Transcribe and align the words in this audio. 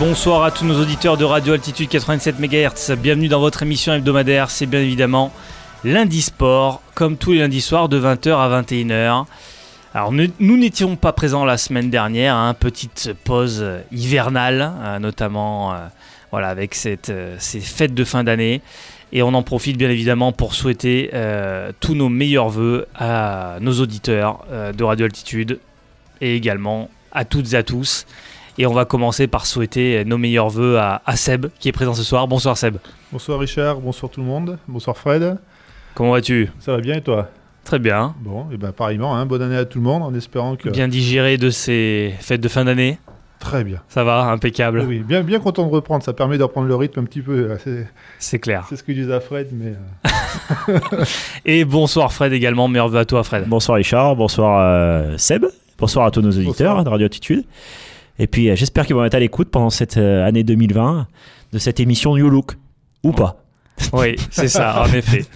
Bonsoir 0.00 0.42
à 0.42 0.50
tous 0.50 0.64
nos 0.64 0.80
auditeurs 0.80 1.16
de 1.16 1.24
Radio 1.24 1.52
Altitude 1.52 1.88
87 1.88 2.40
MHz. 2.40 2.96
Bienvenue 2.96 3.28
dans 3.28 3.38
votre 3.38 3.62
émission 3.62 3.92
hebdomadaire. 3.92 4.50
C'est 4.50 4.66
bien 4.66 4.80
évidemment 4.80 5.32
lundi 5.84 6.20
sport, 6.20 6.82
comme 6.94 7.16
tous 7.16 7.32
les 7.32 7.38
lundis 7.38 7.60
soirs 7.60 7.88
de 7.88 8.00
20h 8.00 8.34
à 8.34 8.60
21h. 8.60 9.26
Alors 9.94 10.10
nous 10.10 10.56
n'étions 10.56 10.96
pas 10.96 11.12
présents 11.12 11.44
la 11.44 11.56
semaine 11.56 11.90
dernière, 11.90 12.34
hein, 12.34 12.54
petite 12.54 13.12
pause 13.22 13.64
hivernale, 13.92 14.72
euh, 14.82 14.98
notamment 14.98 15.72
euh, 15.72 15.76
voilà, 16.32 16.48
avec 16.48 16.76
euh, 16.86 17.36
ces 17.38 17.60
fêtes 17.60 17.94
de 17.94 18.02
fin 18.02 18.24
d'année. 18.24 18.62
Et 19.12 19.22
on 19.22 19.32
en 19.32 19.44
profite 19.44 19.78
bien 19.78 19.90
évidemment 19.90 20.32
pour 20.32 20.56
souhaiter 20.56 21.12
tous 21.78 21.94
nos 21.94 22.08
meilleurs 22.08 22.48
voeux 22.48 22.88
à 22.96 23.58
nos 23.60 23.74
auditeurs 23.80 24.44
de 24.50 24.82
Radio 24.82 25.06
Altitude 25.06 25.60
et 26.20 26.34
également 26.34 26.90
à 27.12 27.24
toutes 27.24 27.52
et 27.52 27.56
à 27.56 27.62
tous. 27.62 28.06
Et 28.56 28.66
on 28.66 28.72
va 28.72 28.84
commencer 28.84 29.26
par 29.26 29.46
souhaiter 29.46 30.04
nos 30.04 30.16
meilleurs 30.16 30.48
voeux 30.48 30.78
à, 30.78 31.00
Seb, 31.16 31.46
qui 31.58 31.68
est 31.68 31.72
présent 31.72 31.94
ce 31.94 32.04
soir. 32.04 32.28
Bonsoir 32.28 32.56
Seb. 32.56 32.76
Bonsoir 33.10 33.40
Richard, 33.40 33.80
bonsoir 33.80 34.10
tout 34.12 34.20
le 34.20 34.26
monde, 34.26 34.58
bonsoir 34.68 34.96
Fred. 34.96 35.38
Comment 35.94 36.12
vas-tu? 36.12 36.50
Ça 36.60 36.72
va 36.72 36.80
bien 36.80 36.94
et 36.94 37.00
toi? 37.00 37.30
Très 37.64 37.80
bien. 37.80 38.14
Bon, 38.20 38.46
et 38.52 38.56
ben 38.56 38.70
pareillement, 38.70 39.16
hein, 39.16 39.26
bonne 39.26 39.42
année 39.42 39.56
à 39.56 39.64
tout 39.64 39.78
le 39.78 39.84
monde 39.84 40.02
en 40.02 40.14
espérant 40.14 40.54
que... 40.54 40.68
Bien 40.68 40.86
digéré 40.86 41.36
de 41.36 41.50
ces 41.50 42.14
fêtes 42.20 42.40
de 42.40 42.48
fin 42.48 42.64
d'année 42.64 42.98
Très 43.40 43.64
bien. 43.64 43.80
Ça 43.88 44.04
va, 44.04 44.22
impeccable. 44.26 44.84
Oui, 44.86 45.00
bien, 45.00 45.22
bien 45.22 45.40
content 45.40 45.66
de 45.66 45.72
reprendre, 45.72 46.04
ça 46.04 46.12
permet 46.12 46.38
de 46.38 46.44
reprendre 46.44 46.68
le 46.68 46.76
rythme 46.76 47.00
un 47.00 47.04
petit 47.04 47.20
peu. 47.20 47.58
C'est 48.18 48.38
clair. 48.38 48.66
C'est 48.68 48.76
ce 48.76 48.84
que 48.84 48.92
disait 48.92 49.20
Fred, 49.20 49.48
mais... 49.52 49.74
Euh. 50.68 50.78
et 51.44 51.64
bonsoir 51.64 52.12
Fred 52.12 52.32
également, 52.32 52.68
meilleurs 52.68 52.88
vœux 52.88 53.00
à 53.00 53.04
toi 53.04 53.24
Fred. 53.24 53.48
Bonsoir 53.48 53.76
Richard, 53.76 54.14
bonsoir 54.14 54.60
euh, 54.60 55.18
Seb, 55.18 55.44
bonsoir 55.76 56.06
à 56.06 56.10
tous 56.12 56.22
nos 56.22 56.30
auditeurs 56.30 56.84
de 56.84 56.88
Radio 56.88 57.06
Attitude. 57.06 57.44
Et 58.18 58.26
puis 58.26 58.50
euh, 58.50 58.56
j'espère 58.56 58.86
qu'ils 58.86 58.96
vont 58.96 59.04
être 59.04 59.14
à 59.14 59.20
l'écoute 59.20 59.50
pendant 59.50 59.70
cette 59.70 59.96
année 59.96 60.44
2020 60.44 61.06
de 61.52 61.58
cette 61.58 61.80
émission 61.80 62.16
New 62.16 62.28
Look. 62.28 62.56
Ou 63.02 63.12
pas. 63.12 63.36
Oui, 63.92 64.16
c'est 64.30 64.48
ça, 64.48 64.82
en 64.82 64.92
effet. 64.92 65.26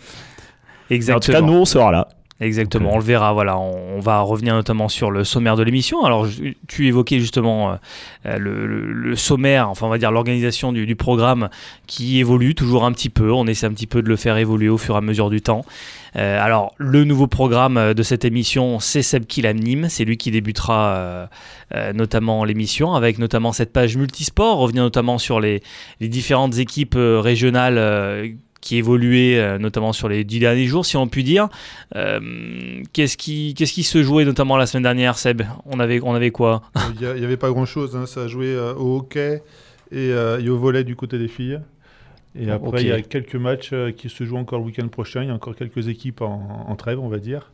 Exactement. 0.91 1.17
En 1.19 1.21
tout 1.21 1.33
cas, 1.33 1.41
nous, 1.41 1.59
on 1.59 1.65
sera 1.65 1.93
là. 1.93 2.09
Exactement, 2.41 2.93
on 2.93 2.99
le 2.99 3.05
verra. 3.05 3.33
Voilà, 3.33 3.59
on, 3.59 3.99
va 3.99 4.21
revenir 4.21 4.55
notamment 4.55 4.89
sur 4.89 5.11
le 5.11 5.25
sommaire 5.25 5.57
de 5.57 5.65
l'émission. 5.65 6.05
Alors, 6.05 6.29
tu 6.69 6.87
évoquais 6.87 7.19
justement 7.19 7.79
euh, 8.27 8.39
le, 8.39 9.17
sommaire, 9.17 9.69
enfin 9.69 9.87
on 9.87 9.91
va 9.91 9.99
dire 9.99 10.13
l'organisation 10.13 10.73
du, 10.73 10.95
programme 10.95 11.49
qui 11.89 12.21
évolue 12.21 12.55
toujours 12.55 12.85
un 12.85 12.93
petit 12.93 13.09
peu. 13.09 13.33
On 13.33 13.49
essaie 13.49 13.67
un 13.67 13.73
petit 13.73 13.89
peu 13.89 14.03
de 14.03 14.09
le 14.09 14.15
faire 14.15 14.37
évoluer 14.37 14.69
au 14.69 14.79
fur 14.79 14.95
et 14.95 14.99
à 14.99 15.01
mesure 15.01 15.31
du 15.31 15.41
temps. 15.41 15.65
Euh, 16.15 16.41
alors, 16.41 16.75
le 16.79 17.03
nouveau 17.03 17.27
programme 17.27 17.93
de 17.93 18.03
cette 18.05 18.25
émission, 18.25 18.79
c'est 18.79 19.03
Seb 19.03 19.27
qui 19.27 19.43
l'anime. 19.43 19.89
C'est 19.89 20.05
lui 20.05 20.17
qui 20.17 20.31
débutera 20.31 21.29
euh, 21.75 21.93
notamment 21.93 22.45
l'émission 22.45 22.95
avec 22.95 23.19
notamment 23.19 23.53
cette 23.53 23.73
page 23.73 23.97
multisport, 23.97 24.59
revenir 24.59 24.85
notamment 24.85 25.19
sur 25.19 25.41
les, 25.41 25.61
les 25.99 26.09
différentes 26.09 26.59
équipes 26.59 26.97
régionales 26.97 28.37
qui 28.61 28.77
évoluait 28.77 29.39
euh, 29.39 29.59
notamment 29.59 29.93
sur 29.93 30.09
les 30.09 30.25
dix 30.25 30.41
derniers 30.41 30.67
jours, 30.67 30.85
si 30.85 30.97
on 30.97 31.09
peut 31.09 31.23
dire. 31.23 31.49
Euh, 31.95 32.83
qu'est-ce 32.93 33.17
qui, 33.17 33.55
qu'est-ce 33.55 33.73
qui 33.73 33.83
se 33.83 34.03
jouait 34.03 34.25
notamment 34.25 34.57
la 34.57 34.67
semaine 34.67 34.83
dernière, 34.83 35.19
Seb? 35.19 35.43
On 35.67 35.81
avait, 35.81 36.01
on 36.03 36.15
avait 36.15 36.31
quoi? 36.31 36.63
Il 37.01 37.07
n'y 37.15 37.25
avait 37.25 37.37
pas 37.37 37.51
grand-chose. 37.51 37.97
Hein. 37.97 38.07
Ça 38.07 38.23
a 38.23 38.27
joué 38.27 38.49
euh, 38.49 38.75
au 38.75 38.99
hockey 38.99 39.43
et, 39.93 40.13
au 40.49 40.59
volet 40.59 40.85
du 40.85 40.97
côté 40.97 41.19
des 41.19 41.29
filles. 41.29 41.61
Et 42.39 42.51
après, 42.51 42.83
il 42.83 42.89
y 42.89 42.93
a 42.93 43.01
quelques 43.01 43.37
matchs 43.37 43.73
qui 43.97 44.09
se 44.09 44.25
jouent 44.25 44.37
encore 44.37 44.61
le 44.61 44.67
week-end 44.67 44.87
prochain. 44.89 45.23
Il 45.23 45.29
y 45.29 45.31
a 45.31 45.35
encore 45.35 45.57
quelques 45.57 45.89
équipes 45.89 46.21
en, 46.21 46.67
en 46.69 46.77
trêve, 46.77 47.01
on 47.01 47.09
va 47.09 47.19
dire. 47.19 47.51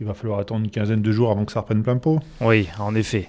Il 0.00 0.06
va 0.06 0.14
falloir 0.14 0.38
attendre 0.38 0.64
une 0.64 0.70
quinzaine 0.70 1.02
de 1.02 1.12
jours 1.12 1.30
avant 1.30 1.44
que 1.44 1.52
ça 1.52 1.60
reprenne 1.60 1.82
plein 1.82 1.96
pot. 1.96 2.20
Oui, 2.40 2.68
en 2.78 2.94
effet. 2.94 3.28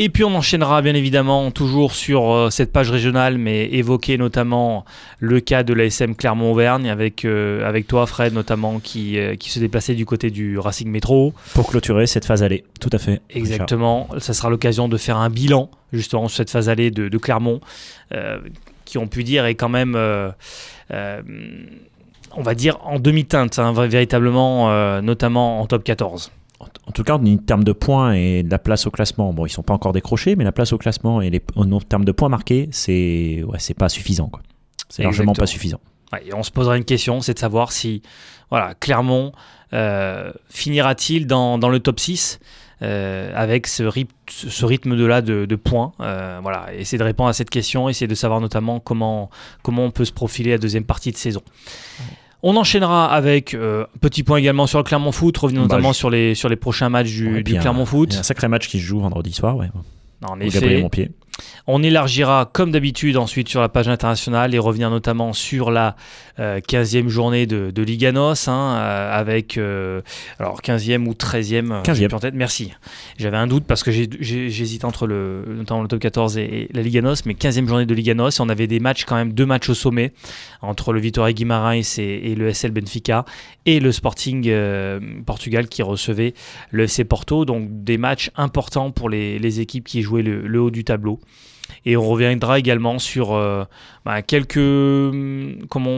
Et 0.00 0.10
puis 0.10 0.22
on 0.22 0.32
enchaînera 0.34 0.80
bien 0.80 0.94
évidemment 0.94 1.50
toujours 1.50 1.92
sur 1.92 2.30
euh, 2.30 2.50
cette 2.50 2.72
page 2.72 2.88
régionale, 2.90 3.36
mais 3.36 3.64
évoquer 3.66 4.16
notamment 4.16 4.84
le 5.18 5.40
cas 5.40 5.64
de 5.64 5.74
l'ASM 5.74 6.14
Clermont-Auvergne 6.14 6.88
avec, 6.88 7.24
euh, 7.24 7.68
avec 7.68 7.88
toi 7.88 8.06
Fred 8.06 8.32
notamment 8.32 8.78
qui, 8.78 9.18
euh, 9.18 9.34
qui 9.34 9.50
se 9.50 9.58
déplaçait 9.58 9.94
du 9.94 10.06
côté 10.06 10.30
du 10.30 10.56
Racing 10.56 10.88
Métro. 10.88 11.34
Pour 11.54 11.68
clôturer 11.68 12.06
cette 12.06 12.24
phase 12.24 12.44
allée, 12.44 12.62
tout 12.78 12.90
à 12.92 12.98
fait. 12.98 13.20
Exactement, 13.30 14.08
ça 14.18 14.34
sera 14.34 14.50
l'occasion 14.50 14.88
de 14.88 14.96
faire 14.96 15.16
un 15.16 15.30
bilan 15.30 15.68
justement 15.92 16.28
sur 16.28 16.36
cette 16.36 16.50
phase 16.50 16.68
allée 16.68 16.92
de, 16.92 17.08
de 17.08 17.18
Clermont, 17.18 17.60
qui 18.84 18.98
on 18.98 19.08
pu 19.08 19.24
dire 19.24 19.46
est 19.46 19.56
quand 19.56 19.68
même 19.68 19.96
on 22.36 22.42
va 22.42 22.54
dire 22.54 22.78
en 22.84 23.00
demi-teinte, 23.00 23.58
hein, 23.58 23.72
véritablement, 23.72 25.00
notamment 25.00 25.60
en 25.60 25.66
top 25.66 25.82
14 25.82 26.30
en 26.60 26.92
tout 26.92 27.04
cas, 27.04 27.14
en 27.14 27.36
termes 27.36 27.64
de 27.64 27.72
points 27.72 28.14
et 28.14 28.42
de 28.42 28.50
la 28.50 28.58
place 28.58 28.86
au 28.86 28.90
classement, 28.90 29.32
bon, 29.32 29.46
ils 29.46 29.50
sont 29.50 29.62
pas 29.62 29.74
encore 29.74 29.92
décrochés, 29.92 30.36
mais 30.36 30.44
la 30.44 30.52
place 30.52 30.72
au 30.72 30.78
classement 30.78 31.20
et 31.20 31.30
les, 31.30 31.40
en 31.54 31.80
termes 31.80 32.04
de 32.04 32.12
points 32.12 32.28
marqués, 32.28 32.68
c'est 32.72 33.42
ouais, 33.46 33.58
c'est 33.58 33.74
pas 33.74 33.88
suffisant. 33.88 34.30
C'est 34.88 35.02
largement 35.02 35.34
pas 35.34 35.46
suffisant. 35.46 35.80
et 36.24 36.34
on 36.34 36.42
se 36.42 36.50
posera 36.50 36.76
une 36.76 36.84
question, 36.84 37.20
c'est 37.20 37.34
de 37.34 37.38
savoir 37.38 37.72
si 37.72 38.02
voilà, 38.50 38.74
Clermont 38.74 39.32
euh, 39.74 40.32
finira-t-il 40.48 41.26
dans, 41.26 41.58
dans, 41.58 41.68
le 41.68 41.80
top 41.80 42.00
6 42.00 42.40
euh, 42.80 43.32
avec 43.34 43.66
ce, 43.66 43.82
rythme, 43.82 44.14
ce 44.28 44.64
rythme 44.64 44.96
de 44.96 45.04
là 45.04 45.20
de, 45.20 45.56
points. 45.56 45.92
Euh, 46.00 46.38
voilà, 46.42 46.72
essayer 46.74 46.98
de 46.98 47.04
répondre 47.04 47.28
à 47.28 47.32
cette 47.34 47.50
question, 47.50 47.88
essayer 47.88 48.06
de 48.06 48.14
savoir 48.14 48.40
notamment 48.40 48.80
comment, 48.80 49.30
comment 49.62 49.84
on 49.84 49.90
peut 49.90 50.04
se 50.04 50.12
profiler 50.12 50.52
la 50.52 50.58
deuxième 50.58 50.84
partie 50.84 51.12
de 51.12 51.16
saison. 51.16 51.42
On 52.42 52.56
enchaînera 52.56 53.12
avec 53.12 53.54
euh, 53.54 53.84
petit 54.00 54.22
point 54.22 54.38
également 54.38 54.66
sur 54.66 54.78
le 54.78 54.84
Clermont 54.84 55.12
Foot, 55.12 55.36
revenir 55.38 55.62
bah, 55.62 55.68
notamment 55.68 55.92
sur, 55.92 56.08
les, 56.08 56.34
sur 56.34 56.48
les 56.48 56.56
prochains 56.56 56.88
matchs 56.88 57.10
du, 57.10 57.42
Clermont 57.42 57.84
Foot. 57.84 58.10
Il 58.10 58.14
y 58.14 58.16
a 58.16 58.20
un 58.20 58.24
sacré 58.24 58.48
match 58.48 58.68
qui 58.68 58.78
se 58.78 58.84
joue 58.84 59.00
vendredi 59.00 59.32
soir, 59.32 59.56
ouais. 59.56 59.68
En 60.24 60.40
effet. 60.40 60.84
On 61.66 61.82
élargira 61.82 62.50
comme 62.52 62.72
d'habitude 62.72 63.16
ensuite 63.16 63.48
sur 63.48 63.60
la 63.60 63.68
page 63.68 63.88
internationale 63.88 64.54
et 64.54 64.58
revenir 64.58 64.90
notamment 64.90 65.32
sur 65.32 65.70
la 65.70 65.96
15e 66.38 67.06
euh, 67.06 67.08
journée 67.08 67.46
de, 67.46 67.70
de 67.70 67.82
Liganos 67.82 68.48
hein, 68.48 68.76
euh, 68.78 69.18
avec 69.18 69.58
euh, 69.58 70.00
alors 70.38 70.60
15e 70.60 71.06
ou 71.06 71.12
13e 71.12 71.82
15e 71.82 72.14
en 72.14 72.20
tête. 72.20 72.34
Merci. 72.34 72.72
J'avais 73.18 73.36
un 73.36 73.46
doute 73.46 73.64
parce 73.66 73.82
que 73.82 73.90
j'hésite 73.90 74.84
entre 74.84 75.06
le 75.06 75.44
notamment 75.46 75.82
le 75.82 75.88
top 75.88 76.00
14 76.00 76.38
et, 76.38 76.68
la 76.72 76.82
Liganos 76.82 77.26
mais 77.26 77.34
15e 77.34 77.66
journée 77.66 77.86
de 77.86 77.94
Liganos 77.94 78.30
et 78.30 78.40
on 78.40 78.48
avait 78.48 78.66
des 78.66 78.80
matchs 78.80 79.04
quand 79.04 79.16
même 79.16 79.32
deux 79.32 79.46
matchs 79.46 79.68
au 79.68 79.74
sommet 79.74 80.12
entre 80.62 80.92
le 80.92 81.00
Vitória 81.00 81.32
Guimarães 81.32 81.98
et, 81.98 82.32
et 82.32 82.34
le 82.34 82.52
SL 82.52 82.70
Benfica 82.70 83.24
et 83.66 83.80
le 83.80 83.92
Sporting 83.92 84.50
Portugal 85.26 85.68
qui 85.68 85.82
recevait 85.82 86.34
le 86.70 86.84
FC 86.84 87.04
Porto 87.04 87.44
donc 87.44 87.66
des 87.84 87.98
matchs 87.98 88.30
importants 88.36 88.90
pour 88.90 89.08
les, 89.08 89.38
les 89.38 89.60
équipes 89.60 89.86
qui 89.86 90.02
jouaient 90.02 90.22
le, 90.22 90.46
le 90.46 90.60
haut 90.60 90.70
du 90.70 90.84
tableau. 90.84 91.20
Et 91.84 91.96
on 91.96 92.06
reviendra 92.06 92.58
également 92.58 92.98
sur 92.98 93.34
euh, 93.34 93.64
bah, 94.08 94.22
quelques, 94.22 94.56
hum, 94.56 95.66
comment 95.68 95.90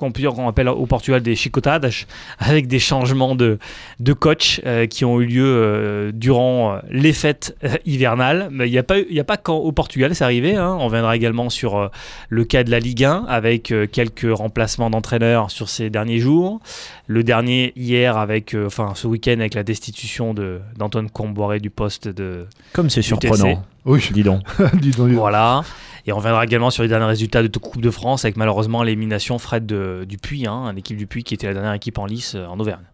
on, 0.00 0.10
peut 0.10 0.20
dire, 0.20 0.32
qu'on 0.32 0.48
appelle 0.48 0.68
au 0.68 0.84
Portugal 0.86 1.22
des 1.22 1.36
chicotadas, 1.36 2.06
avec 2.40 2.66
des 2.66 2.80
changements 2.80 3.36
de, 3.36 3.60
de 4.00 4.12
coach 4.12 4.60
euh, 4.66 4.88
qui 4.88 5.04
ont 5.04 5.20
eu 5.20 5.26
lieu 5.26 5.44
euh, 5.46 6.10
durant 6.12 6.80
les 6.90 7.12
fêtes 7.12 7.56
hivernales. 7.86 8.48
Mais 8.50 8.68
il 8.68 8.72
n'y 8.72 8.78
a 8.78 8.82
pas, 8.82 8.98
il 8.98 9.20
a 9.20 9.22
pas 9.22 9.36
qu'au 9.36 9.70
Portugal, 9.70 10.12
c'est 10.16 10.24
arrivé. 10.24 10.56
Hein. 10.56 10.76
On 10.80 10.86
reviendra 10.86 11.14
également 11.14 11.50
sur 11.50 11.88
le 12.28 12.44
cas 12.44 12.64
de 12.64 12.72
la 12.72 12.80
Ligue 12.80 13.04
1, 13.04 13.26
avec 13.28 13.72
quelques 13.92 14.26
remplacements 14.28 14.90
d'entraîneurs 14.90 15.52
sur 15.52 15.68
ces 15.68 15.88
derniers 15.88 16.18
jours. 16.18 16.58
Le 17.06 17.22
dernier 17.22 17.72
hier, 17.76 18.16
avec, 18.16 18.56
enfin 18.66 18.94
ce 18.96 19.06
week-end, 19.06 19.36
avec 19.38 19.54
la 19.54 19.62
destitution 19.62 20.34
d'Antoine 20.34 21.10
Comboiré 21.10 21.60
du 21.60 21.70
poste 21.70 22.08
de. 22.08 22.46
Comme 22.72 22.90
c'est 22.90 23.02
surprenant. 23.02 23.62
Oui, 23.84 24.02
dis 24.12 24.24
donc. 24.24 24.42
dis 24.80 24.90
donc. 24.90 25.10
Voilà. 25.10 25.62
Et 26.06 26.12
on 26.12 26.16
reviendra 26.16 26.44
également 26.44 26.70
sur 26.70 26.82
les 26.82 26.88
derniers 26.88 27.06
résultats 27.06 27.42
de 27.42 27.48
Coupe 27.58 27.82
de 27.82 27.90
France 27.90 28.24
avec 28.24 28.36
malheureusement 28.36 28.82
l'élimination 28.82 29.38
Fred 29.38 29.66
de, 29.66 30.04
du 30.08 30.18
Puy, 30.18 30.46
hein, 30.46 30.72
l'équipe 30.74 30.96
du 30.96 31.06
Puy 31.06 31.24
qui 31.24 31.34
était 31.34 31.46
la 31.46 31.54
dernière 31.54 31.72
équipe 31.72 31.98
en 31.98 32.06
lice 32.06 32.34
euh, 32.34 32.46
en 32.46 32.58
Auvergne. 32.58 32.84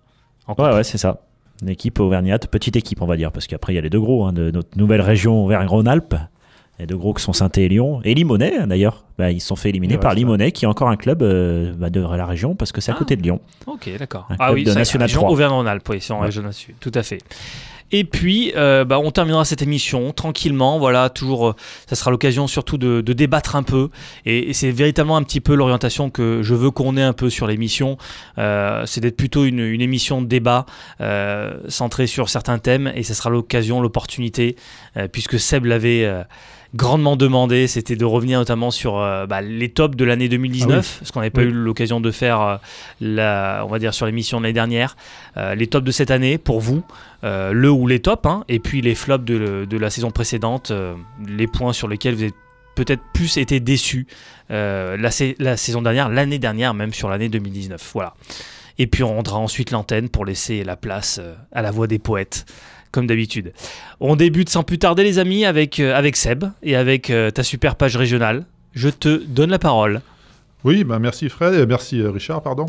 ouais, 0.46 0.74
ouais, 0.74 0.84
c'est 0.84 0.98
ça. 0.98 1.22
Une 1.62 1.68
équipe 1.68 1.98
auvergnate, 1.98 2.46
petite 2.46 2.76
équipe 2.76 3.02
on 3.02 3.06
va 3.06 3.16
dire, 3.16 3.32
parce 3.32 3.46
qu'après 3.46 3.72
il 3.72 3.76
y 3.76 3.78
a 3.78 3.82
les 3.82 3.90
deux 3.90 4.00
gros 4.00 4.26
hein, 4.26 4.32
de 4.32 4.50
notre 4.50 4.78
nouvelle 4.78 5.00
région 5.00 5.44
Auvergne-Rhône-Alpes. 5.44 6.14
Les 6.78 6.86
deux 6.86 6.96
gros 6.96 7.12
qui 7.12 7.24
sont 7.24 7.32
saint 7.32 7.50
et 7.56 7.68
Lyon. 7.68 8.00
Et 8.04 8.14
Limonest 8.14 8.68
d'ailleurs. 8.68 9.04
Bah, 9.18 9.32
ils 9.32 9.40
se 9.40 9.48
sont 9.48 9.56
fait 9.56 9.70
éliminer 9.70 9.98
par 9.98 10.14
Limonest 10.14 10.52
qui 10.52 10.64
est 10.64 10.68
encore 10.68 10.88
un 10.88 10.96
club 10.96 11.22
euh, 11.22 11.72
bah, 11.76 11.90
de 11.90 12.00
la 12.00 12.24
région 12.24 12.54
parce 12.54 12.70
que 12.70 12.80
c'est 12.80 12.92
à 12.92 12.94
ah. 12.94 12.98
côté 12.98 13.16
de 13.16 13.22
Lyon. 13.22 13.40
Ok, 13.66 13.90
d'accord. 13.98 14.28
Ah 14.38 14.52
oui, 14.52 14.62
de 14.62 14.72
National 14.72 15.10
3. 15.10 15.28
Auvergne-Rhône-Alpes, 15.28 15.88
oui, 15.88 16.00
c'est 16.00 16.12
en 16.12 16.20
région 16.20 16.44
Tout 16.78 16.92
à 16.94 17.02
fait. 17.02 17.18
Et 17.90 18.04
puis, 18.04 18.52
euh, 18.56 18.84
bah, 18.84 18.98
on 18.98 19.10
terminera 19.10 19.44
cette 19.44 19.62
émission 19.62 20.12
tranquillement. 20.12 20.78
Voilà, 20.78 21.08
toujours, 21.08 21.48
euh, 21.48 21.54
ça 21.86 21.96
sera 21.96 22.10
l'occasion 22.10 22.46
surtout 22.46 22.76
de, 22.76 23.00
débattre 23.00 23.56
un 23.56 23.62
peu. 23.62 23.88
Et, 24.26 24.52
c'est 24.52 24.70
véritablement 24.70 25.16
un 25.16 25.22
petit 25.22 25.40
peu 25.40 25.54
l'orientation 25.54 26.10
que 26.10 26.40
je 26.42 26.54
veux 26.54 26.70
qu'on 26.70 26.96
ait 26.96 27.02
un 27.02 27.12
peu 27.12 27.30
sur 27.30 27.46
l'émission. 27.46 27.96
Euh, 28.38 28.84
c'est 28.86 29.00
d'être 29.00 29.16
plutôt 29.16 29.44
une, 29.44 29.58
émission 29.80 30.20
de 30.20 30.26
débat 30.26 30.66
centrée 31.68 32.06
sur 32.06 32.28
certains 32.28 32.58
thèmes. 32.58 32.92
Et 32.94 33.02
ça 33.02 33.14
sera 33.14 33.30
l'occasion, 33.30 33.80
l'opportunité, 33.80 34.56
puisque 35.12 35.38
Seb 35.38 35.64
l'avait 35.64 36.06
grandement 36.74 37.16
demandé, 37.16 37.66
c'était 37.66 37.96
de 37.96 38.04
revenir 38.04 38.38
notamment 38.38 38.70
sur 38.70 38.98
euh, 38.98 39.26
bah, 39.26 39.40
les 39.40 39.68
tops 39.70 39.96
de 39.96 40.04
l'année 40.04 40.28
2019, 40.28 40.98
ah 41.00 41.04
ce 41.04 41.12
qu'on 41.12 41.20
n'avait 41.20 41.30
pas 41.30 41.42
eu 41.42 41.50
l'occasion 41.50 42.00
de 42.00 42.10
faire, 42.10 42.40
euh, 42.40 42.56
la, 43.00 43.62
on 43.64 43.68
va 43.68 43.78
dire 43.78 43.94
sur 43.94 44.06
l'émission 44.06 44.38
de 44.38 44.44
l'année 44.44 44.52
dernière. 44.52 44.96
Euh, 45.36 45.54
les 45.54 45.66
tops 45.66 45.84
de 45.84 45.90
cette 45.90 46.10
année 46.10 46.38
pour 46.38 46.60
vous, 46.60 46.82
le 47.22 47.70
ou 47.70 47.86
les 47.86 48.00
tops, 48.00 48.26
hein, 48.26 48.44
et 48.48 48.58
puis 48.58 48.80
les 48.80 48.94
flops 48.94 49.24
de, 49.24 49.66
de 49.68 49.76
la 49.76 49.90
saison 49.90 50.10
précédente, 50.10 50.72
les 51.26 51.46
points 51.46 51.72
sur 51.72 51.88
lesquels 51.88 52.14
vous 52.14 52.24
êtes 52.24 52.34
peut-être 52.74 53.02
plus 53.12 53.38
été 53.38 53.58
déçus 53.58 54.06
la, 54.50 54.96
la, 54.96 55.56
saison 55.56 55.82
dernière, 55.82 56.08
l'année 56.08 56.38
dernière 56.38 56.74
même 56.74 56.92
sur 56.92 57.08
l'année 57.08 57.28
2019. 57.28 57.90
Voilà. 57.92 58.14
Et 58.78 58.86
puis 58.86 59.02
on 59.02 59.16
rendra 59.16 59.38
ensuite 59.38 59.72
l'antenne 59.72 60.08
pour 60.08 60.24
laisser 60.24 60.62
la 60.62 60.76
place 60.76 61.20
à 61.50 61.62
la 61.62 61.72
voix 61.72 61.88
des 61.88 61.98
poètes 61.98 62.46
comme 62.92 63.06
d'habitude. 63.06 63.52
On 64.00 64.16
débute 64.16 64.48
sans 64.48 64.62
plus 64.62 64.78
tarder 64.78 65.04
les 65.04 65.18
amis 65.18 65.44
avec, 65.44 65.80
avec 65.80 66.16
Seb 66.16 66.44
et 66.62 66.76
avec 66.76 67.12
ta 67.34 67.42
super 67.42 67.76
page 67.76 67.96
régionale. 67.96 68.44
Je 68.74 68.88
te 68.88 69.22
donne 69.24 69.50
la 69.50 69.58
parole. 69.58 70.02
Oui, 70.64 70.82
bah 70.82 70.98
merci 70.98 71.28
Fred, 71.28 71.54
et 71.54 71.66
merci 71.66 72.00
euh, 72.00 72.10
Richard, 72.10 72.42
pardon. 72.42 72.66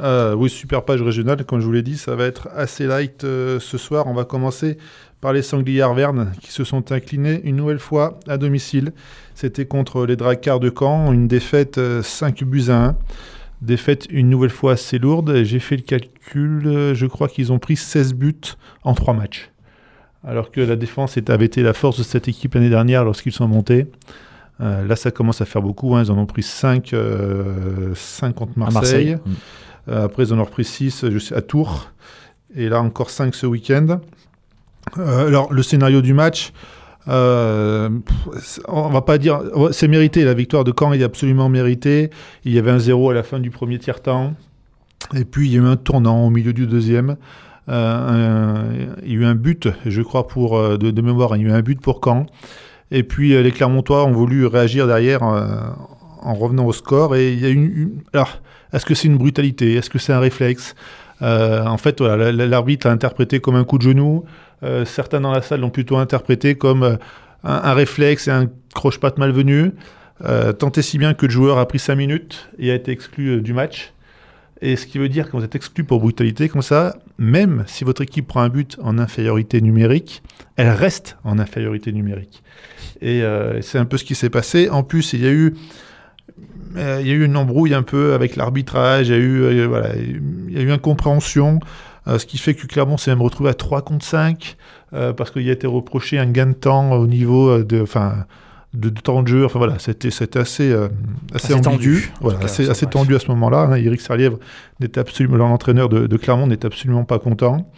Euh, 0.00 0.34
oui, 0.34 0.50
super 0.50 0.84
page 0.84 1.02
régionale, 1.02 1.44
comme 1.44 1.60
je 1.60 1.66
vous 1.66 1.72
l'ai 1.72 1.82
dit, 1.82 1.96
ça 1.96 2.16
va 2.16 2.24
être 2.24 2.48
assez 2.54 2.84
light 2.86 3.22
euh, 3.22 3.60
ce 3.60 3.78
soir. 3.78 4.08
On 4.08 4.14
va 4.14 4.24
commencer 4.24 4.76
par 5.20 5.32
les 5.32 5.42
Sangliers 5.42 5.82
Arvernes 5.82 6.32
qui 6.40 6.50
se 6.50 6.64
sont 6.64 6.90
inclinés 6.90 7.40
une 7.44 7.54
nouvelle 7.54 7.78
fois 7.78 8.18
à 8.26 8.38
domicile. 8.38 8.92
C'était 9.36 9.66
contre 9.66 10.04
les 10.04 10.16
Dracars 10.16 10.58
de 10.58 10.72
Caen, 10.76 11.12
une 11.12 11.28
défaite 11.28 11.80
5 12.02 12.42
buts 12.42 12.70
à 12.70 12.86
1. 12.86 12.96
Défaite 13.62 14.06
une 14.10 14.30
nouvelle 14.30 14.50
fois 14.50 14.72
assez 14.72 14.98
lourde. 14.98 15.42
J'ai 15.44 15.60
fait 15.60 15.76
le 15.76 15.82
calcul, 15.82 16.92
je 16.94 17.06
crois 17.06 17.28
qu'ils 17.28 17.52
ont 17.52 17.58
pris 17.58 17.76
16 17.76 18.14
buts 18.14 18.56
en 18.82 18.94
3 18.94 19.14
matchs. 19.14 19.50
Alors 20.26 20.50
que 20.50 20.60
la 20.60 20.76
défense 20.76 21.18
avait 21.28 21.46
été 21.46 21.62
la 21.62 21.72
force 21.72 21.98
de 21.98 22.02
cette 22.02 22.28
équipe 22.28 22.54
l'année 22.54 22.70
dernière 22.70 23.04
lorsqu'ils 23.04 23.32
sont 23.32 23.48
montés. 23.48 23.86
Euh, 24.60 24.86
là, 24.86 24.96
ça 24.96 25.10
commence 25.10 25.40
à 25.40 25.44
faire 25.44 25.62
beaucoup. 25.62 25.94
Hein. 25.94 26.04
Ils 26.04 26.10
en 26.10 26.18
ont 26.18 26.26
pris 26.26 26.42
5, 26.42 26.92
euh, 26.92 27.94
contre 28.34 28.58
Marseille. 28.58 29.14
Mm. 29.14 29.32
Euh, 29.88 30.04
après, 30.04 30.24
ils 30.24 30.34
en 30.34 30.38
ont 30.38 30.44
repris 30.44 30.64
6 30.64 31.04
à 31.34 31.42
Tours. 31.42 31.90
Et 32.54 32.68
là, 32.68 32.80
encore 32.80 33.10
5 33.10 33.34
ce 33.34 33.46
week-end. 33.46 34.00
alors, 34.96 35.52
le 35.52 35.62
scénario 35.62 36.02
du 36.02 36.14
match, 36.14 36.52
on 37.06 37.90
va 38.66 39.02
pas 39.02 39.18
dire. 39.18 39.40
C'est 39.70 39.88
mérité. 39.88 40.24
La 40.24 40.34
victoire 40.34 40.64
de 40.64 40.72
Caen 40.76 40.92
est 40.92 41.02
absolument 41.02 41.48
méritée. 41.48 42.10
Il 42.44 42.52
y 42.52 42.58
avait 42.58 42.70
un 42.70 42.78
0 42.78 43.10
à 43.10 43.14
la 43.14 43.22
fin 43.22 43.38
du 43.38 43.50
premier 43.50 43.78
tiers-temps. 43.78 44.34
Et 45.14 45.24
puis, 45.24 45.48
il 45.48 45.54
y 45.54 45.56
a 45.56 45.60
eu 45.60 45.66
un 45.66 45.76
tournant 45.76 46.26
au 46.26 46.30
milieu 46.30 46.52
du 46.52 46.66
deuxième. 46.66 47.16
Il 47.68 49.12
y 49.12 49.16
a 49.16 49.20
eu 49.20 49.24
un 49.24 49.34
but, 49.34 49.68
je 49.86 50.02
crois, 50.02 50.26
pour, 50.26 50.58
de, 50.78 50.90
de 50.90 51.02
mémoire, 51.02 51.36
il 51.36 51.42
y 51.42 51.46
a 51.46 51.48
eu 51.48 51.52
un 51.52 51.62
but 51.62 51.80
pour 51.80 52.00
Caen. 52.04 52.26
Et 52.90 53.02
puis 53.02 53.34
euh, 53.34 53.42
les 53.42 53.52
Clermontois 53.52 54.04
ont 54.04 54.12
voulu 54.12 54.46
réagir 54.46 54.86
derrière 54.86 55.22
euh, 55.22 55.46
en 56.22 56.34
revenant 56.34 56.66
au 56.66 56.72
score. 56.72 57.16
Et 57.16 57.32
il 57.32 57.40
y 57.40 57.46
a 57.46 57.48
une. 57.48 58.02
Alors, 58.12 58.40
est-ce 58.72 58.86
que 58.86 58.94
c'est 58.94 59.08
une 59.08 59.18
brutalité? 59.18 59.74
Est-ce 59.74 59.90
que 59.90 59.98
c'est 59.98 60.12
un 60.12 60.20
réflexe? 60.20 60.74
Euh, 61.22 61.64
En 61.64 61.78
fait, 61.78 62.00
voilà, 62.00 62.32
l'arbitre 62.32 62.86
l'a 62.86 62.92
interprété 62.92 63.40
comme 63.40 63.56
un 63.56 63.64
coup 63.64 63.78
de 63.78 63.82
genou. 63.82 64.24
certains 64.84 65.20
dans 65.20 65.32
la 65.32 65.42
salle 65.42 65.60
l'ont 65.60 65.70
plutôt 65.70 65.96
interprété 65.96 66.54
comme 66.54 66.98
un, 67.44 67.74
réflexe 67.74 68.28
et 68.28 68.30
un 68.30 68.46
croche-patte 68.74 69.18
malvenu. 69.18 69.72
tant 70.58 70.70
et 70.70 70.82
si 70.82 70.98
bien 70.98 71.14
que 71.14 71.26
le 71.26 71.32
joueur 71.32 71.58
a 71.58 71.66
pris 71.66 71.78
5 71.78 71.94
minutes 71.96 72.50
et 72.58 72.70
a 72.70 72.74
été 72.74 72.92
exclu 72.92 73.40
du 73.40 73.52
match. 73.52 73.92
Et 74.60 74.76
ce 74.76 74.86
qui 74.86 74.98
veut 74.98 75.08
dire 75.08 75.30
que 75.30 75.36
vous 75.36 75.44
êtes 75.44 75.54
exclu 75.54 75.84
pour 75.84 76.00
brutalité 76.00 76.48
comme 76.48 76.62
ça, 76.62 76.96
même 77.18 77.64
si 77.66 77.84
votre 77.84 78.02
équipe 78.02 78.28
prend 78.28 78.42
un 78.42 78.48
but 78.48 78.78
en 78.80 78.96
infériorité 78.98 79.60
numérique, 79.60 80.22
elle 80.56 80.70
reste 80.70 81.18
en 81.24 81.38
infériorité 81.38 81.92
numérique. 81.92 82.42
Et 83.00 83.22
euh, 83.22 83.60
c'est 83.60 83.78
un 83.78 83.84
peu 83.84 83.96
ce 83.98 84.04
qui 84.04 84.14
s'est 84.14 84.30
passé. 84.30 84.68
En 84.70 84.84
plus, 84.84 85.12
il 85.12 85.24
y 85.24 85.26
a 85.26 85.32
eu 85.32 85.54
euh, 86.76 86.98
il 87.00 87.08
y 87.08 87.10
a 87.10 87.14
eu 87.14 87.24
une 87.24 87.36
embrouille 87.36 87.74
un 87.74 87.82
peu 87.82 88.12
avec 88.12 88.36
l'arbitrage, 88.36 89.08
il 89.08 89.12
y 89.12 89.14
a 89.14 89.18
eu, 89.18 89.42
euh, 89.42 89.66
voilà, 89.66 89.96
il 89.96 90.52
y 90.52 90.58
a 90.58 90.62
eu 90.62 90.70
incompréhension, 90.70 91.60
ce 92.06 92.24
qui 92.24 92.38
fait 92.38 92.54
que 92.54 92.66
Clermont 92.66 92.96
s'est 92.96 93.10
même 93.10 93.20
retrouvé 93.20 93.50
à 93.50 93.54
3 93.54 93.82
contre 93.82 94.04
5, 94.04 94.56
parce 94.90 95.30
qu'il 95.30 95.46
a 95.48 95.52
été 95.52 95.66
reproché 95.66 96.18
un 96.18 96.24
gain 96.26 96.46
de 96.46 96.52
temps 96.52 96.92
au 96.92 97.06
niveau 97.06 97.62
de, 97.62 97.82
enfin, 97.82 98.24
de, 98.78 98.88
temps 98.90 99.22
de 99.22 99.28
jeu. 99.28 99.44
Enfin 99.44 99.58
voilà, 99.58 99.78
c'était 99.78 100.08
assez, 100.08 100.28
assez, 100.36 100.74
assez, 101.34 101.60
tendu. 101.60 102.12
Voilà, 102.20 102.40
assez, 102.40 102.68
assez 102.68 102.86
tendu 102.86 103.14
à 103.14 103.18
ce 103.18 103.28
moment-là. 103.28 103.68
Hein. 103.70 103.74
Eric 103.76 104.00
Sarlièvre 104.00 104.38
n'était 104.80 105.00
absolument, 105.00 105.36
l'entraîneur 105.36 105.88
de, 105.88 106.06
de, 106.06 106.16
Clermont 106.16 106.46
n'était 106.46 106.66
absolument 106.66 107.04
pas 107.04 107.18
content. 107.18 107.70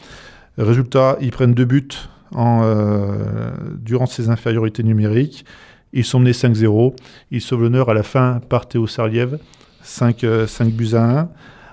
Résultat, 0.59 1.17
ils 1.21 1.31
prennent 1.31 1.55
deux 1.55 1.65
buts 1.65 1.89
en, 2.35 2.63
euh, 2.63 3.51
durant 3.81 4.07
ces 4.07 4.29
infériorités 4.29 4.83
numériques. 4.83 5.45
Ils 5.93 6.05
sont 6.05 6.21
menés 6.21 6.33
5-0. 6.33 6.95
Ils 7.31 7.41
sauvent 7.41 7.63
l'honneur 7.63 7.89
à 7.89 7.95
la 7.95 8.03
fin 8.03 8.41
par 8.49 8.69
Théo 8.69 8.87
Sarliev, 8.87 9.39
5, 9.83 10.25
5 10.47 10.69
buts 10.71 10.95
à 10.95 11.21
1. 11.21 11.29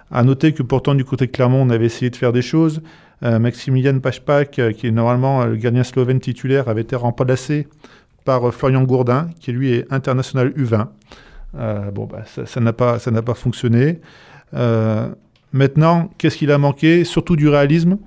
À 0.10 0.24
noter 0.24 0.53
que 0.53 0.63
pourtant, 0.63 0.96
du 0.96 1.03
côté 1.03 1.27
de 1.27 1.31
Clermont, 1.31 1.62
on 1.62 1.69
avait 1.69 1.86
essayé 1.86 2.10
de 2.10 2.15
faire 2.15 2.31
des 2.31 2.41
choses. 2.41 2.81
Euh, 3.24 3.39
Maximilian 3.39 4.00
Pachpak, 4.00 4.60
euh, 4.60 4.72
qui 4.72 4.88
est 4.88 4.91
normalement 4.91 5.46
le 5.46 5.55
gardien 5.55 5.84
slovène 5.84 6.19
titulaire, 6.19 6.69
avait 6.69 6.81
été 6.81 6.96
remplacé 6.96 7.67
par 8.27 8.53
Florian 8.53 8.84
Gourdin, 8.84 9.29
qui 9.39 9.51
lui 9.51 9.72
est 9.72 9.91
international 9.91 10.50
U20. 10.50 10.88
bon, 11.93 12.05
bah, 12.05 12.24
ça 12.46 12.60
n'a 12.60 12.74
pas, 12.74 13.00
ça 13.00 13.12
pas 13.24 13.34
fonctionné. 13.34 14.01
maintenant, 15.53 16.12
qu'est-ce 16.17 16.38
qu'il 16.38 16.51
a 16.51 16.57
manqué? 16.57 17.05
Surtout 17.05 17.36
du 17.36 17.48
réalisme 17.50 17.98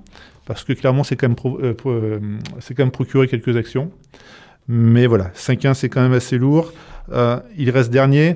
parce 0.45 0.65
que 0.65 0.73
clairement, 0.73 1.03
c'est 1.05 1.15
quand, 1.15 1.29
même 1.29 1.61
euh, 1.63 1.73
euh, 1.85 2.19
quand 2.67 2.79
même 2.79 2.91
procuré 2.91 3.27
quelques 3.27 3.55
actions. 3.55 3.89
Mais 4.67 5.05
voilà, 5.05 5.31
5-1, 5.33 5.73
c'est 5.75 5.87
quand 5.89 6.01
même 6.01 6.13
assez 6.13 6.37
lourd. 6.37 6.73
Euh, 7.11 7.39
il 7.57 7.69
reste 7.69 7.89
dernier, 7.89 8.35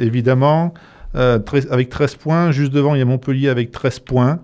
évidemment, 0.00 0.72
avec 1.14 1.90
13 1.90 2.16
points. 2.16 2.50
Juste 2.50 2.72
devant, 2.72 2.94
il 2.94 2.98
y 2.98 3.02
a 3.02 3.04
Montpellier 3.04 3.48
avec 3.48 3.72
13 3.72 4.00
points. 4.00 4.40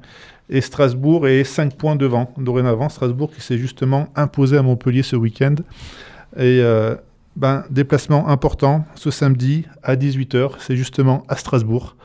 Et 0.50 0.60
Strasbourg 0.60 1.26
est 1.26 1.44
5 1.44 1.74
points 1.74 1.96
devant. 1.96 2.34
Dorénavant, 2.36 2.88
Strasbourg 2.88 3.30
qui 3.32 3.40
s'est 3.40 3.56
justement 3.56 4.08
imposé 4.16 4.58
à 4.58 4.62
Montpellier 4.62 5.02
ce 5.02 5.16
week-end. 5.16 5.54
Et 6.37 6.62
ben, 7.37 7.64
déplacement 7.70 8.28
important 8.28 8.84
ce 8.94 9.10
samedi 9.10 9.66
à 9.82 9.96
18h. 9.96 10.52
C'est 10.58 10.76
justement 10.76 11.25
à 11.28 11.37
Strasbourg. 11.37 11.96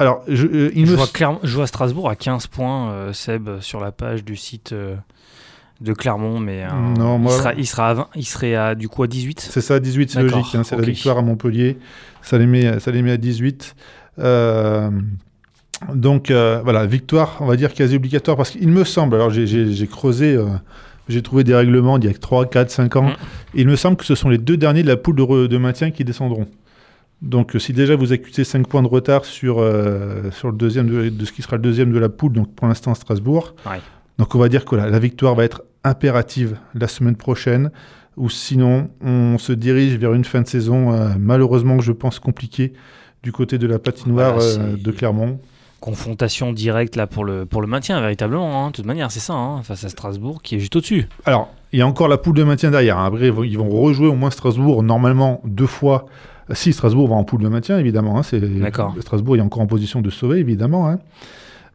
Alors, 0.00 0.22
je, 0.26 0.46
euh, 0.46 0.72
il 0.74 0.86
vois 0.86 1.06
clairement, 1.06 1.40
je 1.42 1.54
vois 1.54 1.66
Strasbourg 1.66 2.08
à 2.08 2.16
15 2.16 2.46
points, 2.46 2.90
euh, 2.90 3.12
Seb, 3.12 3.60
sur 3.60 3.80
la 3.80 3.92
page 3.92 4.24
du 4.24 4.34
site 4.34 4.72
euh, 4.72 4.96
de 5.82 5.92
Clermont, 5.92 6.40
mais 6.40 6.66
non, 6.98 7.20
il, 7.22 7.30
sera, 7.30 7.52
il, 7.52 7.66
sera 7.66 7.90
à 7.90 8.08
il 8.14 8.24
serait 8.24 8.54
à, 8.54 8.74
du 8.74 8.88
coup 8.88 9.02
à 9.02 9.06
18 9.06 9.40
C'est 9.40 9.60
ça, 9.60 9.74
à 9.74 9.78
18, 9.78 10.10
c'est 10.10 10.22
logique. 10.22 10.54
Hein, 10.54 10.64
c'est 10.64 10.76
la 10.76 10.82
victoire 10.82 11.18
à 11.18 11.22
Montpellier. 11.22 11.78
Ça 12.22 12.38
les 12.38 12.46
met, 12.46 12.80
ça 12.80 12.90
les 12.92 13.02
met 13.02 13.10
à 13.10 13.18
18. 13.18 13.76
donc 15.92 16.30
voilà, 16.30 16.86
victoire, 16.86 17.36
on 17.40 17.46
va 17.46 17.56
dire 17.56 17.74
quasi 17.74 17.96
obligatoire, 17.96 18.38
parce 18.38 18.52
qu'il 18.52 18.68
me 18.68 18.84
semble, 18.84 19.16
alors 19.16 19.28
j'ai 19.28 19.86
creusé, 19.86 20.42
j'ai 21.10 21.22
trouvé 21.22 21.44
des 21.44 21.54
règlements 21.54 21.98
d'il 21.98 22.10
y 22.10 22.14
a 22.14 22.16
3, 22.16 22.46
4, 22.46 22.70
5 22.70 22.96
ans, 22.96 23.08
mm. 23.08 23.14
il 23.54 23.68
me 23.68 23.76
semble 23.76 23.96
que 23.96 24.04
ce 24.04 24.14
sont 24.14 24.28
les 24.28 24.38
deux 24.38 24.56
derniers 24.56 24.82
de 24.82 24.88
la 24.88 24.96
poule 24.96 25.16
de, 25.16 25.46
de 25.46 25.56
maintien 25.58 25.90
qui 25.90 26.04
descendront. 26.04 26.46
Donc, 27.22 27.54
si 27.58 27.72
déjà 27.72 27.96
vous 27.96 28.12
accusez 28.12 28.44
5 28.44 28.66
points 28.66 28.82
de 28.82 28.88
retard 28.88 29.24
sur, 29.24 29.58
euh, 29.58 30.30
sur 30.30 30.50
le 30.50 30.56
deuxième 30.56 31.10
de, 31.10 31.24
ce 31.24 31.32
qui 31.32 31.42
sera 31.42 31.56
le 31.56 31.62
deuxième 31.62 31.92
de 31.92 31.98
la 31.98 32.08
poule, 32.08 32.32
donc 32.32 32.54
pour 32.54 32.66
l'instant 32.66 32.94
Strasbourg, 32.94 33.54
donc 34.18 34.34
on 34.34 34.38
va 34.38 34.48
dire 34.48 34.64
que 34.64 34.74
la, 34.74 34.98
victoire 34.98 35.34
va 35.34 35.44
être 35.44 35.62
impérative 35.84 36.56
la 36.74 36.88
semaine 36.88 37.16
prochaine, 37.16 37.70
ou 38.16 38.30
sinon 38.30 38.88
on 39.02 39.36
se 39.38 39.52
dirige 39.52 39.96
vers 39.96 40.14
une 40.14 40.24
fin 40.24 40.40
de 40.40 40.46
saison 40.46 40.92
euh, 40.92 41.10
malheureusement, 41.18 41.80
je 41.80 41.92
pense, 41.92 42.18
compliquée 42.18 42.72
du 43.22 43.32
côté 43.32 43.58
de 43.58 43.66
la 43.66 43.78
patinoire 43.78 44.38
euh, 44.40 44.76
de 44.76 44.90
Clermont. 44.90 45.40
Confrontation 45.80 46.52
directe 46.52 46.96
là 46.96 47.06
pour 47.06 47.24
le, 47.24 47.46
pour 47.46 47.62
le 47.62 47.66
maintien, 47.66 48.00
véritablement. 48.00 48.64
Hein. 48.64 48.68
De 48.68 48.76
toute 48.76 48.86
manière, 48.86 49.10
c'est 49.10 49.20
ça, 49.20 49.34
hein, 49.34 49.62
face 49.62 49.84
à 49.84 49.88
Strasbourg 49.88 50.42
qui 50.42 50.56
est 50.56 50.58
juste 50.58 50.76
au-dessus. 50.76 51.08
Alors, 51.24 51.48
il 51.72 51.78
y 51.78 51.82
a 51.82 51.86
encore 51.86 52.08
la 52.08 52.18
poule 52.18 52.36
de 52.36 52.44
maintien 52.44 52.70
derrière. 52.70 52.98
Hein. 52.98 53.06
Après, 53.06 53.28
ils 53.28 53.58
vont 53.58 53.70
rejouer 53.70 54.08
au 54.08 54.14
moins 54.14 54.30
Strasbourg 54.30 54.82
normalement 54.82 55.40
deux 55.44 55.66
fois 55.66 56.06
si, 56.54 56.72
Strasbourg 56.72 57.08
va 57.08 57.14
en 57.14 57.24
poule 57.24 57.42
de 57.42 57.48
maintien, 57.48 57.78
évidemment. 57.78 58.22
C'est, 58.22 58.40
Strasbourg 59.00 59.36
est 59.36 59.40
encore 59.40 59.62
en 59.62 59.66
position 59.66 60.00
de 60.00 60.10
sauver, 60.10 60.38
évidemment. 60.38 60.96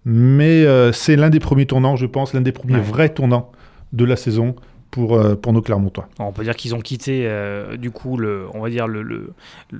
Mais 0.05 0.65
euh, 0.65 0.91
c'est 0.91 1.15
l'un 1.15 1.29
des 1.29 1.39
premiers 1.39 1.65
tournants, 1.65 1.95
je 1.95 2.05
pense, 2.05 2.33
l'un 2.33 2.41
des 2.41 2.51
premiers 2.51 2.79
vrais 2.79 3.09
tournants 3.09 3.51
de 3.93 4.05
la 4.05 4.15
saison 4.15 4.55
pour, 4.96 5.18
euh, 5.18 5.36
pour 5.36 5.52
nos 5.52 5.62
Clermontois. 5.62 6.08
On 6.20 6.32
peut 6.32 6.46
dire 6.46 6.56
qu'ils 6.56 6.74
ont 6.74 6.80
quitté, 6.80 7.24
euh, 7.25 7.75
du 7.75 7.92
coup, 7.92 8.16
le, 8.16 8.46
on 8.54 8.62
va 8.62 8.70
dire 8.70 8.88
le, 8.88 9.34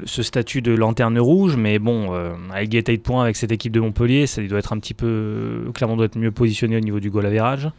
ce 0.04 0.24
statut 0.24 0.62
de 0.62 0.74
lanterne 0.74 1.18
rouge, 1.18 1.56
mais 1.56 1.80
bon, 1.80 2.12
avec 2.52 2.68
égalité 2.68 2.98
de 2.98 3.02
points 3.02 3.24
avec 3.24 3.38
cette 3.38 3.54
équipe 3.54 3.72
de 3.72 3.80
Montpellier, 3.80 4.28
ça 4.28 4.44
doit 4.44 4.60
être 4.60 4.74
un 4.74 4.80
petit 4.80 4.94
peu. 4.94 5.72
Clermont 5.74 5.96
doit 5.96 6.08
être 6.08 6.18
mieux 6.18 6.32
positionné 6.32 6.76
au 6.76 6.82
niveau 6.82 7.00
du 7.00 7.10
goal 7.10 7.26
average. 7.26 7.70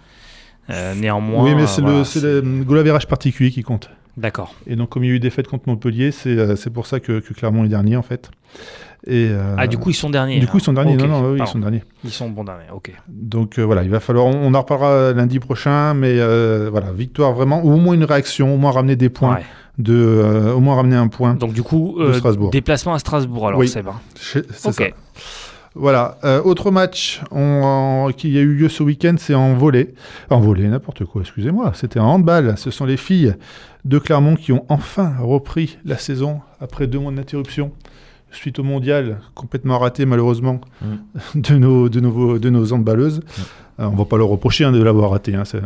néanmoins. 0.96 1.44
Oui, 1.44 1.54
mais 1.54 1.66
c'est, 1.66 1.82
le, 1.82 2.64
goal 2.64 2.78
average 2.78 3.06
particulier 3.06 3.50
qui 3.50 3.62
compte. 3.62 3.90
D'accord. 4.16 4.54
Et 4.66 4.76
donc, 4.76 4.88
comme 4.88 5.04
il 5.04 5.08
y 5.08 5.12
a 5.12 5.16
eu 5.16 5.20
des 5.20 5.28
fêtes 5.28 5.48
contre 5.48 5.68
Montpellier, 5.68 6.10
c'est 6.10 6.38
euh, 6.38 6.56
pour 6.72 6.86
ça 6.86 7.00
que, 7.00 7.20
que, 7.20 7.34
Clermont 7.34 7.64
est 7.64 7.68
dernier, 7.68 7.96
en 7.96 8.02
fait. 8.02 8.30
Et, 9.06 9.28
euh, 9.30 9.54
ah, 9.56 9.66
du 9.66 9.78
coup, 9.78 9.90
ils 9.90 9.94
sont 9.94 10.10
derniers. 10.10 10.40
Du 10.40 10.46
coup, 10.46 10.58
ils 10.58 10.62
sont 10.62 10.72
derniers. 10.72 10.96
Non, 10.96 11.06
non, 11.06 11.36
ils 11.36 11.46
sont 11.46 11.58
derniers. 11.58 11.82
Ils 12.02 12.10
sont 12.10 12.28
bons 12.28 12.44
derniers, 12.44 12.70
ok. 12.72 12.92
Donc, 13.08 13.58
euh, 13.58 13.62
voilà, 13.62 13.84
il 13.84 13.90
va 13.90 14.00
falloir. 14.00 14.26
On, 14.26 14.52
en 14.52 14.60
reparlera 14.60 15.12
lundi 15.12 15.38
prochain, 15.38 15.94
mais 15.94 16.16
voilà, 16.68 16.92
victoire 16.92 17.32
vraiment, 17.32 17.64
ou 17.64 17.72
au 17.72 17.76
moins 17.76 17.94
une 17.94 18.04
réaction, 18.04 18.54
au 18.54 18.58
moins 18.58 18.72
ramener 18.72 18.96
des 18.96 19.08
points. 19.08 19.38
De, 19.78 20.54
au 20.56 20.60
moins 20.60 20.74
ramener 20.74 20.96
un 20.96 21.08
point. 21.08 21.34
Donc, 21.34 21.52
du 21.52 21.62
coup, 21.62 21.98
déplacement 22.50 22.94
à 22.94 22.98
Strasbourg, 22.98 23.48
alors, 23.48 23.62
c'est 23.64 23.82
bon. 23.82 23.92
C'est 24.14 24.50
ça. 24.52 24.72
Voilà. 25.78 26.16
Euh, 26.24 26.42
autre 26.42 26.70
match 26.70 27.20
qui 28.16 28.38
a 28.38 28.40
eu 28.40 28.54
lieu 28.54 28.68
ce 28.70 28.82
week-end, 28.82 29.16
c'est 29.18 29.34
en 29.34 29.54
volet. 29.54 29.94
En 30.30 30.40
volet, 30.40 30.66
n'importe 30.66 31.04
quoi, 31.04 31.20
excusez-moi. 31.20 31.72
C'était 31.74 32.00
en 32.00 32.06
handball. 32.06 32.56
Ce 32.56 32.70
sont 32.70 32.86
les 32.86 32.96
filles 32.96 33.34
de 33.84 33.98
Clermont 33.98 34.36
qui 34.36 34.52
ont 34.52 34.64
enfin 34.70 35.14
repris 35.20 35.78
la 35.84 35.98
saison 35.98 36.40
après 36.60 36.86
deux 36.86 36.98
mois 36.98 37.12
d'interruption 37.12 37.72
suite 38.36 38.58
au 38.58 38.62
mondial 38.62 39.20
complètement 39.34 39.78
raté 39.78 40.06
malheureusement 40.06 40.60
mm. 40.82 40.86
de, 41.40 41.56
nos, 41.56 41.88
de, 41.88 42.00
nos, 42.00 42.38
de 42.38 42.50
nos 42.50 42.72
handballeuses. 42.72 43.20
Mm. 43.20 43.42
Euh, 43.80 43.86
on 43.86 43.92
ne 43.92 43.98
va 43.98 44.04
pas 44.04 44.16
leur 44.16 44.28
reprocher 44.28 44.64
hein, 44.64 44.72
de 44.72 44.82
l'avoir 44.82 45.10
raté. 45.10 45.34
Hein, 45.34 45.44
c'est 45.44 45.60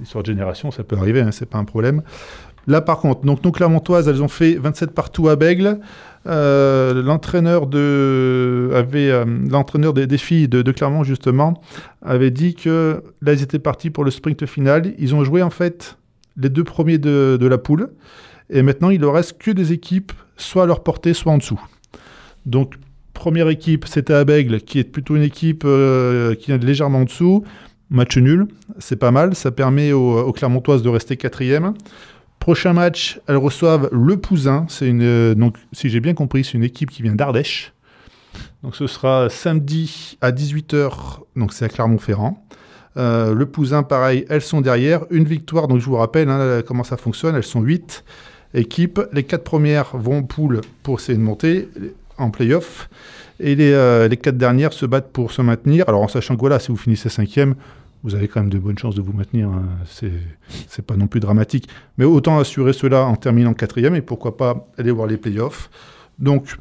l'histoire 0.00 0.22
de 0.22 0.30
génération, 0.30 0.70
ça 0.70 0.84
peut 0.84 0.96
arriver, 0.96 1.20
hein, 1.20 1.30
c'est 1.32 1.48
pas 1.48 1.58
un 1.58 1.64
problème. 1.64 2.02
Là 2.68 2.82
par 2.82 2.98
contre, 2.98 3.22
donc 3.22 3.42
nos 3.42 3.50
Clermontoises, 3.50 4.08
elles 4.08 4.22
ont 4.22 4.28
fait 4.28 4.54
27 4.54 4.92
partout 4.92 5.28
à 5.28 5.36
Bègle. 5.36 5.80
Euh, 6.26 7.02
l'entraîneur 7.02 7.66
de 7.66 8.70
avait 8.74 9.10
euh, 9.10 9.24
l'entraîneur 9.50 9.94
des, 9.94 10.18
filles 10.18 10.48
de, 10.48 10.72
Clermont 10.72 11.02
justement 11.02 11.62
avait 12.02 12.30
dit 12.30 12.54
que 12.54 13.02
là 13.22 13.32
ils 13.32 13.42
étaient 13.42 13.58
partis 13.58 13.88
pour 13.88 14.04
le 14.04 14.10
sprint 14.10 14.44
final. 14.44 14.92
Ils 14.98 15.14
ont 15.14 15.24
joué 15.24 15.42
en 15.42 15.48
fait 15.48 15.96
les 16.36 16.50
deux 16.50 16.64
premiers 16.64 16.98
de, 16.98 17.38
la 17.40 17.56
poule 17.56 17.90
et 18.50 18.60
maintenant 18.62 18.90
il 18.90 19.00
ne 19.00 19.06
reste 19.06 19.38
que 19.38 19.50
des 19.50 19.72
équipes 19.72 20.12
soit 20.36 20.64
à 20.64 20.66
leur 20.66 20.82
portée 20.82 21.14
soit 21.14 21.32
en 21.32 21.38
dessous. 21.38 21.60
Donc 22.48 22.74
première 23.12 23.48
équipe 23.48 23.86
c'était 23.86 24.14
à 24.14 24.24
Bègle 24.24 24.60
qui 24.60 24.78
est 24.78 24.84
plutôt 24.84 25.16
une 25.16 25.22
équipe 25.22 25.62
euh, 25.64 26.34
qui 26.34 26.50
est 26.50 26.58
légèrement 26.58 27.00
en 27.00 27.04
dessous. 27.04 27.44
Match 27.90 28.18
nul, 28.18 28.48
c'est 28.78 28.96
pas 28.96 29.10
mal. 29.10 29.34
Ça 29.34 29.50
permet 29.50 29.92
aux, 29.92 30.30
Clermontoises 30.32 30.82
de 30.82 30.90
rester 30.90 31.16
quatrième. 31.16 31.72
Prochain 32.38 32.74
match, 32.74 33.18
elles 33.26 33.38
reçoivent 33.38 33.88
le 33.92 34.18
Pouzin. 34.18 34.66
C'est 34.68 34.88
une, 34.88 35.02
euh, 35.02 35.34
donc, 35.34 35.56
si 35.72 35.88
j'ai 35.88 36.00
bien 36.00 36.12
compris, 36.12 36.44
c'est 36.44 36.52
une 36.52 36.64
équipe 36.64 36.90
qui 36.90 37.02
vient 37.02 37.14
d'Ardèche. 37.14 37.72
Donc 38.62 38.76
ce 38.76 38.86
sera 38.86 39.30
samedi 39.30 40.18
à 40.20 40.32
18h, 40.32 41.20
donc 41.34 41.54
c'est 41.54 41.64
à 41.64 41.68
Clermont-Ferrand. 41.68 42.44
Euh, 42.98 43.34
le 43.34 43.46
Pouzin, 43.46 43.82
pareil, 43.82 44.26
elles 44.28 44.42
sont 44.42 44.60
derrière. 44.60 45.04
Une 45.10 45.24
victoire, 45.24 45.66
donc 45.66 45.80
je 45.80 45.86
vous 45.86 45.96
rappelle 45.96 46.28
hein, 46.28 46.62
comment 46.66 46.84
ça 46.84 46.98
fonctionne. 46.98 47.36
Elles 47.36 47.42
sont 47.42 47.62
8 47.62 48.04
équipes. 48.52 49.00
Les 49.12 49.24
quatre 49.24 49.44
premières 49.44 49.96
vont 49.96 50.22
poule 50.22 50.60
pour 50.82 51.00
essayer 51.00 51.16
de 51.16 51.22
monter 51.22 51.68
en 52.18 52.30
playoff. 52.30 52.88
Et 53.40 53.54
les, 53.54 53.72
euh, 53.72 54.08
les 54.08 54.16
quatre 54.16 54.36
dernières 54.36 54.72
se 54.72 54.86
battent 54.86 55.12
pour 55.12 55.32
se 55.32 55.42
maintenir. 55.42 55.88
Alors 55.88 56.02
en 56.02 56.08
sachant 56.08 56.34
que 56.34 56.40
voilà, 56.40 56.58
si 56.58 56.68
vous 56.68 56.76
finissez 56.76 57.08
cinquième, 57.08 57.54
vous 58.04 58.14
avez 58.14 58.28
quand 58.28 58.40
même 58.40 58.50
de 58.50 58.58
bonnes 58.58 58.78
chances 58.78 58.94
de 58.94 59.00
vous 59.00 59.12
maintenir. 59.12 59.48
Hein. 59.48 59.64
C'est 60.68 60.86
pas 60.86 60.96
non 60.96 61.06
plus 61.06 61.20
dramatique. 61.20 61.68
Mais 61.96 62.04
autant 62.04 62.38
assurer 62.38 62.72
cela 62.72 63.06
en 63.06 63.16
terminant 63.16 63.54
quatrième 63.54 63.94
et 63.94 64.02
pourquoi 64.02 64.36
pas 64.36 64.68
aller 64.78 64.90
voir 64.90 65.06
les 65.06 65.16
playoffs. 65.16 65.70
Donc, 66.18 66.56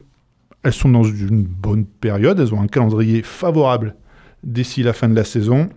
elles 0.64 0.74
sont 0.74 0.90
dans 0.90 1.04
une 1.04 1.44
bonne 1.44 1.86
période. 1.86 2.40
Elles 2.40 2.54
ont 2.54 2.62
un 2.62 2.68
calendrier 2.68 3.22
favorable 3.22 3.96
d'ici 4.44 4.84
la 4.84 4.94
fin 4.94 5.10
de 5.10 5.16
la 5.16 5.24
saison, 5.24 5.70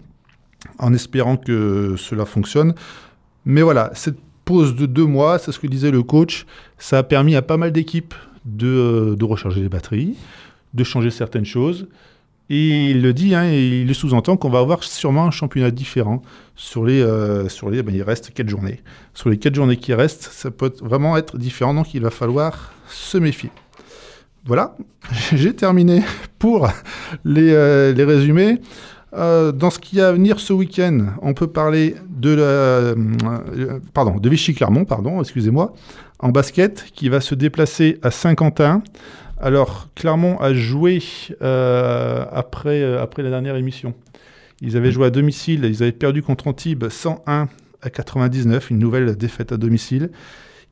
en 0.78 0.92
espérant 0.94 1.36
que 1.36 1.94
cela 1.96 2.24
fonctionne. 2.24 2.74
Mais 3.44 3.62
voilà, 3.62 3.90
cette 3.94 4.18
pause 4.44 4.74
de 4.74 4.86
deux 4.86 5.06
mois, 5.06 5.38
c'est 5.38 5.52
ce 5.52 5.58
que 5.58 5.66
disait 5.66 5.90
le 5.90 6.02
coach, 6.02 6.46
ça 6.78 6.98
a 6.98 7.02
permis 7.02 7.36
à 7.36 7.42
pas 7.42 7.56
mal 7.56 7.72
d'équipes 7.72 8.14
de, 8.44 9.14
de 9.18 9.24
recharger 9.24 9.60
les 9.60 9.68
batteries, 9.68 10.16
de 10.74 10.84
changer 10.84 11.10
certaines 11.10 11.44
choses. 11.44 11.88
Et 12.52 12.90
il 12.90 13.00
le 13.00 13.12
dit, 13.12 13.34
hein, 13.34 13.48
il 13.48 13.86
le 13.86 13.94
sous-entend 13.94 14.36
qu'on 14.36 14.50
va 14.50 14.58
avoir 14.58 14.82
sûrement 14.82 15.24
un 15.24 15.30
championnat 15.30 15.70
différent 15.70 16.20
sur 16.56 16.84
les, 16.84 17.00
euh, 17.00 17.48
sur 17.48 17.70
les, 17.70 17.82
ben, 17.84 17.94
il 17.94 18.02
reste 18.02 18.32
quatre 18.34 18.48
journées. 18.48 18.80
Sur 19.14 19.30
les 19.30 19.38
quatre 19.38 19.54
journées 19.54 19.76
qui 19.76 19.94
restent, 19.94 20.28
ça 20.32 20.50
peut 20.50 20.72
vraiment 20.82 21.16
être 21.16 21.38
différent, 21.38 21.74
donc 21.74 21.94
il 21.94 22.02
va 22.02 22.10
falloir 22.10 22.72
se 22.88 23.18
méfier. 23.18 23.50
Voilà, 24.44 24.76
j'ai 25.32 25.54
terminé 25.54 26.02
pour 26.40 26.68
les, 27.24 27.52
euh, 27.52 27.92
les 27.92 28.04
résumés. 28.04 28.60
Euh, 29.12 29.50
dans 29.50 29.70
ce 29.70 29.78
qui 29.78 30.00
a 30.00 30.08
à 30.08 30.12
venir 30.12 30.38
ce 30.38 30.52
week-end, 30.52 31.06
on 31.20 31.34
peut 31.34 31.48
parler 31.48 31.96
de 32.08 32.30
la, 32.30 32.94
pardon, 33.92 34.18
de 34.18 34.28
Vichy 34.28 34.54
Clermont, 34.54 34.84
pardon, 34.84 35.20
excusez-moi, 35.20 35.74
en 36.20 36.28
basket, 36.28 36.86
qui 36.94 37.08
va 37.08 37.20
se 37.20 37.34
déplacer 37.34 37.98
à 38.02 38.10
Saint-Quentin 38.10 38.82
alors, 39.42 39.88
Clermont 39.94 40.38
a 40.38 40.52
joué 40.52 41.02
euh, 41.40 42.26
après, 42.30 42.82
euh, 42.82 43.02
après 43.02 43.22
la 43.22 43.30
dernière 43.30 43.56
émission. 43.56 43.94
Ils 44.60 44.76
avaient 44.76 44.92
joué 44.92 45.06
à 45.06 45.10
domicile, 45.10 45.64
ils 45.64 45.82
avaient 45.82 45.92
perdu 45.92 46.22
contre 46.22 46.46
Antibes 46.46 46.90
101 46.90 47.48
à 47.80 47.90
99, 47.90 48.68
une 48.68 48.78
nouvelle 48.78 49.16
défaite 49.16 49.52
à 49.52 49.56
domicile, 49.56 50.10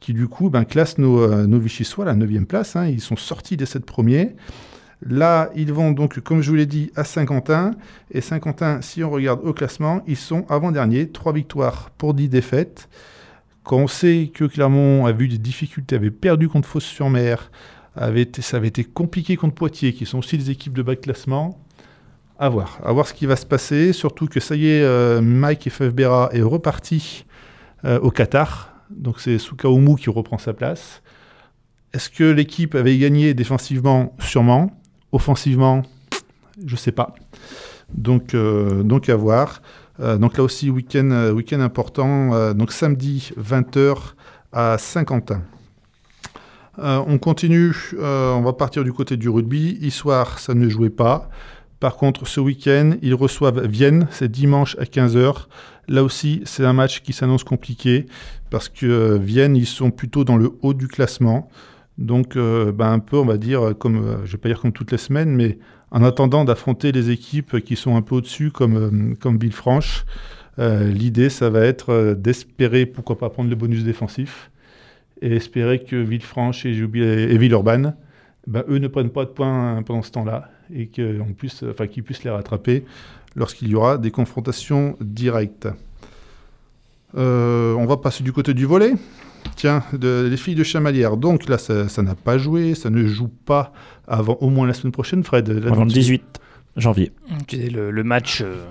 qui 0.01 0.13
du 0.13 0.29
coup 0.29 0.51
ben, 0.51 0.65
classe 0.65 0.99
nos, 0.99 1.23
euh, 1.23 1.47
nos 1.47 1.59
Vichysois 1.59 2.05
à 2.05 2.09
la 2.09 2.15
9e 2.15 2.45
place. 2.45 2.77
Hein. 2.77 2.89
ils 2.89 3.01
sont 3.01 3.17
sortis 3.17 3.57
des 3.57 3.65
7 3.65 3.87
premiers. 3.87 4.37
Là, 5.03 5.51
ils 5.55 5.73
vont 5.73 5.93
donc, 5.93 6.21
comme 6.21 6.43
je 6.43 6.51
vous 6.51 6.57
l'ai 6.57 6.67
dit, 6.67 6.91
à 6.97 7.05
Saint-Quentin. 7.05 7.73
Et 8.11 8.21
Saint-Quentin, 8.21 8.81
si 8.83 9.05
on 9.05 9.11
regarde 9.11 9.41
au 9.45 9.53
classement, 9.53 10.03
ils 10.07 10.17
sont 10.17 10.45
avant-derniers, 10.49 11.09
3 11.09 11.33
victoires 11.33 11.91
pour 11.99 12.15
10 12.15 12.29
défaites. 12.29 12.89
Quand 13.63 13.77
on 13.77 13.87
sait 13.87 14.31
que 14.33 14.45
Clermont 14.45 15.07
a 15.07 15.13
vu 15.13 15.29
des 15.29 15.39
difficultés, 15.39 15.97
avait 15.97 16.11
perdu 16.11 16.49
contre 16.49 16.67
Fosse-sur-Mer, 16.67 17.51
avait 17.95 18.29
ça 18.41 18.57
avait 18.57 18.69
été 18.69 18.85
compliqué 18.85 19.37
contre 19.37 19.55
Poitiers, 19.55 19.93
qui 19.93 20.07
sont 20.07 20.19
aussi 20.19 20.39
des 20.39 20.51
équipes 20.51 20.73
de 20.73 20.83
bas 20.83 20.95
de 20.95 21.01
classement. 21.01 21.61
À 22.41 22.49
voir, 22.49 22.79
à 22.85 22.93
voir 22.93 23.07
ce 23.07 23.15
qui 23.15 23.27
va 23.27 23.35
se 23.35 23.45
passer. 23.47 23.93
Surtout 23.93 24.27
que 24.27 24.39
ça 24.39 24.55
y 24.55 24.69
est, 24.69 24.83
euh, 24.83 25.21
Mike 25.21 25.67
Efebera 25.67 26.31
est 26.33 26.43
reparti 26.43 27.27
euh, 27.85 27.99
au 28.01 28.11
Qatar. 28.11 28.73
Donc 28.91 29.21
c'est 29.21 29.39
Soukaoumou 29.39 29.97
qui 29.97 30.09
reprend 30.09 30.39
sa 30.39 30.55
place. 30.55 31.03
Est-ce 31.93 32.11
que 32.11 32.25
l'équipe 32.25 32.75
avait 32.75 32.97
gagné 32.97 33.35
défensivement? 33.35 34.15
Sûrement. 34.21 34.71
Offensivement, 35.13 35.83
je 36.65 36.75
ne 36.75 36.79
sais 36.79 36.93
pas. 36.93 37.15
Donc, 37.93 38.35
euh, 38.35 38.83
donc 38.83 39.09
à 39.09 39.17
voir. 39.17 39.63
donc 39.99 40.37
là 40.37 40.45
aussi, 40.45 40.71
week-end 40.71 41.33
week 41.35 41.53
important. 41.53 42.55
donc 42.55 42.73
samedi, 42.73 43.31
20h 43.39 43.97
à 44.53 44.79
Saint-Quentin. 44.79 45.43
Euh, 46.79 47.03
on 47.07 47.19
continue, 47.19 47.75
euh, 47.95 48.33
on 48.33 48.43
va 48.43 48.53
partir 48.53 48.85
du 48.85 48.93
côté 48.93 49.17
du 49.17 49.29
rugby. 49.29 49.79
Histoire, 49.81 50.39
ça 50.39 50.55
ne 50.55 50.69
jouait 50.69 50.91
pas. 50.91 51.29
Par 51.81 51.97
contre, 51.97 52.27
ce 52.27 52.41
week-end, 52.41 52.93
ils 53.03 53.15
reçoivent 53.15 53.67
Vienne, 53.67 54.07
c'est 54.11 54.31
dimanche 54.31 54.77
à 54.79 54.85
15h. 54.85 55.47
Là 55.89 56.05
aussi, 56.05 56.43
c'est 56.45 56.65
un 56.65 56.73
match 56.73 57.03
qui 57.03 57.13
s'annonce 57.13 57.45
compliqué 57.45 58.07
parce 58.51 58.69
que 58.69 58.87
euh, 58.87 59.19
Vienne, 59.19 59.57
ils 59.57 59.67
sont 59.67 59.91
plutôt 59.91 60.25
dans 60.25 60.37
le 60.37 60.53
haut 60.63 60.75
du 60.75 60.87
classement. 60.87 61.49
Donc, 61.99 62.37
ben, 62.37 62.93
un 62.93 62.99
peu, 63.01 63.17
on 63.17 63.25
va 63.25 63.37
dire, 63.37 63.75
comme, 63.79 64.21
je 64.25 64.33
vais 64.33 64.39
pas 64.39 64.49
dire 64.49 64.61
comme 64.61 64.73
toutes 64.73 64.93
les 64.93 64.99
semaines, 64.99 65.35
mais 65.35 65.59
en 65.91 66.05
attendant 66.05 66.45
d'affronter 66.45 66.93
les 66.93 67.11
équipes 67.11 67.61
qui 67.61 67.75
sont 67.75 67.97
un 67.97 68.03
peu 68.03 68.15
au-dessus, 68.15 68.51
comme, 68.53 69.17
comme 69.21 69.37
Villefranche, 69.37 70.05
l'idée, 70.59 71.29
ça 71.29 71.51
va 71.51 71.65
être 71.65 72.15
d'espérer, 72.17 72.87
pourquoi 72.87 73.19
pas, 73.19 73.31
prendre 73.31 73.51
le 73.51 73.57
bonus 73.57 73.83
défensif 73.83 74.51
et 75.23 75.35
espérer 75.35 75.81
que 75.81 75.97
Villefranche 75.97 76.65
et, 76.67 76.71
et 76.71 77.39
Villeurbanne, 77.39 77.95
ben, 78.47 78.65
eux 78.69 78.79
ne 78.79 78.89
prennent 78.89 79.11
pas 79.11 79.25
de 79.25 79.31
points 79.31 79.83
pendant 79.83 80.03
ce 80.03 80.11
temps-là 80.13 80.51
et 80.75 80.87
qu'ils 80.87 81.21
enfin, 81.21 81.87
puissent 81.87 82.25
les 82.25 82.31
rattraper 82.31 82.85
lorsqu'il 83.37 83.69
y 83.69 83.75
aura 83.75 83.99
des 83.99 84.11
confrontations 84.11 84.97
directes. 85.01 85.69
Euh, 87.17 87.75
on 87.75 87.87
va 87.87 87.97
passer 87.97 88.25
du 88.25 88.33
côté 88.33 88.55
du 88.55 88.65
volet. 88.65 88.95
Tiens, 89.57 89.83
les 90.01 90.37
filles 90.37 90.55
de 90.55 90.65
Chamalières. 90.65 91.17
Donc 91.17 91.49
là, 91.49 91.59
ça 91.59 92.03
n'a 92.03 92.15
pas 92.15 92.39
joué, 92.39 92.75
ça 92.75 92.91
ne 92.91 93.07
joue 93.07 93.29
pas 93.29 93.73
avant 94.07 94.39
au 94.41 94.51
moins 94.51 94.67
la 94.67 94.75
semaine 94.75 94.93
prochaine, 94.93 95.25
Fred. 95.25 95.49
Avant 95.67 95.85
le 95.85 95.91
18 95.91 96.41
janvier. 96.79 97.13
Le, 97.53 97.91
le 97.91 98.05
match 98.05 98.41
euh, 98.41 98.65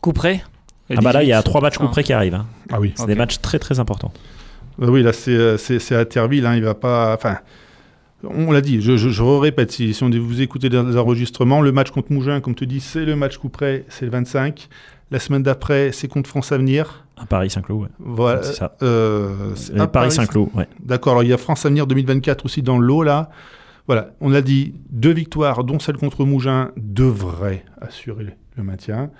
couperé 0.00 0.42
Ah 0.90 1.00
bah 1.00 1.12
là, 1.12 1.22
il 1.22 1.28
y 1.28 1.32
a 1.32 1.42
trois 1.42 1.60
matchs 1.60 1.78
couperés 1.78 2.02
qui 2.02 2.12
arrivent. 2.12 2.34
Hein. 2.34 2.46
Ah 2.70 2.80
oui. 2.80 2.92
C'est 2.96 3.06
des 3.06 3.14
matchs 3.14 3.40
très 3.40 3.58
très 3.58 3.80
importants. 3.80 4.12
Euh, 4.80 4.88
oui, 4.88 5.02
là, 5.02 5.12
euh, 5.28 5.56
c'est 5.56 5.94
à 5.94 6.04
Terville. 6.04 6.46
Hein, 6.46 6.56
il 6.56 6.64
va 6.64 6.74
pas. 6.74 7.14
Enfin, 7.14 7.38
on 8.24 8.52
l'a 8.52 8.60
dit, 8.60 8.80
je, 8.80 8.96
je, 8.96 9.22
répète, 9.22 9.72
si, 9.72 9.94
si, 9.94 10.02
on 10.04 10.10
vous 10.10 10.40
écoutez 10.42 10.68
les 10.68 10.96
enregistrements, 10.96 11.60
le 11.60 11.72
match 11.72 11.90
contre 11.90 12.12
Mougin, 12.12 12.40
comme 12.40 12.54
tu 12.54 12.66
dis, 12.66 12.80
c'est 12.80 13.04
le 13.04 13.16
match 13.16 13.36
coup 13.36 13.48
près, 13.48 13.84
c'est 13.88 14.04
le 14.04 14.10
25. 14.12 14.68
La 15.10 15.18
semaine 15.18 15.42
d'après, 15.42 15.90
c'est 15.92 16.08
contre 16.08 16.28
France 16.28 16.52
Avenir. 16.52 17.04
À 17.22 17.26
Paris-Saint-Cloud, 17.26 17.82
ouais. 17.82 17.88
Voilà. 17.98 18.42
C'est 18.42 18.54
ça. 18.54 18.76
Euh, 18.82 19.54
Paris-Saint-Cloud, 19.92 20.48
ouais. 20.54 20.68
D'accord, 20.80 21.12
alors 21.12 21.22
il 21.22 21.30
y 21.30 21.32
a 21.32 21.38
France 21.38 21.64
Avenir 21.64 21.86
2024 21.86 22.44
aussi 22.44 22.62
dans 22.62 22.78
l'eau, 22.78 23.02
là. 23.02 23.30
Voilà, 23.86 24.10
on 24.20 24.32
a 24.32 24.42
dit 24.42 24.74
deux 24.90 25.12
victoires, 25.12 25.64
dont 25.64 25.78
celle 25.78 25.96
contre 25.96 26.24
Mougin, 26.24 26.70
devraient 26.76 27.64
assurer 27.80 28.36
le 28.56 28.62
maintien. 28.62 29.10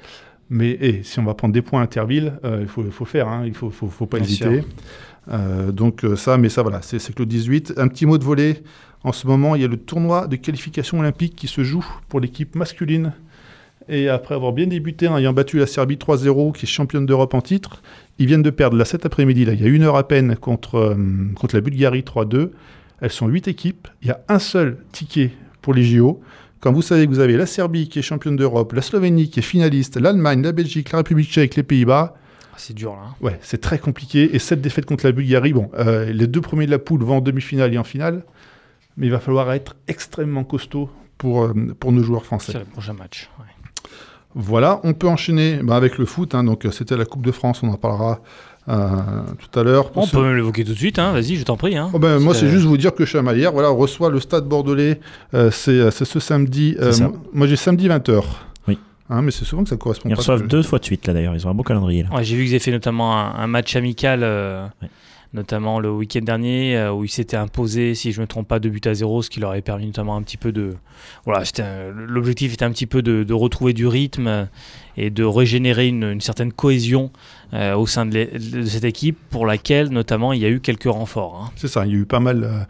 Mais 0.50 0.76
eh, 0.80 1.02
si 1.02 1.18
on 1.18 1.24
va 1.24 1.34
prendre 1.34 1.54
des 1.54 1.62
points 1.62 1.82
à 1.82 1.86
Terville, 1.86 2.34
il 2.44 2.68
faut, 2.68 2.84
faut, 2.90 3.04
faire, 3.04 3.26
hein, 3.26 3.42
il 3.44 3.50
ne 3.52 3.56
faut, 3.56 3.70
faut, 3.70 3.88
faut, 3.88 4.06
pas 4.06 4.18
hésiter. 4.18 4.62
Euh, 5.30 5.70
donc 5.70 6.04
euh, 6.04 6.16
ça, 6.16 6.36
mais 6.38 6.48
ça 6.48 6.62
voilà, 6.62 6.82
c'est 6.82 6.98
que 7.14 7.22
le 7.22 7.26
18. 7.26 7.74
Un 7.76 7.88
petit 7.88 8.06
mot 8.06 8.18
de 8.18 8.24
volet. 8.24 8.62
En 9.04 9.12
ce 9.12 9.26
moment, 9.26 9.56
il 9.56 9.62
y 9.62 9.64
a 9.64 9.68
le 9.68 9.76
tournoi 9.76 10.28
de 10.28 10.36
qualification 10.36 11.00
olympique 11.00 11.34
qui 11.34 11.48
se 11.48 11.64
joue 11.64 11.84
pour 12.08 12.20
l'équipe 12.20 12.54
masculine. 12.54 13.12
Et 13.88 14.08
après 14.08 14.34
avoir 14.34 14.52
bien 14.52 14.66
débuté 14.66 15.08
en 15.08 15.18
ayant 15.18 15.32
battu 15.32 15.58
la 15.58 15.66
Serbie 15.66 15.96
3-0, 15.96 16.52
qui 16.52 16.66
est 16.66 16.68
championne 16.68 17.06
d'Europe 17.06 17.34
en 17.34 17.40
titre, 17.40 17.82
ils 18.18 18.26
viennent 18.26 18.42
de 18.42 18.50
perdre 18.50 18.76
là 18.76 18.84
cet 18.84 19.06
après-midi, 19.06 19.44
là, 19.44 19.52
il 19.52 19.60
y 19.60 19.64
a 19.64 19.68
une 19.68 19.82
heure 19.82 19.96
à 19.96 20.06
peine 20.06 20.36
contre, 20.36 20.76
euh, 20.76 20.96
contre 21.34 21.54
la 21.54 21.60
Bulgarie 21.60 22.02
3-2. 22.02 22.50
Elles 23.00 23.10
sont 23.10 23.26
huit 23.26 23.48
équipes. 23.48 23.88
Il 24.02 24.08
y 24.08 24.10
a 24.10 24.20
un 24.28 24.38
seul 24.38 24.78
ticket 24.92 25.32
pour 25.60 25.74
les 25.74 25.84
JO. 25.84 26.20
quand 26.60 26.72
vous 26.72 26.82
savez 26.82 27.06
que 27.06 27.10
vous 27.10 27.18
avez 27.18 27.36
la 27.36 27.46
Serbie 27.46 27.88
qui 27.88 27.98
est 27.98 28.02
championne 28.02 28.36
d'Europe, 28.36 28.72
la 28.72 28.82
Slovénie 28.82 29.28
qui 29.28 29.40
est 29.40 29.42
finaliste, 29.42 29.96
l'Allemagne, 29.96 30.42
la 30.42 30.52
Belgique, 30.52 30.92
la 30.92 30.98
République 30.98 31.28
tchèque, 31.28 31.56
les 31.56 31.64
Pays-Bas. 31.64 32.14
Ah, 32.52 32.56
c'est 32.56 32.74
dur 32.74 32.92
là. 32.92 33.08
Hein. 33.08 33.14
Ouais, 33.20 33.38
c'est 33.42 33.60
très 33.60 33.78
compliqué. 33.78 34.34
Et 34.34 34.38
cette 34.38 34.60
défaite 34.60 34.86
contre 34.86 35.04
la 35.04 35.12
Bulgarie, 35.12 35.52
bon, 35.52 35.70
euh, 35.74 36.12
les 36.12 36.28
deux 36.28 36.40
premiers 36.40 36.66
de 36.66 36.70
la 36.70 36.78
poule 36.78 37.02
vont 37.02 37.16
en 37.16 37.20
demi-finale 37.20 37.74
et 37.74 37.78
en 37.78 37.84
finale, 37.84 38.22
mais 38.96 39.06
il 39.06 39.12
va 39.12 39.18
falloir 39.18 39.50
être 39.52 39.74
extrêmement 39.88 40.44
costaud 40.44 40.88
pour, 41.18 41.42
euh, 41.42 41.54
pour 41.80 41.90
nos 41.90 42.02
joueurs 42.04 42.24
français. 42.24 42.52
C'est 42.52 42.58
le 42.58 42.64
prochain 42.64 42.92
match. 42.92 43.28
Voilà, 44.34 44.80
on 44.84 44.94
peut 44.94 45.08
enchaîner 45.08 45.60
bah, 45.62 45.76
avec 45.76 45.98
le 45.98 46.06
foot. 46.06 46.34
Hein, 46.34 46.44
donc 46.44 46.66
c'était 46.70 46.96
la 46.96 47.04
Coupe 47.04 47.24
de 47.24 47.32
France, 47.32 47.62
on 47.62 47.68
en 47.68 47.76
parlera 47.76 48.20
euh, 48.68 48.86
tout 49.38 49.58
à 49.58 49.62
l'heure. 49.62 49.90
On 49.94 50.06
peut 50.06 50.22
même 50.22 50.36
l'évoquer 50.36 50.64
tout 50.64 50.72
de 50.72 50.78
suite, 50.78 50.98
hein. 50.98 51.12
vas-y, 51.12 51.36
je 51.36 51.44
t'en 51.44 51.56
prie. 51.56 51.76
Hein. 51.76 51.90
Oh 51.92 51.98
ben, 51.98 52.18
moi, 52.18 52.34
c'est 52.34 52.48
juste 52.48 52.64
vous 52.64 52.76
dire 52.76 52.94
que 52.94 53.04
Chamalière 53.04 53.52
voilà, 53.52 53.68
reçoit 53.68 54.10
le 54.10 54.20
Stade 54.20 54.46
Bordelais, 54.46 55.00
euh, 55.34 55.50
c'est 55.50 55.90
ce 55.90 56.20
samedi. 56.20 56.76
moi, 57.32 57.46
j'ai 57.46 57.56
samedi 57.56 57.88
20h. 57.88 58.22
Oui. 58.68 58.78
mais 59.10 59.30
c'est 59.30 59.44
souvent 59.44 59.64
que 59.64 59.68
ça 59.68 59.76
correspond 59.76 60.08
Ils 60.08 60.14
reçoivent 60.14 60.46
deux 60.46 60.62
fois 60.62 60.78
de 60.78 60.84
suite, 60.84 61.06
là 61.06 61.12
d'ailleurs, 61.12 61.34
ils 61.34 61.46
ont 61.46 61.50
un 61.50 61.54
beau 61.54 61.64
calendrier. 61.64 62.06
Ouais, 62.14 62.24
j'ai 62.24 62.36
vu 62.36 62.44
qu'ils 62.44 62.52
avaient 62.52 62.60
fait 62.60 62.70
notamment 62.70 63.16
un, 63.16 63.46
match 63.46 63.76
amical 63.76 64.22
notamment 65.34 65.80
le 65.80 65.90
week-end 65.90 66.20
dernier 66.20 66.76
euh, 66.76 66.92
où 66.92 67.04
il 67.04 67.08
s'était 67.08 67.36
imposé, 67.36 67.94
si 67.94 68.12
je 68.12 68.20
ne 68.20 68.22
me 68.22 68.26
trompe 68.26 68.48
pas, 68.48 68.58
de 68.58 68.68
but 68.68 68.86
à 68.86 68.94
zéro, 68.94 69.22
ce 69.22 69.30
qui 69.30 69.40
leur 69.40 69.50
avait 69.50 69.62
permis 69.62 69.86
notamment 69.86 70.16
un 70.16 70.22
petit 70.22 70.36
peu 70.36 70.52
de. 70.52 70.74
Voilà, 71.24 71.44
l'objectif 71.94 72.54
était 72.54 72.64
un 72.64 72.70
petit 72.70 72.86
peu 72.86 73.02
de, 73.02 73.32
retrouver 73.32 73.72
du 73.72 73.86
rythme 73.86 74.48
et 74.96 75.10
de 75.10 75.24
régénérer 75.24 75.88
une, 75.88 76.20
certaine 76.20 76.52
cohésion 76.52 77.10
euh, 77.54 77.74
au 77.74 77.86
sein 77.86 78.06
de, 78.06 78.28
cette 78.66 78.84
équipe 78.84 79.18
pour 79.30 79.46
laquelle 79.46 79.88
notamment 79.88 80.32
il 80.32 80.40
y 80.40 80.44
a 80.44 80.50
eu 80.50 80.60
quelques 80.60 80.84
renforts. 80.84 81.42
Hein. 81.42 81.50
C'est 81.56 81.68
ça, 81.68 81.86
il 81.86 81.92
y 81.92 81.94
a 81.94 81.98
eu 81.98 82.06
pas 82.06 82.20
mal. 82.20 82.44
Euh, 82.44 82.60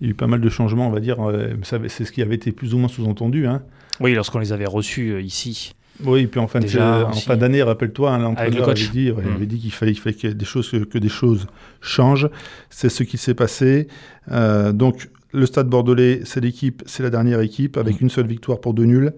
il 0.00 0.08
y 0.08 0.10
a 0.10 0.12
eu 0.12 0.14
pas 0.14 0.26
mal 0.26 0.42
de 0.42 0.48
changements, 0.50 0.88
on 0.88 0.90
va 0.90 1.00
dire. 1.00 1.16
c'est 1.62 2.04
ce 2.04 2.12
qui 2.12 2.20
avait 2.20 2.34
été 2.34 2.52
plus 2.52 2.74
ou 2.74 2.78
moins 2.78 2.88
sous-entendu. 2.88 3.46
Hein. 3.46 3.62
Oui, 3.98 4.12
lorsqu'on 4.12 4.40
les 4.40 4.52
avait 4.52 4.66
reçus 4.66 5.22
ici. 5.22 5.72
Oui, 6.04 6.22
et 6.22 6.26
puis 6.26 6.40
en 6.40 6.46
fin, 6.46 6.60
d'année, 6.60 7.62
rappelle-toi, 7.62 8.10
hein, 8.10 8.18
l'entraîneur 8.18 8.68
avait 8.68 8.74
dit, 8.74 9.10
mm. 9.10 9.34
avait 9.34 9.46
dit 9.46 9.58
qu'il 9.58 9.72
fallait, 9.72 9.92
qu'il 9.92 10.02
fallait 10.02 10.34
des 10.34 10.44
choses, 10.44 10.70
que, 10.70 10.98
des 10.98 11.08
choses 11.08 11.46
changent. 11.80 12.28
C'est 12.70 12.88
ce 12.88 13.02
qui 13.02 13.18
s'est 13.18 13.34
passé. 13.34 13.88
Euh, 14.30 14.72
donc, 14.72 15.08
le 15.32 15.46
Stade 15.46 15.68
Bordelais, 15.68 16.20
c'est 16.24 16.40
l'équipe, 16.40 16.82
c'est 16.86 17.02
la 17.02 17.10
dernière 17.10 17.40
équipe, 17.40 17.76
avec 17.76 18.00
mm. 18.00 18.04
une 18.04 18.10
seule 18.10 18.26
victoire 18.26 18.60
pour 18.60 18.74
deux 18.74 18.84
nuls. 18.84 19.12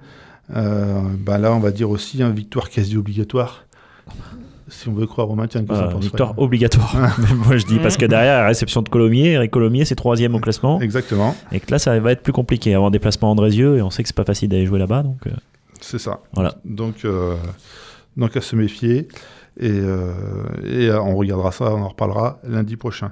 Euh, 0.55 1.03
bah 1.19 1.39
là, 1.39 1.53
on 1.53 1.61
va 1.61 1.71
dire 1.71 1.91
aussi 1.91 2.19
une 2.19 2.25
hein, 2.25 2.31
victoire 2.31 2.71
quasi 2.71 2.97
obligatoire. 2.97 3.65
Si 4.71 4.89
on 4.89 4.93
veut 4.93 5.07
croire 5.07 5.31
au 5.31 5.35
maintien, 5.35 5.65
que 5.65 5.73
euh, 5.73 5.99
victoire 5.99 6.39
obligatoire. 6.39 6.95
Moi, 7.47 7.57
je 7.57 7.65
dis 7.65 7.79
parce 7.79 7.97
que 7.97 8.05
derrière 8.05 8.41
la 8.41 8.49
réception 8.49 8.83
de 8.83 8.89
Colomiers, 8.91 9.43
et 9.43 9.49
Colomiers 9.49 9.87
c'est 9.87 9.95
troisième 9.95 10.35
au 10.35 10.41
classement. 10.41 10.81
Exactement. 10.81 11.35
Et 11.53 11.61
que 11.61 11.71
là, 11.71 11.79
ça 11.79 11.99
va 11.99 12.13
être 12.13 12.23
plus 12.23 12.35
compliqué. 12.35 12.75
Avoir 12.75 12.89
un 12.89 12.91
déplacement 12.91 13.29
à 13.29 13.33
Andrézieux, 13.33 13.79
et 13.79 13.83
on 13.83 13.91
sait 13.91 14.03
que 14.03 14.09
c'est 14.09 14.17
pas 14.17 14.25
facile 14.25 14.51
d'aller 14.51 14.67
jouer 14.67 14.79
là-bas, 14.79 15.03
donc. 15.03 15.17
C'est 15.89 15.99
ça. 15.99 16.21
Voilà. 16.35 16.55
Donc, 16.67 17.07
euh, 17.07 17.35
donc 18.19 18.37
à 18.37 18.43
se 18.43 18.55
méfier. 18.57 19.09
Et, 19.59 19.71
euh, 19.71 20.13
et, 20.67 20.93
on 20.93 21.17
regardera 21.17 21.51
ça, 21.51 21.73
on 21.73 21.81
en 21.81 21.89
reparlera 21.89 22.39
lundi 22.45 22.77
prochain. 22.77 23.11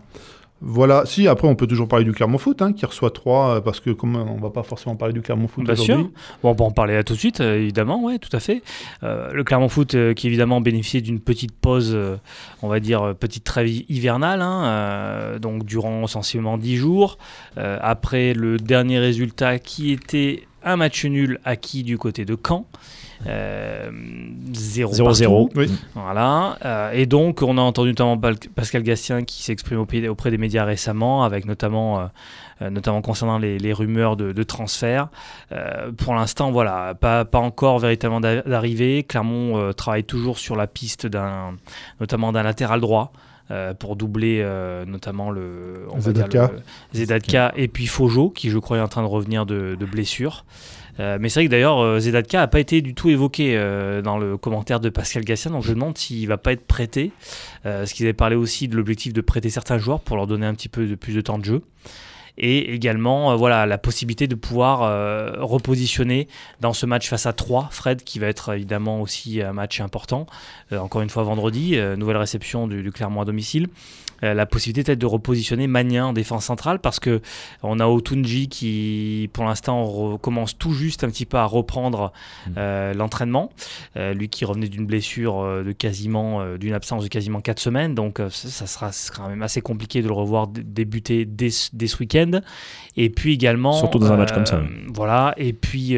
Voilà, 0.61 1.05
si 1.07 1.27
après 1.27 1.49
on 1.49 1.55
peut 1.55 1.67
toujours 1.67 1.89
parler 1.89 2.05
du 2.05 2.13
Clermont 2.13 2.39
Foot, 2.39 2.61
hein, 2.61 2.73
qui 2.73 2.85
reçoit 2.85 3.11
3, 3.11 3.57
euh, 3.57 3.61
parce 3.61 3.81
que 3.81 3.91
comme 3.91 4.17
on 4.17 4.39
va 4.41 4.51
pas 4.51 4.63
forcément 4.63 4.95
parler 4.95 5.15
du 5.15 5.23
Clermont 5.23 5.49
Foot 5.49 5.65
Bien 5.65 5.75
sûr, 5.75 5.97
bon, 6.43 6.51
on 6.51 6.55
peut 6.55 6.65
en 6.65 6.71
parler 6.71 6.95
là 6.95 7.03
tout 7.03 7.15
de 7.15 7.19
suite, 7.19 7.41
évidemment, 7.41 8.03
ouais, 8.03 8.19
tout 8.19 8.35
à 8.35 8.41
fait. 8.41 8.63
le 9.03 9.43
Clermont 9.43 9.69
Foot 9.71 9.97
qui 10.15 10.27
évidemment 10.27 10.61
bénéficiait 10.61 11.01
d'une 11.01 11.21
petite 11.21 11.53
pause, 11.53 11.99
on 12.63 12.69
va 12.69 12.81
dire 12.81 13.15
petite 13.19 13.45
trêve 13.45 13.69
hivernale, 13.69 14.43
hein, 14.43 15.39
donc 15.41 15.65
durant 15.65 16.07
sensiblement 16.07 16.59
10 16.59 16.77
jours. 16.77 17.17
après 17.57 18.35
le 18.35 18.59
dernier 18.59 18.99
résultat 18.99 19.59
qui 19.59 19.93
était 19.93 20.47
un 20.67 20.77
match 20.77 21.07
nul 21.07 21.41
acquis 21.45 21.83
du 21.83 21.97
côté 21.97 22.27
de 22.27 22.37
Caen. 22.37 22.67
0-0. 23.25 23.27
Euh, 23.27 23.91
oui. 25.55 25.73
Voilà. 25.95 26.59
Euh, 26.65 26.91
et 26.93 27.07
donc, 27.07 27.41
on 27.41 27.57
a 27.57 27.63
entendu 27.63 27.91
notamment 27.91 28.21
Pascal 28.55 28.83
Gastien 28.83 29.25
qui 29.25 29.43
s'exprime 29.43 29.79
auprès 29.79 30.31
des 30.31 30.39
médias 30.39 30.65
récemment, 30.65 31.25
avec 31.25 31.47
notamment, 31.47 32.11
euh, 32.61 32.69
notamment 32.69 33.01
concernant 33.01 33.39
les, 33.39 33.73
rumeurs 33.73 34.17
de, 34.17 34.43
transfert. 34.43 35.09
pour 35.97 36.15
l'instant, 36.15 36.51
voilà, 36.51 36.95
pas, 36.95 37.25
pas 37.25 37.39
encore 37.39 37.79
véritablement 37.79 38.21
d'arrivée. 38.21 39.05
Clermont 39.05 39.73
travaille 39.73 40.05
toujours 40.05 40.39
sur 40.39 40.57
la 40.57 40.67
piste 40.67 41.07
d'un, 41.07 41.55
notamment 42.01 42.33
d'un 42.33 42.43
latéral 42.43 42.81
droit. 42.81 43.13
Pour 43.79 43.97
doubler 43.97 44.45
notamment 44.87 45.31
le, 45.31 45.87
Zedatka. 46.93 47.53
et 47.57 47.69
puis 47.69 47.87
Fojo 47.87 48.31
qui 48.31 48.51
je 48.51 48.59
crois 48.59 48.79
est 48.79 48.81
en 48.81 48.89
train 48.89 49.03
de 49.03 49.09
revenir 49.09 49.47
de, 49.47 49.77
de 49.79 49.87
blessure. 49.87 50.45
Euh, 50.99 51.19
mais 51.21 51.29
c'est 51.29 51.41
vrai 51.41 51.47
que 51.47 51.51
d'ailleurs, 51.51 51.81
euh, 51.81 51.99
Zedatka 51.99 52.39
n'a 52.39 52.47
pas 52.49 52.61
été 52.61 52.81
du 52.81 52.95
tout 52.95 53.11
évoqué 53.11 53.57
euh, 53.57 54.01
dans 54.01 54.19
le 54.19 54.37
commentaire 54.37 54.81
de 54.81 54.89
Pascal 54.89 55.25
Gassien, 55.25 55.51
donc 55.51 55.63
je 55.63 55.71
me 55.71 55.75
demande 55.75 55.99
s'il 55.99 56.27
va 56.27 56.39
pas 56.39 56.53
être 56.53 56.67
prêté. 56.67 57.13
parce 57.63 57.93
qu'ils 57.93 58.07
avaient 58.07 58.13
parlé 58.13 58.37
aussi 58.37 58.69
de 58.69 58.77
l'objectif 58.77 59.13
de 59.13 59.21
prêter 59.21 59.51
certains 59.51 59.79
joueurs 59.79 60.01
pour 60.01 60.17
leur 60.17 60.27
donner 60.27 60.47
un 60.47 60.55
petit 60.55 60.69
peu 60.69 60.87
de 60.87 60.95
plus 60.95 61.15
de 61.15 61.21
temps 61.21 61.39
de 61.39 61.45
jeu 61.45 61.63
et 62.39 62.75
également 62.75 63.37
voilà 63.37 63.67
la 63.67 63.79
possibilité 63.79 64.27
de 64.27 64.35
pouvoir 64.35 64.81
repositionner 65.41 66.29
dans 66.61 66.73
ce 66.73 66.87
match 66.87 67.09
face 67.09 67.27
à 67.27 67.33
3 67.33 67.69
Fred 67.71 68.03
qui 68.03 68.19
va 68.19 68.27
être 68.27 68.55
évidemment 68.55 69.01
aussi 69.01 69.43
un 69.43 69.53
match 69.53 69.81
important. 69.81 70.27
Encore 70.73 71.03
une 71.03 71.11
fois 71.11 71.23
vendredi 71.23 71.79
nouvelle 71.97 72.17
réception 72.17 72.67
du, 72.69 72.83
du 72.83 72.93
Clermont 72.93 73.23
à 73.23 73.25
domicile. 73.25 73.69
Euh, 74.23 74.35
la 74.35 74.47
possibilité 74.47 74.85
peut-être 74.85 74.99
de 74.99 75.07
repositionner 75.07 75.67
Magnin 75.67 76.07
en 76.07 76.13
défense 76.13 76.47
centrale 76.47 76.79
parce 76.79 77.01
que 77.01 77.21
on 77.63 77.81
a 77.81 77.87
Otunji 77.87 78.49
qui 78.49 79.29
pour 79.33 79.45
l'instant 79.45 80.17
commence 80.19 80.57
tout 80.57 80.73
juste 80.73 81.05
un 81.05 81.09
petit 81.09 81.27
peu 81.27 81.37
à 81.37 81.45
reprendre 81.45 82.13
mm. 82.47 82.51
euh, 82.57 82.95
l'entraînement. 82.95 83.51
Euh, 83.97 84.15
lui 84.15 84.29
qui 84.29 84.45
revenait 84.45 84.69
d'une 84.69 84.87
blessure 84.87 85.65
de 85.65 85.73
quasiment 85.73 86.57
d'une 86.57 86.73
absence 86.73 87.03
de 87.03 87.09
quasiment 87.09 87.41
4 87.41 87.59
semaines. 87.59 87.95
Donc 87.95 88.21
ça, 88.31 88.67
sera, 88.67 88.93
sera, 88.93 89.29
même 89.29 89.43
assez 89.43 89.61
compliqué 89.61 90.03
de 90.03 90.09
le 90.09 90.15
revoir 90.15 90.47
débuter 90.49 91.25
dès, 91.25 91.49
dès 91.73 91.87
ce 91.87 91.99
week-end 91.99 92.26
et 92.97 93.11
puis 93.11 93.35
également 93.35 93.73
surtout 93.73 93.99
dans 93.99 94.13
un 94.13 94.17
match 94.17 94.33
comme 94.33 94.47
ça 94.47 94.63
voilà 94.93 95.35
et 95.37 95.53
puis 95.53 95.97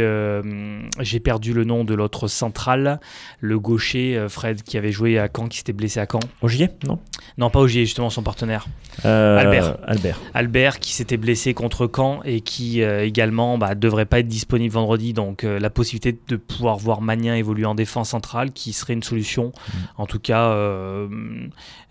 j'ai 1.01 1.21
perdu 1.21 1.53
le 1.53 1.65
nom 1.65 1.85
de 1.85 1.95
l'autre 1.95 2.29
central 2.29 3.01
le 3.41 3.59
gaucher 3.59 4.27
Fred 4.29 4.63
qui 4.63 4.77
avait 4.77 4.93
joué 4.93 5.19
à 5.19 5.29
Caen 5.35 5.49
qui 5.49 5.59
s'était 5.59 5.73
blessé 5.73 6.01
à 6.01 6.07
Caen 6.11 6.21
Ogier 6.43 6.71
non? 6.87 6.99
Non 7.37 7.51
pas 7.51 7.61
Ogier 7.61 7.85
justement 7.85 8.11
son 8.11 8.23
partenaire 8.23 8.67
euh, 9.05 9.39
Albert. 9.39 9.77
Albert. 9.87 10.21
Albert 10.35 10.79
qui 10.81 10.93
s'était 10.93 11.17
blessé 11.17 11.55
contre 11.55 11.89
Caen 11.95 12.21
et 12.25 12.41
qui 12.41 12.83
euh, 12.83 13.05
également 13.05 13.59
bah, 13.59 13.75
devrait 13.75 14.07
pas 14.07 14.21
être 14.21 14.29
disponible 14.29 14.75
vendredi. 14.75 15.13
Donc 15.13 15.45
euh, 15.45 15.59
la 15.59 15.71
possibilité 15.71 16.19
de 16.29 16.37
pouvoir 16.37 16.77
voir 16.77 17.01
Magnin 17.01 17.35
évoluer 17.35 17.65
en 17.65 17.75
défense 17.75 18.11
centrale 18.11 18.53
qui 18.53 18.73
serait 18.73 18.95
une 18.95 19.03
solution, 19.03 19.47
mm. 19.47 19.73
en 19.99 20.07
tout 20.07 20.19
cas 20.19 20.39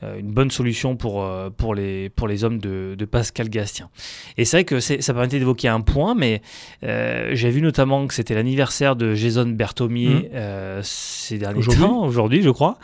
une 0.01 0.31
bonne 0.31 0.51
solution 0.51 0.95
pour, 0.95 1.27
pour, 1.57 1.75
les, 1.75 2.09
pour 2.09 2.27
les 2.27 2.43
hommes 2.43 2.59
de, 2.59 2.95
Pascal 3.09 3.49
Gastien. 3.49 3.89
Et 4.37 4.45
c'est 4.45 4.57
vrai 4.57 4.63
que 4.65 4.79
ça 4.79 5.13
permettait 5.13 5.39
d'évoquer 5.39 5.67
un 5.67 5.81
point, 5.81 6.15
mais 6.15 6.41
j'ai 6.81 7.49
vu 7.49 7.61
notamment 7.61 8.07
que 8.07 8.13
c'était 8.13 8.35
l'anniversaire 8.35 8.95
de 8.95 9.13
Jason 9.13 9.47
Berthomier 9.47 10.29
mm. 10.33 10.81
ces 10.83 11.37
derniers 11.37 11.63
temps, 11.63 12.05
aujourd'hui 12.05 12.41
je 12.41 12.49
crois. 12.49 12.77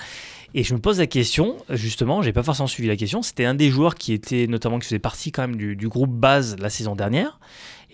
Et 0.56 0.64
je 0.64 0.74
me 0.74 0.80
pose 0.80 1.00
la 1.00 1.08
question, 1.08 1.56
justement, 1.70 2.22
j'ai 2.22 2.32
pas 2.32 2.44
forcément 2.44 2.68
suivi 2.68 2.88
la 2.88 2.96
question, 2.96 3.24
c'était 3.24 3.46
un 3.46 3.56
des 3.56 3.70
joueurs 3.70 3.96
qui 3.96 4.14
était 4.14 4.46
notamment 4.46 4.78
qui 4.78 4.86
faisait 4.86 5.00
partie 5.00 5.32
quand 5.32 5.48
même 5.48 5.56
du, 5.56 5.88
groupe 5.88 6.12
base 6.12 6.58
la 6.60 6.70
saison 6.70 6.96
dernière. 6.96 7.40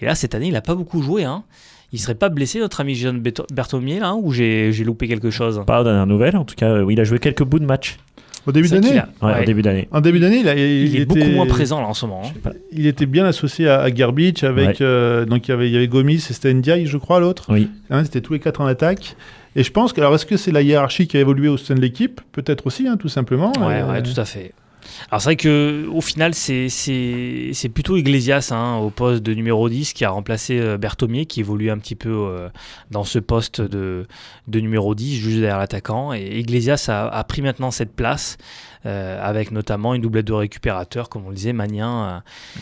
Et 0.01 0.05
là, 0.05 0.13
cette 0.15 0.35
année, 0.35 0.47
il 0.47 0.55
a 0.55 0.61
pas 0.61 0.75
beaucoup 0.75 1.01
joué. 1.01 1.23
Hein. 1.23 1.43
Il 1.91 1.99
serait 1.99 2.15
pas 2.15 2.29
blessé, 2.29 2.59
notre 2.59 2.81
ami 2.81 2.95
Jean 2.95 3.19
Berthomier, 3.51 3.99
là, 3.99 4.13
ou 4.13 4.31
j'ai 4.31 4.71
loupé 4.83 5.07
quelque 5.07 5.29
chose? 5.29 5.63
Pas 5.65 5.81
aux 5.81 5.83
dernières 5.85 6.05
nouvelles, 6.05 6.35
en 6.35 6.43
tout 6.43 6.55
cas, 6.55 6.69
euh, 6.69 6.91
il 6.91 6.99
a 6.99 7.03
joué 7.05 7.19
quelques 7.19 7.43
bouts 7.43 7.59
de 7.59 7.65
match. 7.65 7.97
Au 8.49 8.51
début 8.51 8.67
d'année 8.67 8.99
ouais, 9.21 9.41
Au 9.41 9.45
début 9.45 9.61
d'année. 9.61 9.87
En 9.91 10.01
début 10.01 10.19
d'année, 10.19 10.39
il, 10.39 10.99
est 10.99 11.05
beaucoup 11.05 11.19
moins 11.19 11.45
présent 11.45 11.79
là 11.81 11.87
en 11.87 11.93
ce 11.93 12.07
moment. 12.07 12.23
Hein. 12.25 12.51
Il 12.71 12.87
était 12.87 13.05
bien 13.05 13.25
associé 13.25 13.69
à, 13.69 13.81
à 13.81 13.91
Garbage 13.91 14.43
avec 14.43 14.81
euh, 14.81 15.25
donc 15.25 15.47
il 15.47 15.51
y 15.51 15.53
avait, 15.53 15.67
il 15.69 15.73
y 15.73 15.77
avait 15.77 15.87
Gomis 15.87 16.15
et 16.15 16.19
c'était 16.19 16.51
Ndiaye, 16.51 16.87
je 16.87 16.97
crois, 16.97 17.19
l'autre. 17.19 17.45
Oui. 17.49 17.69
Hein, 17.91 18.03
c'était 18.05 18.21
tous 18.21 18.33
les 18.33 18.39
quatre 18.39 18.59
en 18.59 18.65
attaque. 18.65 19.15
Et 19.55 19.63
je 19.63 19.71
pense 19.71 19.93
que, 19.93 20.01
alors 20.01 20.15
est-ce 20.15 20.25
que 20.25 20.35
c'est 20.35 20.51
la 20.51 20.63
hiérarchie 20.63 21.07
qui 21.07 21.17
a 21.17 21.19
évolué 21.19 21.47
au 21.47 21.57
sein 21.57 21.75
de 21.75 21.81
l'équipe? 21.81 22.21
Peut-être 22.31 22.65
aussi, 22.65 22.87
hein, 22.87 22.97
tout 22.97 23.09
simplement. 23.09 23.51
Ouais, 23.59 23.83
ouais, 23.83 24.01
tout 24.01 24.19
à 24.19 24.25
fait. 24.25 24.51
Alors 25.11 25.21
c'est 25.21 25.29
vrai 25.29 25.35
que 25.37 25.87
au 25.91 26.01
final 26.01 26.33
c'est 26.35 27.69
plutôt 27.73 27.97
Iglesias 27.97 28.49
hein, 28.51 28.77
au 28.77 28.91
poste 28.91 29.23
de 29.23 29.33
numéro 29.33 29.67
10 29.67 29.93
qui 29.93 30.05
a 30.05 30.11
remplacé 30.11 30.59
euh, 30.59 30.77
Berthomier 30.77 31.25
qui 31.25 31.39
évolue 31.39 31.71
un 31.71 31.79
petit 31.79 31.95
peu 31.95 32.09
euh, 32.09 32.49
dans 32.91 33.03
ce 33.03 33.17
poste 33.17 33.59
de, 33.59 34.05
de 34.47 34.59
numéro 34.59 34.93
10 34.93 35.15
juste 35.15 35.39
derrière 35.39 35.57
l'attaquant 35.57 36.13
et 36.13 36.39
Iglesias 36.39 36.85
a, 36.89 37.07
a, 37.07 37.23
pris 37.23 37.41
maintenant 37.41 37.71
cette 37.71 37.95
place 37.95 38.37
euh, 38.85 39.19
avec 39.21 39.51
notamment 39.51 39.93
une 39.93 40.01
doublette 40.01 40.27
de 40.27 40.31
récupérateurs, 40.31 41.09
comme 41.09 41.25
on 41.25 41.29
le 41.29 41.35
disait, 41.35 41.51
Magnin, 41.51 42.21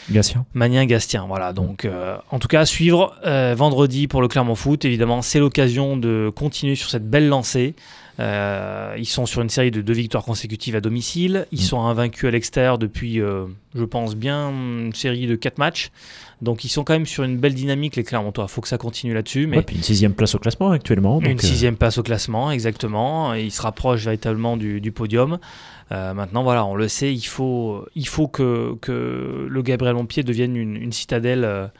euh, 0.10 0.12
Gastien. 0.12 0.48
Magnin, 0.56 0.86
Gastien. 0.86 1.28
Voilà, 1.28 1.54
donc 1.54 1.86
euh, 1.86 2.18
en 2.32 2.40
tout 2.40 2.48
cas, 2.48 2.62
à 2.62 2.66
suivre 2.66 3.14
vendredi 3.56 4.08
pour 4.08 4.24
le 4.24 4.28
Clermont 4.28 4.56
Foot. 4.56 4.84
Évidemment, 4.84 5.22
c'est 5.22 5.40
l'occasion 5.40 5.96
de 5.96 6.32
continuer 6.36 6.74
sur 6.74 6.90
cette 6.90 7.08
belle 7.08 7.28
lancée. 7.28 7.76
Euh, 8.19 8.95
ils 8.97 9.06
sont 9.06 9.25
sur 9.25 9.41
une 9.41 9.49
série 9.49 9.69
de 9.69 9.82
deux 9.82 9.93
victoires 9.93 10.23
consécutives 10.23 10.75
à 10.75 10.82
domicile. 10.82 11.45
Ils 11.51 11.60
mm. 11.60 11.63
sont 11.63 11.82
invaincus 11.82 12.27
à 12.27 12.32
l'extérieur 12.32 12.77
depuis, 12.77 13.21
euh, 13.21 13.45
je 13.75 13.84
pense 13.84 14.15
bien, 14.15 14.49
une 14.49 14.93
série 14.93 15.27
de 15.27 15.36
quatre 15.36 15.58
matchs. 15.60 15.91
Donc 16.41 16.63
ils 16.63 16.69
sont 16.69 16.84
quand 16.84 16.93
même 16.93 17.06
sur 17.06 17.23
une 17.23 17.38
belle 17.38 17.53
dynamique, 17.53 17.95
les 17.95 18.03
Clermontois. 18.03 18.45
Il 18.47 18.51
faut 18.51 18.62
que 18.62 18.67
ça 18.67 18.77
continue 18.77 19.13
là-dessus. 19.13 19.47
Mais 19.47 19.62
puis 19.62 19.75
une 19.75 19.84
sixième 19.84 20.13
place 20.13 20.36
au 20.36 20.39
classement 20.39 20.71
actuellement. 20.71 21.19
une 21.21 21.39
sixième 21.39 21.77
place 21.77 21.97
au 21.97 22.03
classement, 22.03 22.51
exactement. 22.51 23.34
ils 23.34 23.51
se 23.51 23.62
rapprochent 23.62 24.03
véritablement 24.03 24.58
du, 24.58 24.91
podium. 24.91 25.39
maintenant, 25.89 26.43
voilà, 26.43 26.65
on 26.65 26.75
le 26.75 26.88
sait, 26.88 27.13
il 27.13 27.25
faut, 27.25 27.86
il 27.95 28.08
faut 28.08 28.27
que, 28.27 28.75
que 28.82 29.47
le 29.49 29.62
Gabriel 29.63 29.95
Montpied 29.95 30.23
devienne 30.23 30.56
une, 30.56 30.75
une 30.75 30.91
citadelle 30.91 31.71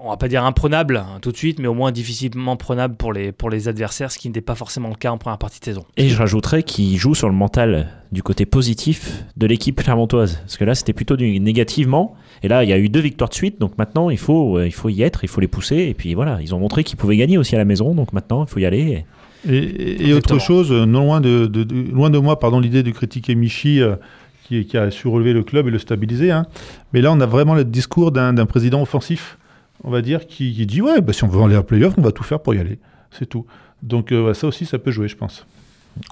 on 0.00 0.10
va 0.10 0.16
pas 0.16 0.28
dire 0.28 0.44
imprenable 0.44 0.96
hein, 0.96 1.18
tout 1.20 1.32
de 1.32 1.36
suite, 1.36 1.58
mais 1.58 1.68
au 1.68 1.74
moins 1.74 1.92
difficilement 1.92 2.56
prenable 2.56 2.96
pour 2.96 3.12
les, 3.12 3.32
pour 3.32 3.50
les 3.50 3.68
adversaires, 3.68 4.10
ce 4.10 4.18
qui 4.18 4.28
n'était 4.28 4.40
pas 4.40 4.54
forcément 4.54 4.88
le 4.88 4.94
cas 4.94 5.10
en 5.10 5.18
première 5.18 5.38
partie 5.38 5.60
de 5.60 5.64
saison. 5.64 5.84
Et 5.96 6.08
je 6.08 6.16
rajouterais 6.16 6.62
qu'il 6.62 6.96
joue 6.96 7.14
sur 7.14 7.28
le 7.28 7.34
mental 7.34 7.88
du 8.12 8.22
côté 8.22 8.46
positif 8.46 9.24
de 9.36 9.46
l'équipe 9.46 9.80
clermontoise. 9.82 10.36
Parce 10.36 10.56
que 10.56 10.64
là, 10.64 10.74
c'était 10.74 10.92
plutôt 10.92 11.16
du 11.16 11.40
négativement. 11.40 12.14
Et 12.42 12.48
là, 12.48 12.64
il 12.64 12.70
y 12.70 12.72
a 12.72 12.78
eu 12.78 12.88
deux 12.88 13.00
victoires 13.00 13.28
de 13.28 13.34
suite. 13.34 13.60
Donc 13.60 13.76
maintenant, 13.78 14.10
il 14.10 14.18
faut, 14.18 14.58
euh, 14.58 14.66
il 14.66 14.72
faut 14.72 14.88
y 14.88 15.02
être, 15.02 15.24
il 15.24 15.28
faut 15.28 15.40
les 15.40 15.48
pousser. 15.48 15.76
Et 15.76 15.94
puis 15.94 16.14
voilà, 16.14 16.38
ils 16.40 16.54
ont 16.54 16.58
montré 16.58 16.84
qu'ils 16.84 16.96
pouvaient 16.96 17.16
gagner 17.16 17.38
aussi 17.38 17.54
à 17.54 17.58
la 17.58 17.64
maison. 17.64 17.94
Donc 17.94 18.12
maintenant, 18.12 18.44
il 18.44 18.50
faut 18.50 18.60
y 18.60 18.66
aller. 18.66 19.04
Et, 19.48 20.12
autre 20.14 20.38
chose, 20.40 20.72
euh, 20.72 20.84
non 20.84 21.04
loin 21.04 21.20
de, 21.20 21.48
loin 21.92 22.10
de 22.10 22.18
moi, 22.18 22.38
pardon, 22.38 22.60
l'idée 22.60 22.82
de 22.82 22.90
critiquer 22.90 23.34
Michi. 23.34 23.80
Euh, 23.80 23.96
qui, 24.44 24.64
qui, 24.64 24.78
a 24.78 24.90
su 24.90 25.08
relever 25.08 25.34
le 25.34 25.42
club 25.42 25.68
et 25.68 25.70
le 25.70 25.78
stabiliser. 25.78 26.30
Hein. 26.30 26.46
Mais 26.94 27.02
là, 27.02 27.12
on 27.12 27.20
a 27.20 27.26
vraiment 27.26 27.54
le 27.54 27.66
discours 27.66 28.12
d'un 28.12 28.46
président 28.46 28.80
offensif 28.80 29.36
on 29.84 29.90
va 29.90 30.02
dire, 30.02 30.26
qui, 30.26 30.66
dit 30.66 30.82
ouais, 30.82 31.00
bah, 31.00 31.12
si 31.12 31.24
on 31.24 31.28
veut 31.28 31.42
aller 31.42 31.56
à 31.56 31.62
playoff, 31.62 31.94
on 31.96 32.02
va 32.02 32.12
tout 32.12 32.24
faire 32.24 32.40
pour 32.40 32.54
y 32.54 32.58
aller. 32.58 32.78
C'est 33.10 33.26
tout. 33.26 33.46
Donc 33.82 34.12
euh, 34.12 34.34
ça 34.34 34.46
aussi, 34.46 34.66
ça 34.66 34.78
peut 34.78 34.90
jouer, 34.90 35.08
je 35.08 35.16
pense. 35.16 35.46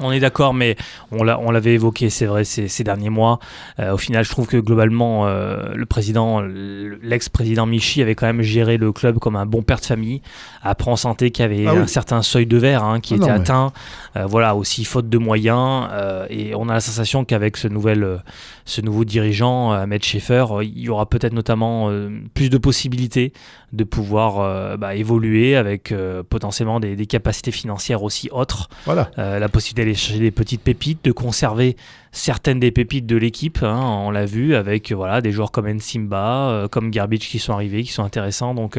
On 0.00 0.12
est 0.12 0.20
d'accord, 0.20 0.54
mais 0.54 0.76
on 1.10 1.24
l'avait 1.24 1.74
évoqué, 1.74 2.10
c'est 2.10 2.26
vrai, 2.26 2.44
ces, 2.44 2.84
derniers 2.84 3.10
mois. 3.10 3.38
Euh, 3.80 3.92
au 3.92 3.96
final, 3.96 4.24
je 4.24 4.30
trouve 4.30 4.46
que 4.46 4.56
globalement, 4.56 5.26
euh, 5.26 5.74
le 5.74 5.86
président, 5.86 6.40
l'ex-président 6.40 7.66
Michi 7.66 8.02
avait 8.02 8.14
quand 8.14 8.26
même 8.26 8.42
géré 8.42 8.76
le 8.76 8.92
club 8.92 9.18
comme 9.18 9.36
un 9.36 9.46
bon 9.46 9.62
père 9.62 9.80
de 9.80 9.84
famille. 9.84 10.22
Après, 10.62 10.90
on 10.90 10.96
sentait 10.96 11.30
qu'il 11.30 11.42
y 11.42 11.44
avait 11.44 11.66
ah 11.66 11.80
un 11.80 11.86
certain 11.86 12.22
seuil 12.22 12.46
de 12.46 12.56
verre 12.56 12.84
hein, 12.84 13.00
qui 13.00 13.14
ah 13.14 13.16
était 13.16 13.30
atteint. 13.30 13.72
Euh, 14.16 14.26
voilà, 14.26 14.54
aussi 14.54 14.84
faute 14.84 15.08
de 15.08 15.18
moyens. 15.18 15.88
et 16.30 16.54
on 16.54 16.68
a 16.68 16.74
la 16.74 16.80
sensation 16.80 17.24
qu'avec 17.24 17.56
ce, 17.56 17.68
nouvel, 17.68 18.22
ce 18.64 18.80
nouveau 18.80 19.04
dirigeant, 19.04 19.72
Ahmed 19.72 20.04
Schaeffer, 20.04 20.46
il 20.62 20.78
y 20.78 20.88
aura 20.88 21.06
peut-être 21.06 21.32
notamment 21.32 21.90
plus 22.34 22.50
de 22.50 22.58
possibilités 22.58 23.32
de 23.72 23.84
pouvoir 23.84 24.78
bah, 24.78 24.94
évoluer 24.94 25.56
avec 25.56 25.92
potentiellement 26.28 26.80
des, 26.80 26.96
des, 26.96 27.06
capacités 27.06 27.50
financières 27.50 28.02
aussi 28.02 28.28
autres. 28.30 28.68
Voilà. 28.84 29.10
la 29.16 29.48
possibilité 29.48 29.75
d'aller 29.76 29.94
chercher 29.94 30.20
des 30.20 30.30
petites 30.30 30.62
pépites, 30.62 31.04
de 31.04 31.12
conserver 31.12 31.76
certaines 32.12 32.58
des 32.58 32.70
pépites 32.70 33.06
de 33.06 33.16
l'équipe. 33.16 33.62
Hein, 33.62 33.78
on 33.80 34.10
l'a 34.10 34.24
vu 34.24 34.54
avec 34.54 34.90
voilà, 34.92 35.20
des 35.20 35.32
joueurs 35.32 35.52
comme 35.52 35.68
Nsimba, 35.68 36.48
euh, 36.48 36.68
comme 36.68 36.90
Garbage 36.90 37.20
qui 37.20 37.38
sont 37.38 37.52
arrivés, 37.52 37.82
qui 37.82 37.92
sont 37.92 38.04
intéressants. 38.04 38.54
Donc 38.54 38.78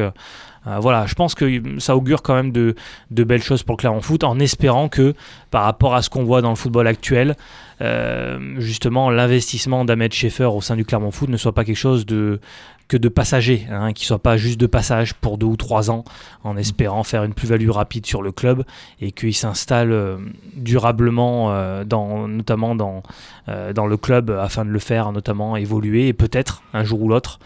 euh, 0.66 0.70
euh, 0.70 0.78
voilà, 0.80 1.06
je 1.06 1.14
pense 1.14 1.34
que 1.34 1.78
ça 1.78 1.96
augure 1.96 2.22
quand 2.22 2.34
même 2.34 2.52
de, 2.52 2.74
de, 3.10 3.24
belles 3.24 3.42
choses 3.42 3.62
pour 3.62 3.74
le 3.74 3.78
Clermont 3.78 4.00
Foot, 4.00 4.24
en 4.24 4.38
espérant 4.38 4.88
que 4.88 5.14
par 5.50 5.64
rapport 5.64 5.94
à 5.94 6.02
ce 6.02 6.10
qu'on 6.10 6.24
voit 6.24 6.42
dans 6.42 6.50
le 6.50 6.56
football 6.56 6.86
actuel, 6.86 7.36
justement 8.56 9.08
l'investissement 9.10 9.84
d'Ahmed 9.84 10.12
Schaeffer 10.12 10.44
au 10.46 10.60
sein 10.60 10.74
du 10.74 10.84
Clermont 10.84 11.12
Foot 11.12 11.28
ne 11.28 11.36
soit 11.36 11.52
pas 11.52 11.64
quelque 11.64 11.76
chose 11.76 12.06
de 12.06 12.40
que 12.88 12.96
de 12.96 13.08
passagers, 13.08 13.66
hein, 13.70 13.92
qui 13.92 14.06
soit 14.06 14.18
pas 14.18 14.36
juste 14.38 14.58
de 14.58 14.66
passage 14.66 15.14
pour 15.14 15.36
deux 15.36 15.46
ou 15.46 15.56
trois 15.56 15.90
ans, 15.90 16.04
en 16.42 16.56
espérant 16.56 17.04
faire 17.04 17.22
une 17.22 17.34
plus-value 17.34 17.68
rapide 17.68 18.06
sur 18.06 18.22
le 18.22 18.32
club 18.32 18.64
et 19.00 19.12
qu'il 19.12 19.34
s'installe 19.34 19.92
euh, 19.92 20.16
durablement, 20.56 21.52
euh, 21.52 21.84
dans, 21.84 22.26
notamment 22.26 22.74
dans, 22.74 23.02
euh, 23.48 23.74
dans 23.74 23.86
le 23.86 23.96
club, 23.98 24.30
afin 24.30 24.64
de 24.64 24.70
le 24.70 24.78
faire 24.78 25.12
notamment 25.12 25.56
évoluer 25.56 26.08
et 26.08 26.14
peut-être 26.14 26.62
un 26.72 26.82
jour 26.82 27.02
ou 27.02 27.08
l'autre. 27.08 27.38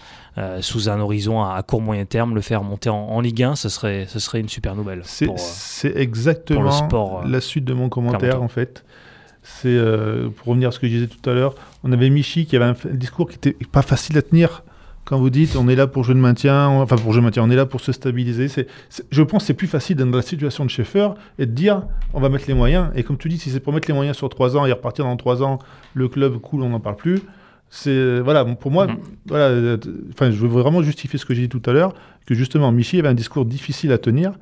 Sous 0.60 0.88
un 0.88 0.98
horizon 1.00 1.42
à, 1.42 1.62
court 1.62 1.82
moyen 1.82 2.04
terme, 2.04 2.34
le 2.34 2.40
faire 2.40 2.62
monter 2.62 2.88
en, 2.88 3.20
Ligue 3.20 3.42
1, 3.42 3.56
ce 3.56 3.68
serait, 3.68 4.06
ce 4.08 4.18
serait 4.18 4.40
une 4.40 4.48
super 4.48 4.74
nouvelle. 4.74 5.02
C'est 5.04 5.96
exactement 5.96 6.62
le 6.62 6.70
sport, 6.70 7.24
la 7.26 7.40
suite 7.40 7.64
de 7.64 7.74
mon 7.74 7.88
commentaire 7.88 8.42
en 8.42 8.48
fait. 8.48 8.84
C'est 9.42 9.78
pour 10.36 10.48
revenir 10.48 10.68
à 10.68 10.72
ce 10.72 10.78
que 10.78 10.86
je 10.86 10.92
disais 10.92 11.06
tout 11.06 11.28
à 11.28 11.34
l'heure, 11.34 11.54
on 11.84 11.92
avait 11.92 12.10
Michi 12.10 12.46
qui 12.46 12.56
avait 12.56 12.64
un, 12.64 12.76
un 12.90 12.94
discours 12.94 13.28
qui 13.28 13.36
n'était 13.36 13.66
pas 13.66 13.82
facile 13.82 14.16
à 14.16 14.22
tenir 14.22 14.62
quand 15.04 15.18
vous 15.18 15.30
dites 15.30 15.56
on 15.56 15.68
est 15.68 15.74
là 15.74 15.86
pour 15.86 16.04
jouer 16.04 16.14
le 16.14 16.20
maintien, 16.20 16.68
enfin 16.68 16.96
pour 16.96 17.12
jouer 17.12 17.20
le 17.20 17.26
maintien, 17.26 17.42
on 17.42 17.50
est 17.50 17.56
là 17.56 17.66
pour 17.66 17.80
se 17.80 17.92
stabiliser, 17.92 18.46
je 19.10 19.22
pense 19.22 19.42
que 19.42 19.46
c'est 19.48 19.54
plus 19.54 19.66
facile 19.66 19.96
dans 19.96 20.06
la 20.06 20.22
situation 20.22 20.64
de 20.64 20.70
Schaeffer 20.70 21.08
et 21.38 21.46
de 21.46 21.52
dire 21.52 21.82
on 22.14 22.20
va 22.20 22.28
mettre 22.28 22.44
les 22.46 22.54
moyens. 22.54 22.90
Et 22.94 23.02
comme 23.02 23.18
tu 23.18 23.28
dis, 23.28 23.38
si 23.38 23.50
c'est 23.50 23.60
pour 23.60 23.72
mettre 23.72 23.88
les 23.88 23.94
moyens 23.94 24.16
sur 24.16 24.28
trois 24.28 24.56
ans 24.56 24.64
et 24.64 24.72
repartir 24.72 25.04
dans 25.04 25.16
trois 25.16 25.42
ans, 25.42 25.58
le 25.94 26.08
club 26.08 26.38
cool, 26.38 26.62
on 26.62 26.68
n'en 26.68 26.80
parle 26.80 26.96
plus. 26.96 27.20
C'est 27.74 28.20
voilà, 28.20 28.44
pour 28.44 28.70
moi, 28.70 28.86
mm. 28.86 28.98
voilà, 29.24 29.78
enfin, 30.12 30.30
je 30.30 30.36
veux 30.36 30.46
vraiment 30.46 30.82
justifier 30.82 31.18
ce 31.18 31.24
que 31.24 31.32
j'ai 31.32 31.40
dit 31.40 31.48
tout 31.48 31.70
à 31.70 31.72
l'heure, 31.72 31.94
que 32.26 32.34
justement 32.34 32.70
Michi 32.70 32.98
avait 32.98 33.08
un 33.08 33.14
discours 33.14 33.46
difficile 33.46 33.92
à 33.92 33.98
tenir. 33.98 34.32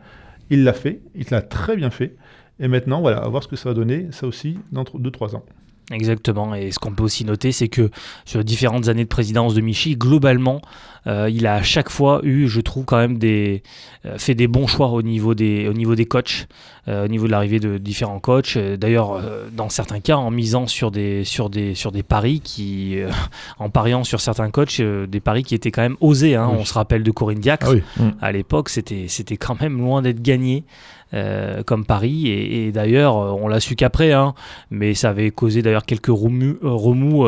Il 0.50 0.64
l'a 0.64 0.72
fait, 0.72 1.00
il 1.14 1.26
l'a 1.30 1.40
très 1.40 1.76
bien 1.76 1.90
fait. 1.90 2.16
Et 2.58 2.66
maintenant, 2.66 3.00
voilà, 3.00 3.18
à 3.18 3.28
voir 3.28 3.44
ce 3.44 3.48
que 3.48 3.54
ça 3.54 3.68
va 3.68 3.74
donner, 3.74 4.08
ça 4.10 4.26
aussi, 4.26 4.58
dans 4.72 4.82
2-3 4.82 5.36
ans. 5.36 5.44
Exactement. 5.90 6.54
Et 6.54 6.70
ce 6.70 6.78
qu'on 6.78 6.92
peut 6.92 7.02
aussi 7.02 7.24
noter, 7.24 7.50
c'est 7.50 7.68
que 7.68 7.90
sur 8.24 8.44
différentes 8.44 8.88
années 8.88 9.04
de 9.04 9.08
présidence 9.08 9.54
de 9.54 9.60
Michi, 9.60 9.96
globalement, 9.96 10.60
euh, 11.06 11.28
il 11.32 11.46
a 11.46 11.54
à 11.54 11.62
chaque 11.62 11.90
fois 11.90 12.20
eu, 12.22 12.46
je 12.46 12.60
trouve, 12.60 12.84
quand 12.84 12.98
même 12.98 13.18
des, 13.18 13.62
euh, 14.06 14.16
fait 14.18 14.34
des 14.34 14.46
bons 14.46 14.66
choix 14.66 14.88
au 14.88 15.02
niveau 15.02 15.34
des, 15.34 15.66
au 15.66 15.72
niveau 15.72 15.96
des 15.96 16.06
coachs, 16.06 16.46
euh, 16.86 17.06
au 17.06 17.08
niveau 17.08 17.26
de 17.26 17.32
l'arrivée 17.32 17.58
de 17.58 17.78
différents 17.78 18.20
coachs. 18.20 18.56
D'ailleurs, 18.56 19.20
dans 19.52 19.68
certains 19.68 20.00
cas, 20.00 20.16
en 20.16 20.30
misant 20.30 20.68
sur 20.68 20.92
des, 20.92 21.24
sur 21.24 21.50
des, 21.50 21.74
sur 21.74 21.90
des 21.90 22.04
paris 22.04 22.40
qui, 22.40 22.98
en 23.58 23.68
pariant 23.68 24.04
sur 24.04 24.20
certains 24.20 24.50
coachs, 24.50 24.80
des 24.80 25.20
paris 25.20 25.42
qui 25.42 25.56
étaient 25.56 25.72
quand 25.72 25.82
même 25.82 25.96
osés. 26.00 26.36
Hein. 26.36 26.50
On 26.52 26.64
se 26.64 26.74
rappelle 26.74 27.02
de 27.02 27.10
Corinne 27.10 27.40
Diacre. 27.40 27.74
Ah 27.98 28.02
à 28.20 28.32
l'époque, 28.32 28.68
c'était, 28.68 29.06
c'était 29.08 29.36
quand 29.36 29.60
même 29.60 29.78
loin 29.78 30.02
d'être 30.02 30.22
gagné. 30.22 30.64
Euh, 31.12 31.64
comme 31.64 31.84
Paris. 31.84 32.28
Et, 32.28 32.70
d'ailleurs, 32.70 33.16
euh, 33.16 33.32
on 33.32 33.48
l'a 33.48 33.58
su 33.58 33.74
qu'après, 33.74 34.12
hein, 34.12 34.32
mais 34.70 34.94
ça 34.94 35.10
avait 35.10 35.32
causé 35.32 35.60
d'ailleurs 35.60 35.84
quelques 35.84 36.06
remous, 36.06 36.56
euh, 36.62 36.70
remous 36.70 37.26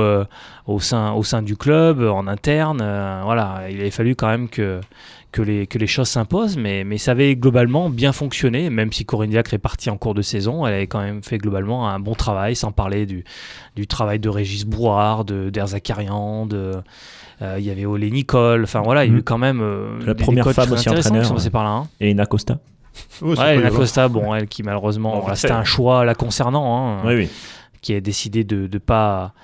au, 0.66 0.78
sein, 0.78 1.12
au 1.14 1.24
sein 1.24 1.42
du 1.42 1.56
club, 1.56 2.00
en 2.00 2.28
interne. 2.28 2.78
voilà, 3.24 3.62
il 3.70 3.80
avait 3.80 3.90
fallu 3.90 4.14
quand 4.14 4.28
même 4.28 4.48
que, 4.48 4.80
que, 5.32 5.42
les, 5.42 5.66
que 5.66 5.78
les 5.78 5.88
choses 5.88 6.08
s'imposent, 6.08 6.56
mais, 6.56 6.84
mais 6.84 6.96
ça 6.96 7.10
avait 7.10 7.34
globalement 7.34 7.90
bien 7.90 8.12
fonctionné, 8.12 8.70
même 8.70 8.92
si 8.92 9.04
Corinne 9.04 9.30
Diacre 9.30 9.54
est 9.54 9.58
partie 9.58 9.90
en 9.90 9.96
cours 9.96 10.14
de 10.14 10.22
saison, 10.22 10.64
elle 10.64 10.74
avait 10.74 10.86
quand 10.86 11.00
même 11.00 11.24
fait 11.24 11.38
globalement 11.38 11.88
un 11.88 11.98
bon 11.98 12.14
travail, 12.14 12.54
sans 12.54 12.70
parler 12.70 13.04
du, 13.04 13.24
du 13.74 13.88
travail 13.88 14.20
de 14.20 14.28
Régis 14.28 14.64
Brouard, 14.64 15.24
de 15.24 15.50
d'Erzakarian, 15.50 16.46
de... 16.46 16.74
il 17.40 17.64
y 17.64 17.70
avait 17.70 17.84
Olé 17.84 18.12
Nicole, 18.12 18.62
enfin 18.62 18.80
voilà, 18.82 19.04
il 19.04 19.10
y 19.10 19.14
a 19.14 19.16
eu 19.16 19.20
mmh. 19.20 19.24
quand 19.24 19.38
même 19.38 19.98
la 20.06 20.14
première 20.14 20.48
femme 20.52 20.70
aussi 20.70 20.88
entraîneur, 20.88 21.34
par 21.50 21.64
là. 21.64 21.70
Hein. 21.70 21.88
Et 21.98 22.10
Ina 22.10 22.26
Ouais, 23.20 23.70
Costa, 23.70 24.08
bon, 24.08 24.34
elle 24.34 24.48
qui 24.48 24.62
malheureusement, 24.62 25.24
c'était 25.34 25.52
un 25.52 25.64
choix 25.64 26.04
la 26.04 26.14
concernant, 26.14 27.00
hein, 27.04 27.26
qui 27.80 27.94
a 27.94 28.00
décidé 28.00 28.44
de 28.44 28.68
ne 28.72 28.78
pas 28.78 29.34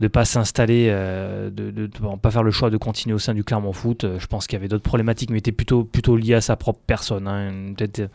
de 0.00 0.06
pas 0.06 0.24
s'installer, 0.24 0.86
euh, 0.90 1.50
de 1.50 1.72
ne 1.72 2.16
pas 2.16 2.30
faire 2.30 2.44
le 2.44 2.52
choix 2.52 2.70
de 2.70 2.76
continuer 2.76 3.14
au 3.14 3.18
sein 3.18 3.34
du 3.34 3.42
Clermont 3.42 3.72
Foot. 3.72 4.06
Je 4.18 4.26
pense 4.26 4.46
qu'il 4.46 4.56
y 4.56 4.60
avait 4.60 4.68
d'autres 4.68 4.84
problématiques, 4.84 5.30
mais 5.30 5.38
était 5.38 5.50
plutôt 5.50 5.82
plutôt 5.82 6.16
liées 6.16 6.34
à 6.34 6.40
sa 6.40 6.54
propre 6.54 6.80
personne. 6.86 7.26
Hein. 7.26 7.72
Peut-être 7.76 8.08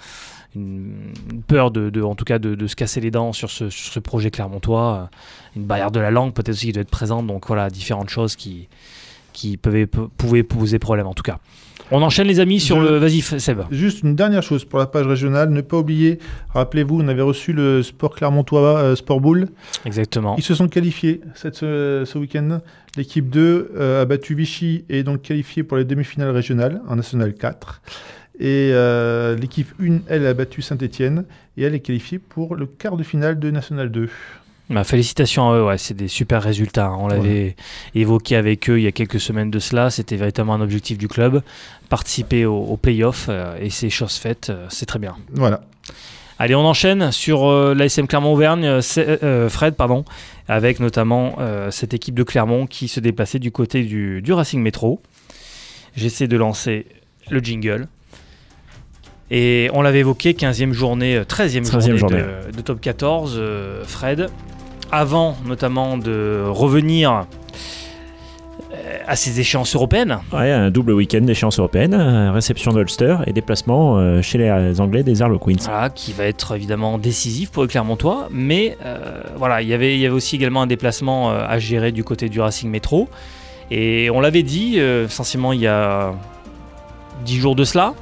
une, 0.55 1.11
peur 1.47 1.71
de, 1.71 2.01
en 2.01 2.15
tout 2.15 2.23
cas 2.23 2.39
de, 2.39 2.67
se 2.67 2.75
casser 2.75 3.01
les 3.01 3.11
dents 3.11 3.33
sur 3.33 3.49
ce, 3.49 3.69
sur 3.69 3.93
ce 3.93 3.99
projet 3.99 4.31
clermontois, 4.31 5.09
une 5.57 5.65
barrière 5.65 5.91
de 5.91 5.99
la 5.99 6.11
langue 6.11 6.33
peut-être 6.33 6.49
aussi 6.49 6.67
qui 6.67 6.71
doit 6.73 6.83
être 6.83 6.89
présente. 6.89 7.27
Donc 7.27 7.47
voilà, 7.47 7.69
différentes 7.69 8.09
choses 8.09 8.35
qui 8.35 8.69
qui 9.33 9.57
pouvaient, 9.57 9.87
pouvaient 9.87 10.43
poser 10.43 10.79
problème 10.79 11.07
en 11.07 11.13
tout 11.13 11.23
cas. 11.23 11.39
On 11.95 12.01
enchaîne 12.01 12.25
les 12.25 12.39
amis 12.39 12.59
sur 12.59 12.81
le... 12.81 12.97
Vas-y 12.97 13.21
Seb. 13.21 13.59
Juste 13.69 14.01
une 14.01 14.15
dernière 14.15 14.41
chose 14.41 14.65
pour 14.65 14.79
la 14.79 14.87
page 14.87 15.05
régionale. 15.05 15.51
Ne 15.51 15.61
pas 15.61 15.77
oublier, 15.77 16.17
rappelez-vous, 16.49 17.01
on 17.01 17.07
avait 17.07 17.21
reçu 17.21 17.53
le 17.53 17.83
Sport 17.83 18.15
Clermontois 18.15 18.79
euh, 18.79 18.95
Sport 18.95 19.21
Bowl. 19.21 19.47
Exactement. 19.85 20.35
Ils 20.35 20.43
se 20.43 20.55
sont 20.55 20.67
qualifiés 20.67 21.21
cette, 21.35 21.57
ce, 21.57 22.17
week-end. 22.17 22.61
L'équipe 22.97 23.29
2 23.29 23.73
euh, 23.77 24.01
a 24.01 24.05
battu 24.05 24.33
Vichy 24.33 24.85
et 24.89 24.99
est 24.99 25.03
donc 25.03 25.21
qualifiée 25.21 25.61
pour 25.61 25.77
les 25.77 25.85
demi-finales 25.85 26.31
régionales 26.31 26.81
en 26.87 26.95
National 26.95 27.35
4. 27.35 27.83
Et 28.39 28.71
euh, 28.73 29.35
l'équipe 29.35 29.67
1, 29.79 29.99
elle, 30.07 30.25
a 30.25 30.33
battu 30.33 30.63
Saint-Etienne 30.63 31.25
et 31.57 31.61
elle 31.61 31.75
est 31.75 31.79
qualifiée 31.79 32.17
pour 32.17 32.55
le 32.55 32.65
quart 32.65 32.97
de 32.97 33.03
finale 33.03 33.37
de 33.37 33.51
National 33.51 33.91
2. 33.91 34.09
Bah, 34.69 34.83
félicitations 34.83 35.51
à 35.51 35.55
eux, 35.57 35.65
ouais, 35.65 35.77
c'est 35.77 35.93
des 35.93 36.07
super 36.07 36.41
résultats. 36.41 36.87
Hein. 36.87 36.97
On 36.97 37.07
l'avait 37.07 37.55
évoqué 37.95 38.35
avec 38.37 38.69
eux 38.69 38.79
il 38.79 38.83
y 38.83 38.87
a 38.87 38.91
quelques 38.93 39.19
semaines 39.19 39.51
de 39.51 39.59
cela. 39.59 39.89
C'était 39.89 40.15
véritablement 40.15 40.53
un 40.53 40.61
objectif 40.61 40.97
du 40.97 41.07
club, 41.07 41.41
participer 41.89 42.45
au, 42.45 42.57
au 42.57 42.77
play-off 42.77 43.27
euh, 43.29 43.57
et 43.59 43.69
c'est 43.69 43.89
chose 43.89 44.15
faite, 44.15 44.49
euh, 44.49 44.65
c'est 44.69 44.85
très 44.85 44.99
bien. 44.99 45.17
Voilà. 45.33 45.61
Allez, 46.39 46.55
on 46.55 46.65
enchaîne 46.65 47.11
sur 47.11 47.45
euh, 47.45 47.75
l'ASM 47.75 48.07
Clermont-Auvergne, 48.07 48.81
Fred, 49.49 49.75
pardon, 49.75 50.05
avec 50.47 50.79
notamment 50.79 51.37
cette 51.69 51.93
équipe 51.93 52.15
de 52.15 52.23
Clermont 52.23 52.65
qui 52.65 52.87
se 52.87 52.99
déplaçait 52.99 53.39
du 53.39 53.51
côté 53.51 53.83
du, 53.83 54.21
du 54.21 54.33
Racing 54.33 54.61
Métro. 54.61 55.01
J'essaie 55.95 56.27
de 56.27 56.37
lancer 56.37 56.87
le 57.29 57.39
jingle. 57.39 57.87
Et 59.29 59.69
on 59.73 59.81
l'avait 59.81 59.99
évoqué, 59.99 60.33
15e 60.33 60.73
journée, 60.73 61.19
13e, 61.21 61.65
13e 61.65 61.95
journée, 61.95 62.23
De, 62.55 62.61
top 62.61 62.81
14, 62.81 63.41
Fred. 63.85 64.29
Avant 64.95 65.35
notamment 65.45 65.97
de 65.97 66.43
revenir 66.47 67.25
à 69.07 69.15
ces 69.15 69.39
échéances 69.39 69.75
européennes. 69.75 70.19
Ouais, 70.31 70.51
un 70.51 70.71
double 70.71 70.93
week-end 70.93 71.21
d'échéances 71.21 71.59
européennes, 71.59 71.95
réception 72.33 72.71
d'Ulster 72.71 73.17
et 73.27 73.33
déplacement 73.33 73.97
euh, 73.97 74.21
chez 74.21 74.37
les 74.37 74.79
Anglais 74.79 75.03
des 75.03 75.21
Harlequins. 75.21 75.55
Voilà, 75.59 75.89
qui 75.89 76.13
va 76.13 76.25
être 76.25 76.55
évidemment 76.55 76.97
décisif 76.97 77.51
pour 77.51 77.63
les 77.63 77.69
Clermontois, 77.69 78.27
mais 78.31 78.77
euh, 78.85 79.21
voilà, 79.35 79.61
y 79.61 79.65
il 79.65 79.69
y 79.69 79.73
avait 80.05 80.09
aussi 80.09 80.35
également 80.35 80.61
un 80.61 80.67
déplacement 80.67 81.31
euh, 81.31 81.45
à 81.47 81.59
gérer 81.59 81.91
du 81.91 82.03
côté 82.03 82.29
du 82.29 82.39
Racing 82.39 82.69
Métro. 82.69 83.09
Et 83.71 84.09
on 84.11 84.19
l'avait 84.19 84.43
dit, 84.43 84.77
essentiellement 84.77 85.53
il 85.53 85.61
y 85.61 85.67
a 85.67 86.13
10 87.25 87.37
jours 87.37 87.55
de 87.55 87.63
cela, 87.63 87.93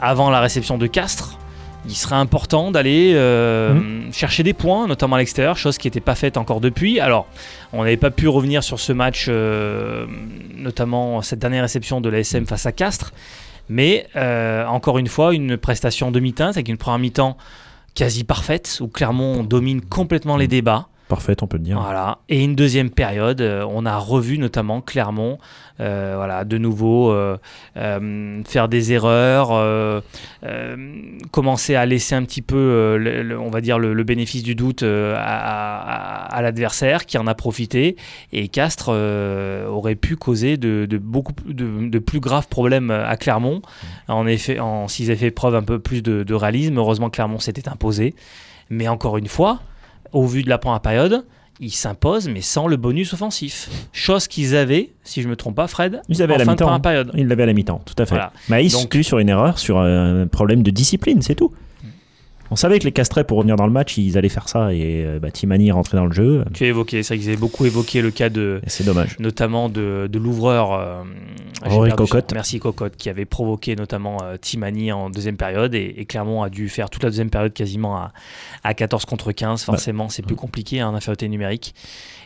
avant 0.00 0.30
la 0.30 0.40
réception 0.40 0.78
de 0.78 0.86
Castres, 0.86 1.36
il 1.86 1.94
serait 1.94 2.16
important 2.16 2.70
d'aller 2.70 3.12
euh, 3.14 3.74
mhm. 3.74 4.12
chercher 4.12 4.42
des 4.42 4.52
points, 4.52 4.86
notamment 4.86 5.16
à 5.16 5.18
l'extérieur, 5.18 5.56
chose 5.56 5.78
qui 5.78 5.86
n'était 5.86 6.00
pas 6.00 6.14
faite 6.14 6.36
encore 6.36 6.60
depuis. 6.60 7.00
Alors, 7.00 7.26
on 7.72 7.82
n'avait 7.82 7.96
pas 7.96 8.10
pu 8.10 8.28
revenir 8.28 8.62
sur 8.62 8.78
ce 8.78 8.92
match, 8.92 9.26
euh, 9.28 10.06
notamment 10.54 11.22
cette 11.22 11.38
dernière 11.38 11.62
réception 11.62 12.00
de 12.00 12.08
l'ASM 12.08 12.46
face 12.46 12.66
à 12.66 12.72
Castres, 12.72 13.12
mais 13.68 14.06
euh, 14.16 14.66
encore 14.66 14.98
une 14.98 15.08
fois, 15.08 15.34
une 15.34 15.56
prestation 15.56 16.10
demi-teinte 16.10 16.56
avec 16.56 16.68
une 16.68 16.76
première 16.76 16.98
mi-temps 16.98 17.36
quasi 17.94 18.24
parfaite, 18.24 18.78
où 18.80 18.88
Clermont 18.88 19.42
domine 19.42 19.80
complètement 19.80 20.36
les 20.36 20.48
débats 20.48 20.88
parfaite, 21.10 21.42
on 21.42 21.46
peut 21.46 21.58
le 21.58 21.64
dire. 21.64 21.78
Voilà. 21.78 22.18
Et 22.30 22.42
une 22.42 22.54
deuxième 22.54 22.88
période, 22.88 23.42
euh, 23.42 23.66
on 23.68 23.84
a 23.84 23.98
revu 23.98 24.38
notamment 24.38 24.80
Clermont, 24.80 25.38
euh, 25.80 26.14
voilà, 26.16 26.44
de 26.44 26.56
nouveau 26.56 27.10
euh, 27.10 27.36
faire 28.46 28.68
des 28.68 28.92
erreurs, 28.92 30.02
commencer 31.30 31.74
à 31.74 31.84
laisser 31.84 32.14
un 32.14 32.22
petit 32.22 32.40
peu, 32.42 33.36
on 33.38 33.50
va 33.50 33.60
dire, 33.60 33.78
le, 33.78 34.04
bénéfice 34.04 34.42
du 34.42 34.54
doute 34.54 34.82
à, 34.82 36.40
l'adversaire 36.42 37.04
qui 37.04 37.18
en 37.18 37.26
a 37.26 37.34
profité. 37.34 37.96
Et 38.32 38.48
Castres 38.48 38.90
aurait 39.68 39.96
pu 39.96 40.16
causer 40.16 40.56
de, 40.56 40.86
beaucoup 40.96 41.34
de, 41.46 41.98
plus 41.98 42.20
graves 42.20 42.48
problèmes 42.48 42.90
à 42.90 43.16
Clermont. 43.16 43.60
En 44.08 44.26
effet, 44.26 44.60
en, 44.60 44.88
s'ils 44.88 45.10
avaient 45.10 45.18
fait 45.18 45.30
preuve 45.30 45.54
un 45.54 45.62
peu 45.62 45.78
plus 45.78 46.02
de, 46.02 46.22
de 46.22 46.34
réalisme, 46.34 46.78
heureusement 46.78 47.10
Clermont 47.10 47.40
s'était 47.40 47.68
imposé. 47.68 48.14
Mais 48.70 48.86
encore 48.86 49.18
une 49.18 49.26
fois, 49.26 49.60
au 50.12 50.26
vu 50.26 50.42
de 50.42 50.48
la 50.48 50.58
première 50.58 50.80
période, 50.80 51.24
ils 51.60 51.70
s'imposent, 51.70 52.28
mais 52.28 52.40
sans 52.40 52.66
le 52.66 52.76
bonus 52.76 53.12
offensif. 53.12 53.68
Chose 53.92 54.26
qu'ils 54.28 54.56
avaient, 54.56 54.90
si 55.04 55.20
je 55.20 55.26
ne 55.26 55.30
me 55.30 55.36
trompe 55.36 55.56
pas, 55.56 55.66
Fred, 55.66 56.00
ils 56.08 56.22
avaient 56.22 56.32
en 56.32 56.36
à 56.36 56.38
la 56.38 56.44
fin 56.46 56.54
de 56.54 56.62
première 56.62 56.80
période. 56.80 57.10
Ils 57.14 57.28
l'avaient 57.28 57.42
à 57.42 57.46
la 57.46 57.52
mi-temps, 57.52 57.82
tout 57.84 58.00
à 58.02 58.06
fait. 58.06 58.18
Mais 58.48 58.64
ils 58.64 58.72
Donc, 58.72 58.96
sur 59.02 59.18
une 59.18 59.28
erreur, 59.28 59.58
sur 59.58 59.78
un 59.78 60.26
problème 60.26 60.62
de 60.62 60.70
discipline, 60.70 61.20
c'est 61.20 61.34
tout. 61.34 61.52
On 62.50 62.56
savait 62.56 62.78
que 62.78 62.84
les 62.84 62.92
Castrets, 62.92 63.24
pour 63.24 63.38
revenir 63.38 63.56
dans 63.56 63.66
le 63.66 63.72
match, 63.72 63.96
ils 63.96 64.18
allaient 64.18 64.28
faire 64.28 64.48
ça 64.48 64.72
et 64.72 65.04
euh, 65.04 65.18
bah, 65.20 65.30
Timani 65.30 65.70
rentrait 65.70 65.96
dans 65.96 66.06
le 66.06 66.12
jeu. 66.12 66.44
Tu 66.52 66.64
as 66.64 66.68
évoqué, 66.68 67.02
c'est 67.02 67.14
vrai 67.14 67.20
qu'ils 67.20 67.28
avaient 67.30 67.40
beaucoup 67.40 67.64
évoqué 67.64 68.02
le 68.02 68.10
cas 68.10 68.28
de. 68.28 68.60
C'est 68.66 68.84
dommage. 68.84 69.16
Notamment 69.18 69.68
de, 69.68 70.08
de 70.10 70.18
l'ouvreur. 70.18 70.72
Euh, 70.72 71.02
Cocotte. 71.90 72.32
Merci 72.32 72.58
Cocotte, 72.58 72.96
qui 72.96 73.08
avait 73.10 73.24
provoqué 73.24 73.76
notamment 73.76 74.18
euh, 74.22 74.36
Timani 74.40 74.92
en 74.92 75.10
deuxième 75.10 75.36
période 75.36 75.74
et, 75.74 76.06
Clermont 76.08 76.42
a 76.42 76.48
dû 76.48 76.68
faire 76.68 76.88
toute 76.90 77.02
la 77.02 77.10
deuxième 77.10 77.30
période 77.30 77.52
quasiment 77.52 77.96
à, 77.96 78.12
à 78.64 78.74
14 78.74 79.04
contre 79.04 79.32
15. 79.32 79.64
Forcément, 79.64 80.08
c'est 80.08 80.22
plus 80.22 80.36
compliqué 80.36 80.80
hein, 80.80 80.94
infériorité 80.94 81.28
numérique. 81.28 81.74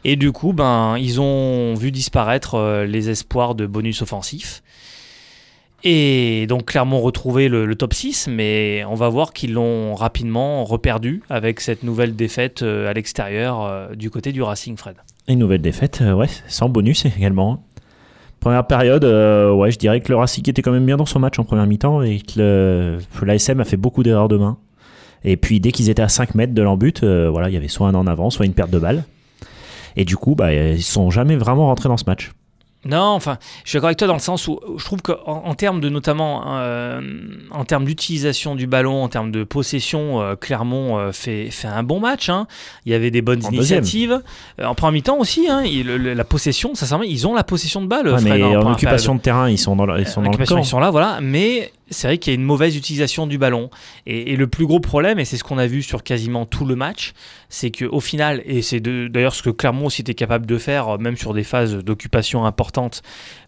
Et 0.05 0.17
du 0.17 0.33
coup, 0.33 0.53
ben, 0.53 0.97
ils 0.99 1.21
ont 1.21 1.75
vu 1.75 1.91
disparaître 1.91 2.55
euh, 2.55 2.85
les 2.87 3.11
espoirs 3.11 3.55
de 3.55 3.67
bonus 3.67 4.03
offensif. 4.03 4.63
Et 5.87 6.47
donc 6.49 6.65
Clermont 6.65 7.01
retrouvé 7.01 7.49
le, 7.49 7.75
top 7.75 7.93
6, 7.93 8.29
mais 8.29 8.85
on 8.89 8.95
va 8.95 9.11
voir 9.11 9.35
qu'ils 9.35 9.53
l'ont 9.53 9.95
rapidement 9.95 10.65
reperdu 10.65 11.23
avec 11.29 11.61
cette 11.61 11.83
nouvelle 11.83 12.17
défaite 12.17 12.63
euh, 12.63 12.89
à 12.89 12.95
l'extérieur 12.95 13.63
euh, 13.63 13.95
du 13.95 14.09
côté 14.09 14.33
du 14.33 14.41
Racing, 14.41 14.79
Fred. 14.79 14.97
Une 15.29 15.41
nouvelle 15.41 15.61
défaite, 15.61 16.01
euh, 16.01 16.15
ouais, 16.15 16.29
sans 16.49 16.71
bonus 16.71 17.05
également. 17.05 17.63
Première 18.41 18.67
période, 18.67 19.05
ouais, 19.05 19.71
je 19.71 19.79
dirais 19.79 20.01
que 20.01 20.11
le 20.11 20.17
Racing 20.17 20.49
était 20.49 20.63
quand 20.63 20.73
même 20.73 20.85
bien 20.85 20.97
dans 20.97 21.07
son 21.07 21.19
match 21.19 21.39
en 21.39 21.45
première 21.45 21.67
mi-temps 21.67 22.03
et 22.03 22.21
que 22.21 22.99
l'ASM 23.23 23.61
a 23.61 23.65
fait 23.65 23.79
beaucoup 23.79 24.03
d'erreurs 24.03 24.29
de 24.29 24.37
main. 24.37 24.59
Et 25.23 25.39
puis 25.39 25.61
dès 25.61 25.73
qu'ils 25.73 25.89
étaient 25.89 26.03
à 26.03 26.11
5 26.11 26.35
mètres 26.35 26.53
de 26.53 26.61
l'embut, 26.61 27.03
voilà, 27.03 27.49
il 27.49 27.55
y 27.55 27.57
avait 27.57 27.69
soit 27.69 27.89
un 27.89 27.95
en 27.95 28.07
avant, 28.07 28.29
soit 28.29 28.45
une 28.45 28.53
perte 28.53 28.71
de 28.71 28.79
balle. 28.79 29.05
Et 29.97 30.05
du 30.05 30.19
coup, 30.19 30.35
bah, 30.35 30.53
ils 30.53 30.83
sont 30.83 31.09
jamais 31.11 31.37
vraiment 31.37 31.69
rentrés 31.69 31.89
dans 31.89 31.97
ce 31.97 32.05
match. 32.07 32.33
Non, 32.85 33.01
enfin, 33.01 33.39
je 33.65 33.71
suis 33.71 33.77
d'accord 33.77 33.89
avec 33.89 33.99
toi 33.99 34.09
dans 34.09 34.15
le 34.15 34.21
sens 34.21 34.47
où 34.49 34.61
je 34.77 34.85
trouve 34.85 35.03
qu'en 35.03 35.17
en, 35.25 35.55
termes 35.55 35.81
de 35.81 35.89
notamment 35.89 36.45
euh, 36.47 37.01
en 37.51 37.65
termes 37.65 37.85
d'utilisation 37.85 38.55
du 38.55 38.67
ballon, 38.67 39.03
en 39.03 39.09
termes 39.09 39.31
de 39.31 39.45
possession, 39.45 40.21
euh, 40.21 40.37
Clermont 40.37 40.99
euh, 40.99 41.13
fait, 41.13 41.51
fait 41.51 41.69
un 41.69 41.83
bon 41.83 42.01
match. 42.01 42.29
Hein. 42.29 42.47
Il 42.85 42.93
y 42.93 42.95
avait 42.95 43.11
des 43.11 43.23
bonnes 43.23 43.43
initiatives. 43.53 44.21
en 44.63 44.75
premier 44.75 44.95
mi-temps 44.95 45.19
aussi, 45.19 45.49
hein, 45.49 45.63
la 45.65 46.25
possession, 46.25 46.75
ça 46.75 46.87
ils 47.05 47.27
ont 47.27 47.35
la 47.35 47.45
possession 47.45 47.81
de 47.83 47.87
balle. 47.87 48.17
mais 48.23 48.43
en, 48.43 48.73
occupation 48.73 49.15
de 49.15 49.21
terrain, 49.21 49.49
ils 49.49 49.59
sont 49.59 49.77
dans, 49.77 49.97
ils 49.97 50.07
sont 50.07 50.23
dans 50.23 50.31
le 50.31 50.47
camp. 50.47 50.59
Ils 50.59 50.65
sont 50.65 50.81
là, 50.81 50.91
voilà. 50.91 51.19
Mais 51.21 51.73
c'est 51.91 52.07
vrai 52.07 52.19
qu'il 52.19 52.33
y 52.33 52.37
a 52.37 52.39
une 52.39 52.45
mauvaise 52.45 52.77
utilisation 52.77 53.27
du 53.27 53.39
ballon. 53.39 53.71
Et, 54.07 54.37
le 54.37 54.47
plus 54.47 54.67
gros 54.67 54.81
problème, 54.81 55.19
et 55.19 55.25
c'est 55.25 55.37
ce 55.37 55.45
qu'on 55.45 55.59
a 55.59 55.67
vu 55.67 55.83
sur 55.83 56.03
quasiment 56.03 56.47
tout 56.47 56.65
le 56.65 56.77
match, 56.77 57.13
c'est 57.49 57.71
qu'au 57.71 58.01
final, 58.01 58.43
et 58.47 58.63
c'est 58.63 58.81
d'ailleurs 58.81 59.35
ce 59.35 59.43
que 59.43 59.51
Clermont 59.51 59.87
aussi 59.87 60.03
était 60.03 60.15
capable 60.15 60.47
de 60.47 60.59
faire, 60.59 60.99
même 60.99 61.17
sur 61.17 61.35
des 61.35 61.45
phases 61.45 61.77
d'occupation 61.77 62.47
importantes 62.47 63.03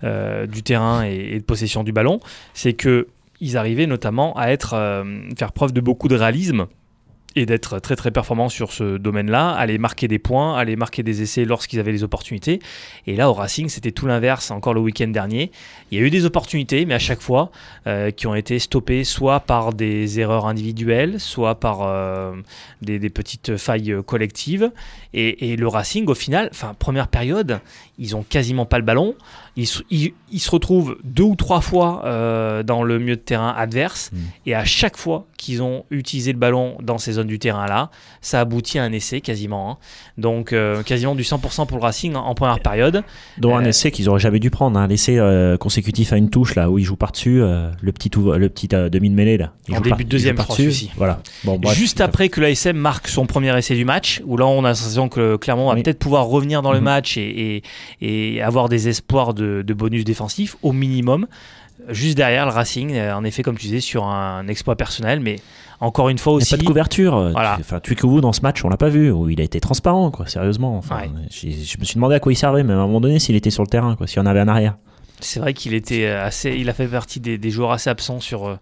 euh, 0.04 0.46
du 0.46 0.62
terrain 0.62 1.02
et, 1.02 1.38
de 1.38 1.44
possession 1.44 1.82
du 1.82 1.92
ballon, 1.92 2.20
c'est 2.54 2.74
qu'ils 2.74 3.56
arrivaient 3.56 3.86
notamment 3.86 4.36
à 4.36 4.48
être, 4.48 4.74
euh, 4.74 5.04
faire 5.38 5.52
preuve 5.52 5.72
de 5.72 5.80
beaucoup 5.80 6.08
de 6.08 6.16
réalisme 6.16 6.66
et 7.36 7.44
d'être 7.44 7.78
très 7.78 7.96
très 7.96 8.10
performant 8.10 8.48
sur 8.48 8.72
ce 8.72 8.96
domaine-là, 8.96 9.50
aller 9.50 9.76
marquer 9.76 10.08
des 10.08 10.18
points, 10.18 10.56
aller 10.56 10.74
marquer 10.74 11.02
des 11.02 11.20
essais 11.20 11.44
lorsqu'ils 11.44 11.78
avaient 11.78 11.92
les 11.92 12.02
opportunités. 12.02 12.60
Et 13.06 13.14
là, 13.14 13.28
au 13.28 13.34
Racing, 13.34 13.68
c'était 13.68 13.92
tout 13.92 14.06
l'inverse 14.06 14.50
encore 14.50 14.72
le 14.72 14.80
week-end 14.80 15.08
dernier. 15.08 15.52
Il 15.90 15.98
y 15.98 16.02
a 16.02 16.04
eu 16.04 16.10
des 16.10 16.24
opportunités, 16.24 16.86
mais 16.86 16.94
à 16.94 16.98
chaque 16.98 17.20
fois, 17.20 17.50
euh, 17.86 18.10
qui 18.10 18.26
ont 18.26 18.34
été 18.34 18.58
stoppées 18.58 19.04
soit 19.04 19.40
par 19.40 19.74
des 19.74 20.18
erreurs 20.18 20.46
individuelles, 20.46 21.20
soit 21.20 21.56
par 21.56 21.82
euh, 21.82 22.32
des, 22.80 22.98
petites 23.10 23.58
failles 23.58 23.94
collectives. 24.06 24.72
Et, 25.12 25.56
le 25.56 25.68
Racing, 25.68 26.06
au 26.06 26.14
final, 26.14 26.48
enfin, 26.52 26.74
première 26.78 27.08
période, 27.08 27.60
ils 27.98 28.16
ont 28.16 28.22
quasiment 28.22 28.64
pas 28.64 28.78
le 28.78 28.84
ballon. 28.84 29.14
Ils, 29.56 29.66
se 29.66 30.50
retrouvent 30.50 30.98
deux 31.02 31.22
ou 31.22 31.34
trois 31.34 31.62
fois 31.62 32.02
euh, 32.04 32.62
dans 32.62 32.82
le 32.82 32.98
milieu 32.98 33.16
de 33.16 33.20
terrain 33.20 33.54
adverse. 33.56 34.10
Mm. 34.12 34.16
Et 34.44 34.54
à 34.54 34.66
chaque 34.66 34.98
fois 34.98 35.26
qu'ils 35.38 35.62
ont 35.62 35.84
utilisé 35.90 36.32
le 36.32 36.38
ballon 36.38 36.76
dans 36.82 36.98
ces 36.98 37.12
zones 37.12 37.26
du 37.26 37.38
terrain-là, 37.38 37.90
ça 38.20 38.40
aboutit 38.40 38.78
à 38.78 38.84
un 38.84 38.92
essai 38.92 39.22
quasiment. 39.22 39.70
Hein. 39.70 39.76
Donc 40.18 40.52
euh, 40.52 40.82
quasiment 40.82 41.14
du 41.14 41.22
100% 41.22 41.66
pour 41.66 41.78
le 41.78 41.82
Racing 41.82 42.14
en, 42.16 42.34
première 42.34 42.60
période. 42.60 43.02
Dont 43.38 43.56
un 43.56 43.64
euh, 43.64 43.68
essai 43.68 43.90
qu'ils 43.90 44.10
auraient 44.10 44.20
jamais 44.20 44.40
dû 44.40 44.50
prendre. 44.50 44.78
Un 44.78 44.84
hein. 44.84 44.88
essai 44.90 45.18
consécutif 45.58 46.12
à 46.12 46.18
une 46.18 46.28
touche 46.28 46.54
là 46.54 46.70
où 46.70 46.78
ils 46.78 46.84
jouent 46.84 46.96
par-dessus. 46.96 47.38
le 47.38 47.92
petit, 47.92 48.10
le 48.14 48.48
petit 48.50 48.68
demi 48.68 49.08
de 49.08 49.14
mêlée 49.14 49.38
là. 49.38 49.52
en 49.72 49.80
début 49.80 50.04
de 50.04 50.10
deuxième, 50.10 50.36
je 50.36 50.86
Voilà. 50.96 51.20
Bon, 51.44 51.58
Juste 51.72 52.02
après 52.02 52.28
que 52.28 52.42
l'ASM 52.42 52.76
marque 52.76 53.08
son 53.08 53.24
premier 53.24 53.56
essai 53.56 53.74
du 53.74 53.86
match, 53.86 54.20
où 54.26 54.36
là 54.36 54.46
on 54.46 54.64
a 54.64 54.68
l'impression 54.68 55.08
que 55.08 55.36
Clermont 55.36 55.68
va 55.68 55.74
peut-être 55.76 55.98
pouvoir 55.98 56.26
revenir 56.26 56.60
dans 56.60 56.72
le 56.72 56.80
mm-hmm. 56.80 56.82
match 56.82 57.16
et, 57.16 57.62
et 58.02 58.42
avoir 58.42 58.68
des 58.68 58.88
espoirs 58.88 59.32
de 59.32 59.45
de, 59.62 59.74
bonus 59.74 60.04
défensif 60.04 60.56
au 60.62 60.72
minimum. 60.72 61.26
Juste 61.88 62.16
derrière 62.16 62.46
le 62.46 62.52
Racing, 62.52 62.94
euh, 62.94 63.14
en 63.14 63.22
effet, 63.24 63.42
comme 63.42 63.56
tu 63.56 63.66
disais, 63.66 63.80
sur 63.80 64.04
un 64.04 64.48
exploit 64.48 64.76
personnel, 64.76 65.20
mais 65.20 65.36
encore 65.78 66.08
une 66.08 66.18
fois 66.18 66.32
aussi. 66.32 66.54
Il 66.54 66.56
pas 66.56 66.62
de 66.62 66.66
couverture. 66.66 67.30
Voilà. 67.32 67.58
Enfin, 67.60 67.80
vous 68.02 68.20
dans 68.20 68.32
ce 68.32 68.40
match, 68.40 68.64
on 68.64 68.68
l'a 68.68 68.78
pas 68.78 68.88
vu. 68.88 69.10
Où 69.10 69.28
il 69.28 69.40
a 69.40 69.44
été 69.44 69.60
transparent, 69.60 70.10
quoi. 70.10 70.26
Sérieusement. 70.26 70.76
Enfin, 70.78 71.02
je 71.30 71.78
me 71.78 71.84
suis 71.84 71.94
demandé 71.96 72.14
à 72.14 72.20
quoi 72.20 72.32
il 72.32 72.36
servait, 72.36 72.62
mais 72.62 72.72
à 72.72 72.76
un 72.76 72.86
moment 72.86 73.00
donné, 73.00 73.18
s'il 73.18 73.36
était 73.36 73.50
sur 73.50 73.62
le 73.62 73.68
terrain, 73.68 73.94
quoi. 73.94 74.06
S'il 74.06 74.18
y 74.18 74.20
en 74.20 74.26
avait 74.26 74.40
un 74.40 74.48
arrière. 74.48 74.76
C'est 75.20 75.40
vrai 75.40 75.54
qu'il 75.54 75.72
était 75.72 76.06
assez, 76.06 76.54
il 76.56 76.68
a 76.68 76.74
fait 76.74 76.86
partie 76.86 77.20
des, 77.20 77.50
joueurs 77.50 77.72
assez 77.72 77.88
absents 77.88 78.20
sur, 78.20 78.48
euh, 78.48 78.58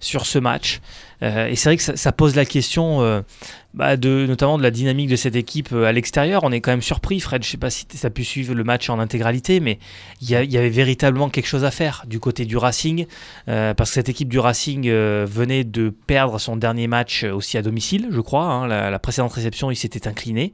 sur 0.00 0.26
ce 0.26 0.38
match. 0.38 0.80
Euh, 1.22 1.46
et 1.46 1.56
c'est 1.56 1.70
vrai 1.70 1.76
que 1.76 1.82
ça, 1.82 2.12
pose 2.12 2.36
la 2.36 2.44
question, 2.44 3.00
euh, 3.00 3.22
bah, 3.72 3.96
de, 3.96 4.26
notamment 4.26 4.58
de 4.58 4.62
la 4.62 4.70
dynamique 4.70 5.08
de 5.08 5.16
cette 5.16 5.36
équipe 5.36 5.72
à 5.72 5.92
l'extérieur. 5.92 6.44
On 6.44 6.52
est 6.52 6.60
quand 6.60 6.72
même 6.72 6.82
surpris, 6.82 7.20
Fred. 7.20 7.42
Je 7.42 7.48
sais 7.48 7.56
pas 7.56 7.70
si 7.70 7.86
tu 7.86 8.04
as 8.04 8.10
pu 8.10 8.22
suivre 8.22 8.54
le 8.54 8.64
match 8.64 8.90
en 8.90 8.98
intégralité, 8.98 9.60
mais 9.60 9.78
il 10.20 10.28
y, 10.28 10.36
avait 10.36 10.68
véritablement 10.68 11.30
quelque 11.30 11.46
chose 11.46 11.64
à 11.64 11.70
faire 11.70 12.04
du 12.06 12.20
côté 12.20 12.44
du 12.44 12.58
Racing, 12.58 13.06
parce 13.46 13.90
que 13.90 13.94
cette 13.94 14.08
équipe 14.10 14.28
du 14.28 14.38
Racing 14.38 14.90
venait 14.90 15.64
de 15.64 15.88
perdre 15.88 16.38
son 16.38 16.56
dernier 16.56 16.86
match 16.86 17.24
aussi 17.24 17.56
à 17.56 17.62
domicile, 17.62 18.08
je 18.10 18.20
crois. 18.20 18.44
Hein. 18.44 18.66
la, 18.66 18.90
la, 18.90 18.98
précédente 18.98 19.32
réception, 19.32 19.70
il 19.70 19.76
s'était 19.76 20.06
incliné. 20.06 20.52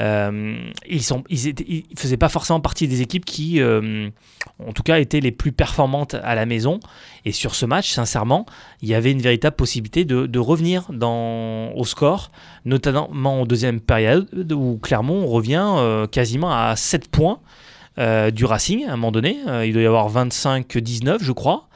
Euh, 0.00 0.70
ils 0.86 1.48
étaient, 1.48 1.84
faisaient 1.96 2.16
pas 2.16 2.28
forcément 2.28 2.60
partie 2.60 2.86
des 2.86 3.02
équipes 3.02 3.24
qui, 3.24 3.60
euh, 3.60 4.08
en 4.64 4.72
tout 4.72 4.82
cas, 4.82 4.98
étaient 4.98 5.20
les 5.20 5.32
plus 5.32 5.52
performantes 5.52 6.14
à 6.14 6.34
la 6.34 6.46
maison. 6.46 6.80
Et 7.24 7.32
sur 7.32 7.54
ce 7.54 7.66
match, 7.66 7.90
sincèrement, 7.90 8.46
il 8.82 8.88
y 8.88 8.94
avait 8.94 9.10
une 9.10 9.20
véritable 9.20 9.56
possibilité 9.56 10.04
de, 10.04 10.38
revenir 10.38 10.88
au 10.90 11.84
score, 11.84 12.30
notamment 12.64 13.40
en 13.40 13.44
deuxième 13.44 13.80
période 13.80 14.52
où 14.52 14.78
Clermont 14.80 15.26
revient 15.26 15.74
euh, 15.76 16.06
quasiment 16.06 16.52
à 16.52 16.76
7 16.76 17.10
points 17.10 17.40
du 18.32 18.44
Racing 18.44 18.84
à 18.86 18.92
un 18.92 18.96
moment 18.96 19.10
donné. 19.10 19.38
il 19.64 19.72
doit 19.72 19.82
y 19.82 19.86
avoir 19.86 20.08
25-19, 20.08 21.16
je 21.20 21.32
crois. 21.32 21.67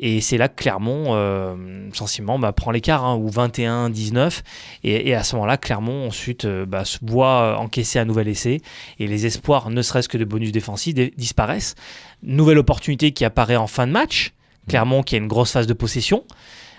Et 0.00 0.20
c'est 0.20 0.38
là 0.38 0.48
que 0.48 0.54
Clermont, 0.62 1.06
euh, 1.08 1.54
sensiblement, 1.92 2.38
bah, 2.38 2.52
prend 2.52 2.70
l'écart, 2.70 3.04
hein, 3.04 3.16
ou 3.16 3.28
21-19. 3.30 4.42
Et, 4.84 5.14
à 5.14 5.24
ce 5.24 5.34
moment-là, 5.36 5.56
Clermont 5.56 6.06
ensuite 6.06 6.44
euh, 6.44 6.66
bah, 6.66 6.84
se 6.84 6.98
voit 7.02 7.58
encaisser 7.58 7.98
un 7.98 8.04
nouvel 8.04 8.28
essai. 8.28 8.60
Et 8.98 9.06
les 9.06 9.26
espoirs, 9.26 9.70
ne 9.70 9.82
serait-ce 9.82 10.08
que 10.08 10.18
de 10.18 10.24
bonus 10.24 10.52
défensifs, 10.52 10.94
disparaissent. 10.94 11.74
Nouvelle 12.22 12.58
opportunité 12.58 13.12
qui 13.12 13.24
apparaît 13.24 13.56
en 13.56 13.66
fin 13.66 13.86
de 13.86 13.92
match. 13.92 14.32
Clermont 14.68 15.02
qui 15.02 15.14
a 15.14 15.18
une 15.18 15.28
grosse 15.28 15.52
phase 15.52 15.66
de 15.66 15.74
possession. 15.74 16.24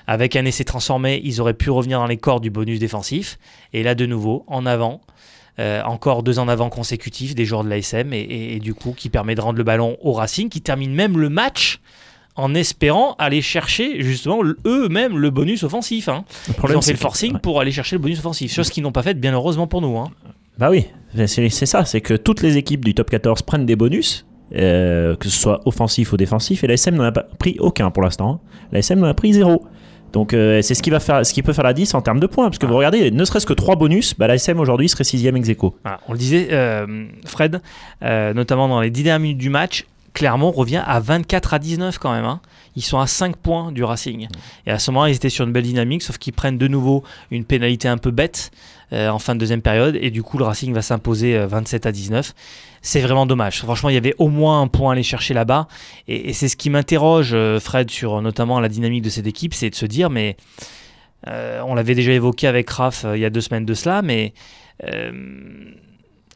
Avec 0.07 0.35
un 0.35 0.45
essai 0.45 0.63
transformé, 0.63 1.21
ils 1.23 1.41
auraient 1.41 1.53
pu 1.53 1.69
revenir 1.69 1.99
dans 1.99 2.07
les 2.07 2.17
corps 2.17 2.39
du 2.39 2.49
bonus 2.49 2.79
défensif. 2.79 3.37
Et 3.73 3.83
là, 3.83 3.95
de 3.95 4.05
nouveau, 4.05 4.43
en 4.47 4.65
avant. 4.65 5.01
Euh, 5.59 5.83
encore 5.83 6.23
deux 6.23 6.39
en 6.39 6.47
avant 6.47 6.69
consécutifs 6.69 7.35
des 7.35 7.43
joueurs 7.43 7.65
de 7.65 7.69
l'ASM 7.69 8.13
et, 8.13 8.59
du 8.59 8.73
coup 8.73 8.93
qui 8.95 9.09
permet 9.09 9.35
de 9.35 9.41
rendre 9.41 9.57
le 9.57 9.65
ballon 9.65 9.97
au 9.99 10.13
Racing 10.13 10.47
qui 10.47 10.61
termine 10.61 10.93
même 10.93 11.17
le 11.17 11.27
match 11.27 11.81
en 12.39 12.55
espérant 12.55 13.15
aller 13.19 13.41
chercher 13.41 14.01
justement 14.01 14.41
eux-mêmes 14.65 15.17
le 15.17 15.29
bonus 15.29 15.63
offensif. 15.63 16.07
Hein. 16.07 16.23
Ils 16.47 16.75
ont 16.75 16.81
fait 16.81 16.93
le 16.93 16.97
forcing 16.97 17.37
pour 17.39 17.59
aller 17.59 17.71
chercher 17.71 17.97
le 17.97 18.01
bonus 18.01 18.19
offensif, 18.19 18.53
chose 18.53 18.69
qu'ils 18.69 18.83
n'ont 18.83 18.91
pas 18.91 19.03
faite 19.03 19.19
bien 19.19 19.33
heureusement 19.33 19.67
pour 19.67 19.81
nous. 19.81 19.97
Hein. 19.97 20.09
Bah 20.57 20.69
oui, 20.69 20.87
c'est 21.27 21.49
ça, 21.65 21.85
c'est 21.85 22.01
que 22.01 22.13
toutes 22.13 22.41
les 22.41 22.57
équipes 22.57 22.83
du 22.83 22.93
top 22.93 23.09
14 23.09 23.41
prennent 23.41 23.65
des 23.65 23.75
bonus, 23.75 24.25
euh, 24.55 25.15
que 25.15 25.29
ce 25.29 25.37
soit 25.37 25.61
offensif 25.65 26.13
ou 26.13 26.17
défensif, 26.17 26.63
et 26.63 26.67
l'ASM 26.67 26.95
n'en 26.95 27.03
a 27.03 27.11
pas 27.11 27.23
pris 27.23 27.57
aucun 27.59 27.91
pour 27.91 28.03
l'instant. 28.03 28.41
L'ASM 28.71 28.99
n'en 28.99 29.07
a 29.07 29.13
pris 29.13 29.33
zéro. 29.33 29.65
Donc 30.11 30.33
euh, 30.33 30.61
c'est 30.61 30.73
ce 30.73 30.81
qui 30.81 30.89
va 30.89 30.99
faire, 30.99 31.25
ce 31.25 31.33
qui 31.33 31.43
peut 31.43 31.53
faire 31.53 31.63
la 31.65 31.73
10 31.73 31.93
en 31.93 32.01
termes 32.01 32.19
de 32.19 32.25
points, 32.25 32.45
parce 32.45 32.57
que 32.57 32.65
vous 32.65 32.75
regardez, 32.75 33.11
ne 33.11 33.25
serait-ce 33.25 33.45
que 33.45 33.53
3 33.53 33.75
bonus, 33.75 34.15
bah, 34.17 34.27
l'ASM 34.27 34.59
aujourd'hui 34.59 34.89
serait 34.89 35.03
6 35.03 35.27
ex 35.27 35.49
aequo. 35.49 35.75
on 36.07 36.13
le 36.13 36.17
disait, 36.17 36.47
euh, 36.51 37.05
Fred, 37.25 37.61
notamment 38.01 38.67
dans 38.67 38.81
les 38.81 38.89
10 38.89 39.03
dernières 39.03 39.19
minutes 39.19 39.37
du 39.37 39.49
match, 39.49 39.85
Clermont 40.13 40.51
revient 40.51 40.83
à 40.85 40.99
24 40.99 41.53
à 41.53 41.59
19 41.59 41.97
quand 41.99 42.11
même. 42.11 42.25
Hein. 42.25 42.41
Ils 42.75 42.83
sont 42.83 42.99
à 42.99 43.07
5 43.07 43.35
points 43.35 43.71
du 43.71 43.83
Racing. 43.83 44.27
Et 44.65 44.71
à 44.71 44.79
ce 44.79 44.91
moment, 44.91 45.05
ils 45.05 45.15
étaient 45.15 45.29
sur 45.29 45.45
une 45.45 45.51
belle 45.51 45.63
dynamique, 45.63 46.03
sauf 46.03 46.17
qu'ils 46.17 46.33
prennent 46.33 46.57
de 46.57 46.67
nouveau 46.67 47.03
une 47.31 47.43
pénalité 47.43 47.87
un 47.87 47.97
peu 47.97 48.11
bête 48.11 48.51
euh, 48.93 49.09
en 49.09 49.19
fin 49.19 49.35
de 49.35 49.39
deuxième 49.39 49.61
période. 49.61 49.97
Et 50.01 50.11
du 50.11 50.23
coup, 50.23 50.37
le 50.37 50.45
Racing 50.45 50.73
va 50.73 50.81
s'imposer 50.81 51.37
27 51.37 51.85
euh, 51.85 51.89
à 51.89 51.91
19. 51.91 52.33
C'est 52.81 53.01
vraiment 53.01 53.25
dommage. 53.25 53.59
Franchement, 53.59 53.89
il 53.89 53.95
y 53.95 53.97
avait 53.97 54.15
au 54.17 54.29
moins 54.29 54.61
un 54.61 54.67
point 54.67 54.91
à 54.91 54.93
aller 54.93 55.03
chercher 55.03 55.33
là-bas. 55.33 55.67
Et, 56.07 56.33
c'est 56.33 56.47
ce 56.47 56.55
qui 56.55 56.69
m'interroge, 56.69 57.31
euh, 57.33 57.59
Fred, 57.59 57.89
sur 57.91 58.21
notamment 58.21 58.59
la 58.59 58.69
dynamique 58.69 59.03
de 59.03 59.09
cette 59.09 59.27
équipe, 59.27 59.53
c'est 59.53 59.69
de 59.69 59.75
se 59.75 59.85
dire, 59.85 60.09
mais 60.09 60.37
on 61.27 61.75
l'avait 61.75 61.95
déjà 61.95 62.13
évoqué 62.13 62.47
avec 62.47 62.69
Raph 62.69 63.05
il 63.13 63.19
y 63.19 63.25
a 63.25 63.29
deux 63.29 63.41
semaines 63.41 63.65
de 63.65 63.73
cela, 63.73 64.01
mais 64.01 64.33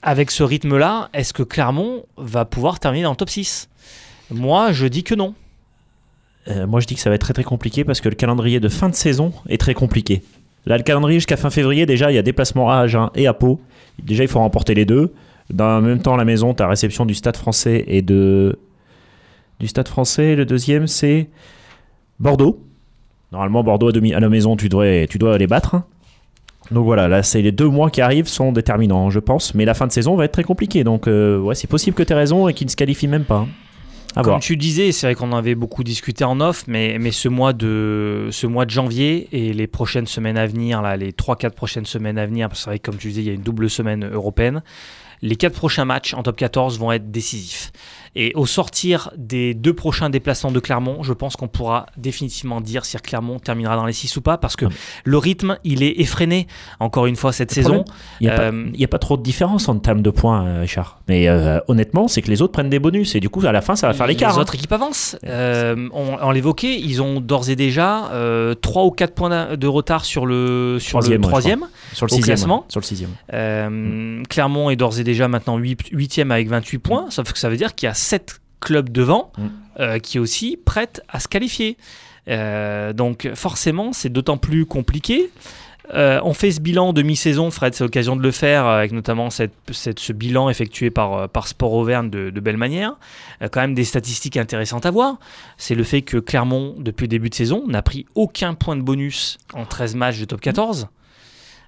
avec 0.04 0.32
ce 0.32 0.44
rythme-là, 0.44 1.10
est-ce 1.13 1.34
que 1.34 1.44
Clermont 1.44 2.04
va 2.18 2.46
pouvoir 2.46 2.80
terminer 2.80 3.04
dans 3.04 3.12
le 3.12 3.16
top 3.16 3.30
6 3.30 3.70
Moi, 4.30 4.72
je 4.74 4.86
dis 4.86 5.04
que 5.04 5.16
non. 5.16 5.34
Euh, 6.50 6.68
moi, 6.68 6.82
je 6.82 6.88
dis 6.88 6.96
que 6.96 7.02
ça 7.02 7.10
va 7.10 7.16
être 7.16 7.22
très 7.22 7.34
très 7.34 7.44
compliqué 7.44 7.84
parce 7.86 8.02
que 8.02 8.10
le 8.10 8.16
calendrier 8.16 8.60
de 8.60 8.68
fin 8.68 8.89
de 8.89 8.96
saison 8.96 9.32
est 9.48 9.58
très 9.58 9.74
compliqué. 9.74 10.22
Là, 10.66 10.78
le 10.78 10.84
calendrier 10.84 11.20
jusqu'à 11.20 11.38
fin 11.38 11.50
février, 11.50 11.86
déjà, 11.86 12.12
il 12.12 12.16
y 12.16 12.18
a 12.18 12.22
déplacement 12.22 12.70
à 12.70 12.80
Agen 12.80 13.10
et 13.16 13.28
à 13.28 13.34
Pau. 13.34 13.62
Déjà, 14.02 14.24
il 14.24 14.30
faut 14.30 14.39
remporter 14.39 14.74
les 14.74 14.86
deux. 14.86 15.13
Dans 15.50 15.80
le 15.80 15.88
même 15.88 16.00
temps, 16.00 16.16
la 16.16 16.26
maison, 16.26 16.54
tu 16.54 16.63
as 16.63 16.68
réception 16.68 17.06
du 17.06 17.16
Stade 17.16 17.38
français 17.38 17.84
et 17.88 18.02
de. 18.02 18.60
Du 19.60 19.68
Stade 19.68 19.88
français, 19.88 20.36
le 20.36 20.46
deuxième, 20.46 20.88
c'est 20.88 21.30
Bordeaux. 22.20 22.62
Normalement, 23.32 23.63
Bordeaux 23.63 23.89
à, 23.89 24.18
à 24.18 24.20
la 24.20 24.30
maison, 24.30 24.58
tu 24.58 24.68
tu 24.68 25.18
dois 25.18 25.38
les 25.38 25.48
battre. 25.48 25.84
Donc 26.71 26.86
voilà, 26.86 27.08
là, 27.08 27.23
c'est 27.23 27.41
les 27.41 27.52
deux 27.52 27.67
mois 27.67 27.89
qui 27.89 28.02
arrivent 28.02 28.28
sont 28.28 28.52
déterminants, 28.52 29.10
je 29.10 29.19
pense. 29.19 29.54
Mais 29.54 29.65
la 29.65 29.73
fin 29.73 29.88
de 29.88 29.91
saison 29.91 30.15
va 30.15 30.26
être 30.26 30.32
très 30.32 30.43
compliquée. 30.43 30.84
Donc, 30.84 31.08
euh, 31.08 31.38
ouais, 31.39 31.56
c'est 31.56 31.67
possible 31.67 31.95
que 31.95 32.04
tu 32.04 32.13
aies 32.13 32.15
raison 32.15 32.47
et 32.47 32.54
qu'ils 32.54 32.67
ne 32.67 32.71
se 32.71 32.76
qualifient 32.76 33.08
même 33.08 33.26
pas. 33.26 33.45
Hein. 34.15 34.21
Comme 34.21 34.39
tu 34.39 34.58
disais, 34.58 34.91
c'est 34.91 35.08
vrai 35.08 35.15
qu'on 35.15 35.32
en 35.32 35.38
avait 35.38 35.56
beaucoup 35.56 35.84
discuté 35.84 36.23
en 36.23 36.39
off, 36.39 36.65
mais, 36.67 36.97
mais 36.99 37.12
ce, 37.12 37.28
mois 37.30 37.52
de, 37.52 38.28
ce 38.32 38.45
mois 38.45 38.65
de 38.65 38.69
janvier 38.69 39.28
et 39.32 39.54
les 39.54 39.65
prochaines 39.65 40.06
semaines 40.06 40.38
à 40.38 40.45
venir, 40.45 40.84
là, 40.84 40.97
les 40.97 41.12
3-4 41.12 41.52
prochaines 41.52 41.86
semaines 41.86 42.19
à 42.19 42.28
venir, 42.28 42.47
parce 42.47 42.60
que 42.60 42.63
c'est 42.65 42.69
vrai 42.69 42.80
que 42.80 42.86
comme 42.86 42.99
tu 42.99 43.08
disais, 43.08 43.21
il 43.21 43.28
y 43.28 43.32
a 43.32 43.34
une 43.34 43.41
double 43.41 43.71
semaine 43.71 44.08
européenne, 44.08 44.62
les 45.23 45.36
4 45.36 45.56
prochains 45.56 45.86
matchs 45.86 46.13
en 46.13 46.21
top 46.21 46.36
14 46.36 46.78
vont 46.78 46.91
être 46.91 47.10
décisifs. 47.10 47.71
Et 48.15 48.32
au 48.36 48.45
sortir 48.45 49.10
des 49.17 49.54
deux 49.56 49.73
prochains 49.73 50.10
déplacements 50.10 50.52
de 50.52 50.60
Clermont, 50.60 51.02
je 51.02 51.13
pense 51.13 51.36
qu'on 51.36 51.47
pourra 51.47 51.88
définitivement 51.97 52.62
dire 52.62 52.86
si 52.86 52.95
Clermont 52.97 53.39
terminera 53.39 53.76
dans 53.76 53.86
les 53.86 53.93
6 53.93 54.17
ou 54.17 54.21
pas, 54.21 54.38
parce 54.38 54.56
que 54.56 54.65
le 55.04 55.17
rythme, 55.17 55.58
il 55.63 55.82
est 55.82 55.99
effréné, 55.99 56.47
encore 56.80 57.08
une 57.08 57.15
fois, 57.15 57.32
cette 57.34 57.52
saison. 57.52 57.86
Il 58.21 58.28
n'y 58.28 58.34
euh, 58.34 58.84
a, 58.84 58.88
pas 58.88 58.99
trop 58.99 59.17
de 59.17 59.23
différence 59.23 59.67
en 59.67 59.80
termes 59.80 60.02
de 60.02 60.12
points, 60.12 60.45
euh, 60.45 60.62
Richard. 60.62 60.99
Mais 61.08 61.28
euh, 61.28 61.60
honnêtement, 61.67 62.08
c'est 62.08 62.21
que 62.21 62.30
les 62.30 62.41
autres 62.41 62.54
prennent 62.54 62.69
des 62.69 62.80
bonus, 62.80 63.15
et 63.15 63.19
du 63.19 63.30
coup, 63.30 63.43
à 63.45 63.52
la 63.52 63.62
fin, 63.62 63.76
ça 63.76 63.88
va 63.88 63.93
faire 63.93 64.06
l'écart. 64.06 64.34
Les 64.34 64.38
hein. 64.38 64.41
autres 64.41 64.56
équipes 64.56 64.73
avancent. 64.73 65.17
on, 65.23 66.32
l'évoquait, 66.32 66.80
ils 66.80 67.02
ont 67.02 67.19
d'ores 67.19 67.49
et 67.49 67.56
déjà 67.56 68.12
3 68.62 68.86
ou 68.86 68.91
4 68.91 69.13
points 69.13 69.56
de 69.56 69.67
retard 69.67 70.06
sur 70.06 70.28
le, 70.28 70.78
sur 70.80 70.99
troisième, 70.99 71.21
le 71.21 71.28
troisième, 71.28 71.65
sur 71.93 72.06
le 72.06 72.13
au 72.13 72.19
classement. 72.19 72.65
Sur 72.69 72.80
le 72.80 72.86
sixième. 72.86 73.10
Mm. 73.32 74.23
Clermont 74.30 74.69
est 74.69 74.76
d'ores 74.76 74.99
et 74.99 75.04
déjà 75.04 75.28
maintenant 75.28 75.60
8e 75.60 76.32
avec 76.32 76.47
28 76.47 76.78
points, 76.78 77.06
sauf 77.10 77.32
que 77.32 77.39
ça 77.39 77.49
veut 77.49 77.58
dire 77.58 77.73
qu'il 77.73 77.88
y 77.88 77.89
a 77.89 77.93
7 78.04 78.42
clubs 78.60 78.89
devant 78.89 79.32
mm. 79.38 79.48
euh, 79.80 80.00
qui 80.00 80.20
aussi 80.20 80.58
prêtent 80.58 81.02
à 81.10 81.20
se 81.20 81.28
qualifier. 81.28 81.78
Euh, 82.28 82.94
donc 82.94 83.30
forcément, 83.36 83.94
c'est 83.94 84.10
d'autant 84.10 84.38
plus 84.38 84.66
compliqué. 84.66 85.30
Euh, 85.94 86.22
on 86.24 86.34
fait 86.34 86.52
ce 86.52 86.62
bilan 86.62 86.94
de 86.94 87.02
mi-saison, 87.02 87.52
Fred, 87.52 87.74
c'est 87.74 87.84
l'occasion 87.84 88.16
de 88.16 88.22
le 88.22 88.32
faire, 88.32 88.66
avec 88.66 88.94
notamment 88.94 89.30
cette, 89.30 89.52
ce 89.74 90.13
bilan 90.13 90.50
effectué 90.50 90.89
par, 90.89 91.28
par 91.28 91.50
Sport 91.50 91.74
Auvergne 91.74 92.10
de, 92.10 92.30
de 92.30 92.39
belle 92.39 92.56
manière. 92.56 92.94
quand 93.52 93.60
même 93.60 93.74
des 93.74 93.84
statistiques 93.84 94.38
intéressantes 94.38 94.86
à 94.86 94.92
voir. 94.92 95.18
C'est 95.58 95.76
le 95.76 95.84
fait 95.84 96.02
que 96.02 96.16
Clermont, 96.16 96.76
depuis 96.78 97.04
le 97.04 97.10
début 97.10 97.30
de 97.30 97.36
saison, 97.36 97.68
n'a 97.68 97.82
pris 97.82 98.06
aucun 98.16 98.54
point 98.54 98.78
de 98.78 98.82
bonus 98.82 99.38
en 99.54 99.66
13 99.66 99.96
matchs 99.96 100.20
de 100.20 100.26
top 100.26 100.39
14. 100.39 100.88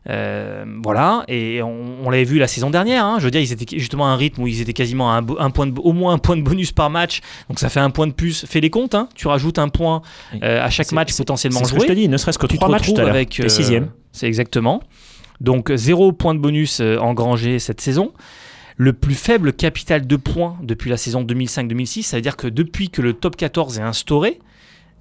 Euh, 0.07 0.65
voilà, 0.83 1.23
et 1.27 1.63
on, 1.63 2.09
l'avait 2.09 2.23
vu 2.23 2.37
la 2.37 2.47
saison 2.47 2.69
dernière. 2.69 3.05
Hein. 3.05 3.17
je 3.19 3.25
veux 3.25 3.31
dire, 3.31 3.41
ils 3.41 3.51
étaient 3.51 3.79
justement 3.79 4.05
à 4.05 4.09
un 4.09 4.15
rythme 4.15 4.43
où 4.43 4.47
ils 4.47 4.61
étaient 4.61 4.73
quasiment 4.73 5.11
à 5.11 5.17
un, 5.17 5.49
point 5.49 5.65
de, 5.65 5.79
au 5.79 5.93
moins 5.93 6.13
un 6.13 6.17
point 6.19 6.37
de 6.37 6.43
bonus 6.43 6.71
par 6.71 6.89
match. 6.89 7.21
Donc 7.49 7.59
ça 7.59 7.69
fait 7.69 7.79
un 7.79 7.89
point 7.89 8.05
de 8.05 8.11
plus. 8.11 8.45
Fais 8.45 8.61
les 8.61 8.69
comptes, 8.69 8.93
hein. 8.93 9.09
tu 9.15 9.27
rajoutes 9.27 9.57
un 9.57 9.69
point 9.69 10.03
euh, 10.43 10.63
à 10.63 10.69
chaque 10.69 10.91
match 10.91 11.15
potentiellement 11.15 11.59
joué. 11.61 11.67
Ce 11.67 11.73
que 11.73 11.81
je 11.81 11.87
te 11.87 11.93
dis, 11.93 12.07
ne 12.07 12.17
serait-ce 12.17 12.37
que 12.37 12.45
trois 12.45 12.69
matchs 12.69 12.89
avec 12.99 13.39
euh, 13.39 13.47
sixième. 13.47 13.89
C'est 14.11 14.27
exactement. 14.27 14.83
Donc 15.41 15.71
zéro 15.73 16.11
point 16.11 16.35
de 16.35 16.39
bonus 16.39 16.81
engrangé 16.81 17.59
cette 17.59 17.81
saison. 17.81 18.13
Le 18.77 18.91
plus 18.93 19.15
faible 19.15 19.53
capital 19.53 20.05
de 20.05 20.15
points 20.17 20.57
depuis 20.61 20.89
la 20.89 20.97
saison 20.97 21.23
2005-2006, 21.23 22.03
ça 22.03 22.17
veut 22.17 22.21
dire 22.21 22.35
que 22.35 22.47
depuis 22.47 22.89
que 22.89 23.01
le 23.01 23.13
top 23.13 23.37
14 23.37 23.79
est 23.79 23.81
instauré, 23.81 24.39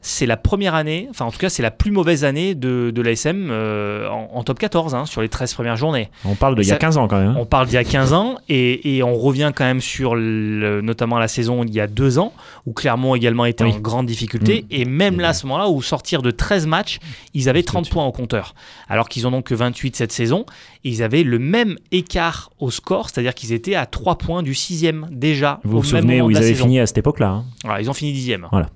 c'est 0.07 0.27
la 0.27 0.37
première 0.37 0.75
année, 0.75 1.09
enfin 1.09 1.25
en 1.25 1.31
tout 1.31 1.39
cas 1.39 1.49
c'est 1.49 1.63
la 1.63 1.71
plus 1.71 1.91
mauvaise 1.91 2.25
année 2.25 2.55
de, 2.55 2.93
de 2.95 3.03
l'ASM 3.03 3.49
euh, 3.51 4.07
en, 4.09 4.43
top 4.45 4.59
14 4.59 4.95
hein, 4.95 5.07
sur 5.07 5.23
les 5.23 5.31
13 5.31 5.55
premières 5.55 5.77
journées. 5.77 6.11
On 6.27 6.35
parle 6.35 6.57
d'il 6.57 6.69
y 6.69 6.73
a 6.73 6.77
15 6.77 6.99
ans 6.99 7.09
quand 7.09 7.19
même. 7.19 7.29
Hein. 7.29 7.37
On 7.39 7.47
parle 7.47 7.69
d'il 7.69 7.75
y 7.75 7.79
a 7.79 7.85
15 7.85 8.13
ans 8.13 8.37
et, 8.51 8.97
et, 8.97 9.03
on 9.03 9.15
revient 9.15 9.51
quand 9.57 9.65
même 9.65 9.81
sur 9.81 10.15
notamment 10.15 11.19
la 11.19 11.27
saison 11.27 11.65
il 11.65 11.73
y 11.73 11.81
a 11.81 11.87
deux 11.87 12.19
ans 12.19 12.35
où 12.67 12.75
Clermont 12.75 13.15
également 13.15 13.47
était 13.47 13.65
en 13.65 13.79
grande 13.79 14.05
difficulté 14.05 14.63
mm. 14.63 14.75
et 14.75 14.85
même 14.85 15.21
là 15.21 15.31
à 15.31 15.33
ce 15.33 15.47
moment-là 15.47 15.71
où 15.71 15.81
sortir 15.81 16.21
de 16.21 16.31
13 16.31 16.67
matchs 16.67 16.99
ils 17.33 17.49
avaient 17.49 17.63
30 17.63 17.89
points 17.89 18.05
au 18.05 18.13
compteur 18.13 18.55
alors 18.91 19.09
qu'ils 19.09 19.27
en 19.27 19.33
ont 19.33 19.43
que 19.43 19.55
28 19.55 19.97
cette 19.97 20.13
saison 20.13 20.45
ils 20.85 21.03
avaient 21.03 21.23
le 21.23 21.39
même 21.39 21.77
écart 21.93 22.51
au 22.59 22.71
score 22.71 23.09
c'est-à-dire 23.09 23.33
qu'ils 23.33 23.55
étaient 23.55 23.75
à 23.75 23.87
3 23.87 24.19
points 24.19 24.43
du 24.43 24.55
sixième 24.55 25.09
déjà. 25.11 25.61
Vous 25.65 25.79
vous 25.81 25.85
souvenez 25.85 26.21
où 26.21 26.31
ils 26.31 26.37
avaient 26.37 26.53
fini 26.53 26.79
à 26.79 26.87
cette 26.87 26.99
époque-là 26.99 27.43
hein. 27.65 27.77
Ils 27.81 27.89
ont 27.89 27.95
fini 27.95 28.13
dixième. 28.13 28.49
Voilà. 28.51 28.69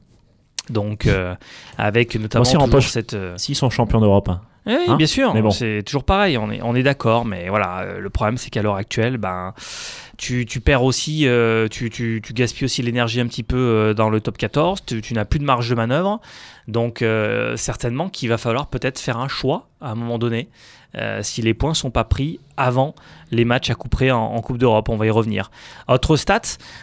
Donc, 0.70 1.06
euh, 1.06 1.34
avec 1.76 2.14
notamment 2.16 2.44
toujours 2.44 2.82
cette. 2.82 3.14
Euh, 3.14 3.36
S'ils 3.36 3.56
sont 3.56 3.70
champions 3.70 4.00
d'Europe. 4.00 4.28
Hein. 4.28 4.40
Oui, 4.66 4.76
hein 4.86 4.96
bien 4.96 5.06
sûr. 5.06 5.32
Bon. 5.34 5.50
C'est 5.50 5.82
toujours 5.84 6.04
pareil. 6.04 6.36
On 6.36 6.50
est, 6.50 6.60
on 6.62 6.74
est 6.74 6.82
d'accord, 6.82 7.24
mais 7.24 7.48
voilà. 7.48 7.80
Euh, 7.80 8.00
le 8.00 8.10
problème, 8.10 8.36
c'est 8.36 8.50
qu'à 8.50 8.62
l'heure 8.62 8.76
actuelle, 8.76 9.16
ben, 9.16 9.54
tu, 10.18 10.44
tu 10.44 10.60
perds 10.60 10.82
aussi, 10.82 11.26
tu, 11.70 11.90
tu, 11.90 12.20
tu, 12.22 12.32
gaspilles 12.34 12.66
aussi 12.66 12.82
l'énergie 12.82 13.20
un 13.20 13.26
petit 13.26 13.42
peu 13.42 13.94
dans 13.96 14.10
le 14.10 14.20
top 14.20 14.36
14. 14.36 14.84
Tu, 14.84 15.00
tu 15.00 15.14
n'as 15.14 15.24
plus 15.24 15.38
de 15.38 15.44
marge 15.44 15.70
de 15.70 15.74
manœuvre. 15.74 16.20
Donc, 16.66 17.04
certainement 17.56 18.10
qu'il 18.10 18.28
va 18.28 18.36
falloir 18.36 18.66
peut-être 18.66 18.98
faire 18.98 19.18
un 19.18 19.28
choix 19.28 19.68
à 19.80 19.90
un 19.90 19.94
moment 19.94 20.18
donné. 20.18 20.48
Euh, 20.97 21.22
si 21.22 21.43
les 21.43 21.53
points 21.53 21.74
sont 21.74 21.91
pas 21.91 22.05
pris 22.05 22.41
avant 22.57 22.95
les 23.30 23.45
matchs 23.45 23.70
à 23.70 23.74
coup 23.74 23.89
près 23.89 24.11
en, 24.11 24.41
Coupe 24.41 24.59
d'Europe. 24.59 24.89
On 24.89 24.97
va 24.97 25.07
y 25.07 25.11
revenir. 25.11 25.51
Autre 25.86 26.16
stat, 26.16 26.41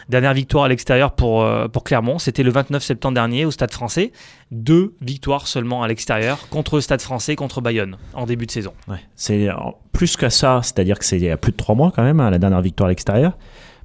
dernière 0.08 0.32
victoire 0.32 0.64
à 0.64 0.68
l'extérieur 0.68 1.12
pour, 1.12 1.42
euh, 1.42 1.66
pour 1.66 1.82
Clermont, 1.82 2.18
c'était 2.18 2.44
le 2.44 2.50
29 2.50 2.82
septembre 2.82 3.14
dernier 3.14 3.44
au 3.44 3.50
Stade 3.50 3.72
français. 3.72 4.12
Deux 4.52 4.94
victoires 5.00 5.48
seulement 5.48 5.82
à 5.82 5.88
l'extérieur 5.88 6.48
contre 6.50 6.76
le 6.76 6.80
Stade 6.80 7.00
français, 7.00 7.34
contre 7.34 7.60
Bayonne 7.60 7.96
en 8.14 8.26
début 8.26 8.46
de 8.46 8.52
saison. 8.52 8.72
c'est 9.16 9.48
plus 9.92 10.16
que 10.16 10.28
ça, 10.28 10.60
c'est-à-dire 10.62 10.98
que 10.98 11.04
c'est 11.04 11.16
il 11.16 11.24
y 11.24 11.30
a 11.30 11.36
plus 11.36 11.52
de 11.52 11.56
trois 11.56 11.74
mois 11.74 11.92
quand 11.94 12.02
même, 12.02 12.20
hein, 12.20 12.30
la 12.30 12.38
dernière 12.38 12.60
victoire 12.60 12.86
à 12.86 12.90
l'extérieur. 12.90 13.36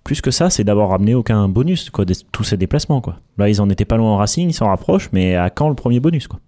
Plus 0.03 0.21
que 0.21 0.31
ça, 0.31 0.49
c'est 0.49 0.63
d'avoir 0.63 0.89
ramené 0.89 1.13
aucun 1.13 1.47
bonus, 1.47 1.89
quoi, 1.89 2.05
de 2.05 2.15
tous 2.31 2.43
ces 2.43 2.57
déplacements. 2.57 3.01
Quoi. 3.01 3.17
Là, 3.37 3.49
ils 3.49 3.61
en 3.61 3.69
étaient 3.69 3.85
pas 3.85 3.97
loin 3.97 4.11
en 4.11 4.17
Racing, 4.17 4.49
ils 4.49 4.53
s'en 4.53 4.67
rapprochent, 4.67 5.09
mais 5.13 5.35
à 5.35 5.49
quand 5.49 5.69
le 5.69 5.75
premier 5.75 5.99
bonus 5.99 6.27
quoi? 6.27 6.39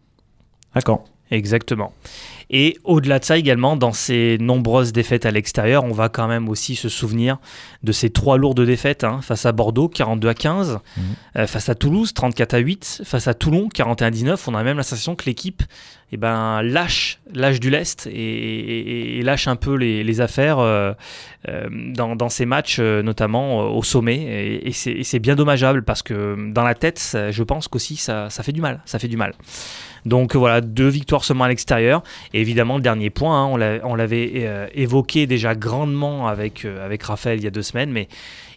À 0.73 0.81
quand? 0.81 1.05
Exactement. 1.33 1.91
Et 2.51 2.77
au-delà 2.83 3.17
de 3.17 3.25
ça 3.25 3.39
également, 3.39 3.75
dans 3.75 3.93
ces 3.93 4.37
nombreuses 4.39 4.93
défaites 4.93 5.25
à 5.25 5.31
l'extérieur, 5.31 5.83
on 5.83 5.91
va 5.91 6.07
quand 6.07 6.27
même 6.27 6.47
aussi 6.47 6.75
se 6.75 6.89
souvenir 6.89 7.39
de 7.81 7.91
ces 7.91 8.11
trois 8.11 8.37
lourdes 8.37 8.61
défaites 8.61 9.03
hein, 9.03 9.21
face 9.23 9.47
à 9.47 9.51
Bordeaux, 9.51 9.89
42 9.89 10.27
à 10.27 10.33
15, 10.35 10.79
mhm. 10.95 11.03
euh, 11.37 11.47
face 11.47 11.69
à 11.69 11.75
Toulouse, 11.75 12.13
34 12.13 12.53
à 12.53 12.57
8, 12.59 13.01
face 13.05 13.27
à 13.27 13.33
Toulon, 13.33 13.69
41 13.69 14.05
à 14.05 14.11
19. 14.11 14.47
On 14.47 14.53
a 14.53 14.63
même 14.63 14.77
la 14.77 14.83
sensation 14.83 15.15
que 15.15 15.25
l'équipe 15.25 15.63
eh 16.11 16.17
ben, 16.17 16.61
lâche, 16.61 17.19
lâche 17.33 17.59
du 17.59 17.71
lest 17.71 18.07
et, 18.11 19.19
lâche 19.23 19.47
un 19.47 19.55
peu 19.55 19.73
les, 19.73 20.21
affaires 20.21 20.59
euh, 20.59 20.93
euh, 21.49 21.67
dans, 21.71 22.29
ces 22.29 22.45
matchs, 22.45 22.79
notamment 22.79 23.75
au 23.75 23.81
sommet. 23.81 24.61
Et, 24.63 24.71
c'est 24.73 25.19
bien 25.19 25.35
dommageable 25.35 25.81
parce 25.81 26.03
que 26.03 26.51
dans 26.51 26.63
la 26.63 26.75
tête, 26.75 27.17
je 27.31 27.43
pense 27.43 27.67
qu'aussi 27.67 27.95
ça, 27.95 28.29
ça 28.29 28.43
fait 28.43 28.51
du 28.51 28.61
mal. 28.61 28.81
Ça 28.85 28.99
fait 28.99 29.07
du 29.07 29.17
mal. 29.17 29.33
Donc 30.05 30.35
voilà, 30.35 30.61
deux 30.61 30.87
victoires 30.87 31.23
seulement 31.23 31.45
à 31.45 31.49
l'extérieur. 31.49 32.03
Évidemment, 32.33 32.75
le 32.77 32.81
dernier 32.81 33.09
point, 33.09 33.45
hein, 33.45 33.81
on 33.83 33.95
l'avait 33.95 34.31
euh, 34.35 34.67
évoqué 34.73 35.27
déjà 35.27 35.55
grandement 35.55 36.27
avec, 36.27 36.65
euh, 36.65 36.83
avec 36.85 37.03
Raphaël 37.03 37.39
il 37.39 37.43
y 37.43 37.47
a 37.47 37.51
deux 37.51 37.61
semaines, 37.61 37.91
mais, 37.91 38.07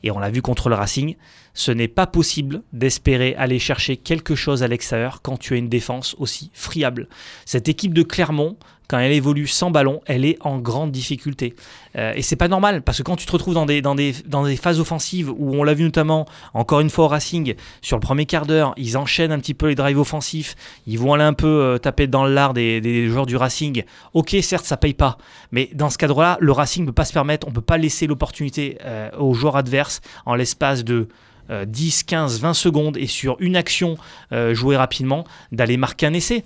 et 0.02 0.10
on 0.10 0.18
l'a 0.18 0.30
vu 0.30 0.42
contre 0.42 0.68
le 0.68 0.74
Racing, 0.74 1.16
ce 1.54 1.72
n'est 1.72 1.88
pas 1.88 2.06
possible 2.06 2.62
d'espérer 2.72 3.34
aller 3.36 3.58
chercher 3.58 3.96
quelque 3.96 4.34
chose 4.34 4.62
à 4.62 4.68
l'extérieur 4.68 5.22
quand 5.22 5.38
tu 5.38 5.54
as 5.54 5.56
une 5.56 5.68
défense 5.68 6.14
aussi 6.18 6.50
friable. 6.52 7.08
Cette 7.46 7.68
équipe 7.68 7.94
de 7.94 8.02
Clermont, 8.02 8.56
quand 8.88 8.98
elle 8.98 9.12
évolue 9.12 9.46
sans 9.46 9.70
ballon, 9.70 10.00
elle 10.06 10.24
est 10.24 10.36
en 10.40 10.58
grande 10.58 10.92
difficulté. 10.92 11.54
Euh, 11.96 12.12
et 12.14 12.22
c'est 12.22 12.36
pas 12.36 12.48
normal, 12.48 12.82
parce 12.82 12.98
que 12.98 13.02
quand 13.02 13.16
tu 13.16 13.26
te 13.26 13.32
retrouves 13.32 13.54
dans 13.54 13.66
des, 13.66 14.56
phases 14.60 14.80
offensives, 14.80 15.30
où 15.36 15.54
on 15.54 15.64
l'a 15.64 15.74
vu 15.74 15.84
notamment, 15.84 16.26
encore 16.54 16.80
une 16.80 16.90
fois 16.90 17.06
au 17.06 17.08
Racing, 17.08 17.54
sur 17.82 17.96
le 17.96 18.00
premier 18.00 18.26
quart 18.26 18.46
d'heure, 18.46 18.74
ils 18.76 18.96
enchaînent 18.96 19.32
un 19.32 19.38
petit 19.38 19.54
peu 19.54 19.68
les 19.68 19.74
drives 19.74 19.98
offensifs, 19.98 20.54
ils 20.86 20.98
vont 20.98 21.14
aller 21.14 21.24
un 21.24 21.32
peu 21.32 21.46
euh, 21.46 21.78
taper 21.78 22.06
dans 22.06 22.24
le 22.24 22.32
lard 22.32 22.54
des, 22.54 22.80
des, 22.80 23.08
joueurs 23.08 23.26
du 23.26 23.36
Racing. 23.36 23.84
Ok, 24.14 24.36
certes, 24.42 24.64
ça 24.64 24.76
paye 24.76 24.94
pas, 24.94 25.18
mais 25.50 25.70
dans 25.74 25.90
ce 25.90 25.98
cadre-là, 25.98 26.38
le 26.40 26.52
Racing 26.52 26.82
ne 26.82 26.86
peut 26.88 26.94
pas 26.94 27.04
se 27.04 27.12
permettre, 27.12 27.48
on 27.48 27.52
peut 27.52 27.60
pas 27.60 27.78
laisser 27.78 28.06
l'opportunité 28.06 28.78
euh, 28.84 29.10
aux 29.18 29.34
joueurs 29.34 29.56
adverses 29.56 30.00
en 30.26 30.34
l'espace 30.34 30.84
de 30.84 31.08
10, 31.48 32.02
15, 32.02 32.40
20 32.40 32.54
secondes 32.54 32.96
et 32.96 33.06
sur 33.06 33.36
une 33.38 33.54
action 33.54 33.96
jouée 34.50 34.76
rapidement, 34.76 35.24
d'aller 35.52 35.76
marquer 35.76 36.06
un 36.06 36.12
essai 36.12 36.42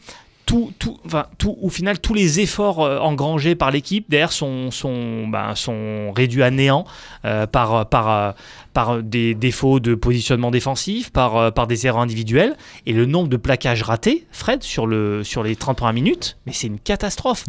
tout, 0.51 0.73
tout, 0.81 0.99
enfin, 1.07 1.27
tout, 1.39 1.57
au 1.63 1.69
final, 1.69 2.01
tous 2.01 2.13
les 2.13 2.41
efforts 2.41 2.81
euh, 2.81 2.99
engrangés 2.99 3.55
par 3.55 3.71
l'équipe, 3.71 4.07
d'ailleurs, 4.09 4.33
sont, 4.33 4.73
sont, 4.73 5.29
ben, 5.29 5.55
sont 5.55 6.11
réduits 6.11 6.43
à 6.43 6.51
néant 6.51 6.87
euh, 7.25 7.47
par, 7.47 7.89
par, 7.89 8.11
euh, 8.11 8.33
par 8.73 9.01
des 9.01 9.37
défauts 9.37 9.79
de 9.79 9.95
positionnement 9.95 10.51
défensif, 10.51 11.13
par, 11.13 11.53
par 11.53 11.69
des 11.69 11.87
erreurs 11.87 12.01
individuelles. 12.01 12.57
Et 12.85 12.93
le 12.93 13.07
nombre 13.07 13.29
de 13.29 13.37
plaquages 13.37 13.85
ratés, 13.85 14.27
Fred, 14.33 14.65
sur, 14.65 14.89
le, 14.89 15.23
sur 15.23 15.45
les 15.45 15.55
30 15.55 15.77
premières 15.77 15.93
minutes, 15.93 16.37
mais 16.47 16.53
c'est 16.53 16.67
une 16.67 16.81
catastrophe. 16.81 17.45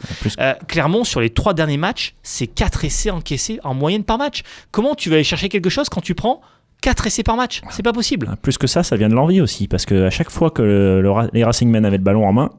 clairement, 0.68 1.04
sur 1.04 1.22
les 1.22 1.32
trois 1.32 1.56
derniers 1.56 1.78
matchs, 1.78 2.14
c'est 2.22 2.46
4 2.46 2.86
essais 2.86 3.10
encaissés 3.10 3.60
en 3.64 3.74
moyenne 3.74 4.04
par 4.04 4.20
match. 4.20 4.44
Comment 4.70 4.94
tu 4.94 5.10
vas 5.10 5.16
aller 5.16 5.24
chercher 5.24 5.50
quelque 5.50 5.72
chose 5.72 5.90
quand 5.90 6.02
tu 6.02 6.14
prends 6.14 6.42
4 6.84 7.08
essais 7.08 7.24
par 7.24 7.36
match? 7.36 7.64
C'est 7.72 7.82
pas 7.82 7.94
possible. 7.94 8.36
Plus 8.44 8.60
que 8.60 8.68
ça, 8.68 8.84
ça 8.84 8.96
vient 8.96 9.10
de 9.10 9.16
l'envie 9.16 9.42
aussi, 9.42 9.68
parce 9.68 9.88
que 9.88 10.06
à 10.06 10.12
chaque 10.12 10.30
fois 10.30 10.52
que 10.52 11.02
les 11.34 11.44
Racing 11.44 11.68
Men 11.68 11.84
avaient 11.84 11.98
le 11.98 12.04
ballon 12.04 12.28
en 12.28 12.34
main, 12.34 12.52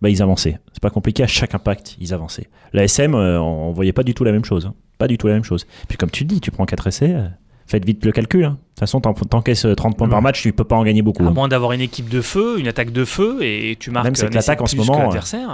bah, 0.00 0.08
ils 0.08 0.22
avançaient. 0.22 0.58
C'est 0.72 0.82
pas 0.82 0.90
compliqué, 0.90 1.22
à 1.22 1.26
chaque 1.26 1.54
impact, 1.54 1.96
ils 2.00 2.14
avançaient. 2.14 2.48
La 2.72 2.84
SM, 2.84 3.14
euh, 3.14 3.40
on 3.40 3.72
voyait 3.72 3.92
pas 3.92 4.02
du 4.02 4.14
tout 4.14 4.24
la 4.24 4.32
même 4.32 4.44
chose. 4.44 4.66
Hein. 4.66 4.74
Pas 4.98 5.08
du 5.08 5.18
tout 5.18 5.26
la 5.26 5.34
même 5.34 5.44
chose. 5.44 5.66
Puis 5.88 5.98
comme 5.98 6.10
tu 6.10 6.24
le 6.24 6.28
dis, 6.28 6.40
tu 6.40 6.50
prends 6.50 6.64
4 6.64 6.86
essais, 6.86 7.12
euh, 7.14 7.26
faites 7.66 7.84
vite 7.84 8.04
le 8.04 8.12
calcul. 8.12 8.44
Hein. 8.44 8.50
De 8.50 8.56
toute 8.56 8.80
façon, 8.80 9.00
t'encaisses 9.00 9.66
30 9.76 9.96
points 9.98 10.08
par 10.08 10.22
match, 10.22 10.40
tu 10.40 10.52
peux 10.54 10.64
pas 10.64 10.76
en 10.76 10.84
gagner 10.84 11.02
beaucoup. 11.02 11.22
À 11.24 11.26
hein. 11.26 11.32
moins 11.32 11.48
d'avoir 11.48 11.72
une 11.72 11.82
équipe 11.82 12.08
de 12.08 12.22
feu, 12.22 12.58
une 12.58 12.68
attaque 12.68 12.92
de 12.92 13.04
feu, 13.04 13.38
et 13.42 13.76
tu 13.78 13.90
marques 13.90 14.18
même 14.18 14.30
l'attaque 14.32 14.62
en 14.62 14.66
ce 14.66 14.76
moment. 14.76 15.10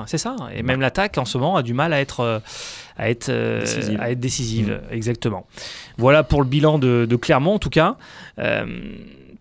C'est 0.06 0.18
ça. 0.18 0.36
Et 0.54 0.62
même 0.62 0.80
l'attaque 0.80 1.18
en 1.18 1.24
ce 1.24 1.38
moment 1.38 1.56
a 1.56 1.62
du 1.62 1.74
mal 1.74 1.92
à 1.92 2.00
être, 2.00 2.20
euh, 2.20 2.38
à 2.96 3.10
être, 3.10 3.30
décisive. 3.60 4.00
À 4.00 4.10
être 4.10 4.20
décisive. 4.20 4.80
Mm. 4.90 4.94
Exactement. 4.94 5.46
Voilà 5.98 6.22
pour 6.22 6.40
le 6.40 6.48
bilan 6.48 6.78
de, 6.78 7.16
Clermont, 7.16 7.54
en 7.54 7.58
tout 7.58 7.70
cas. 7.70 7.96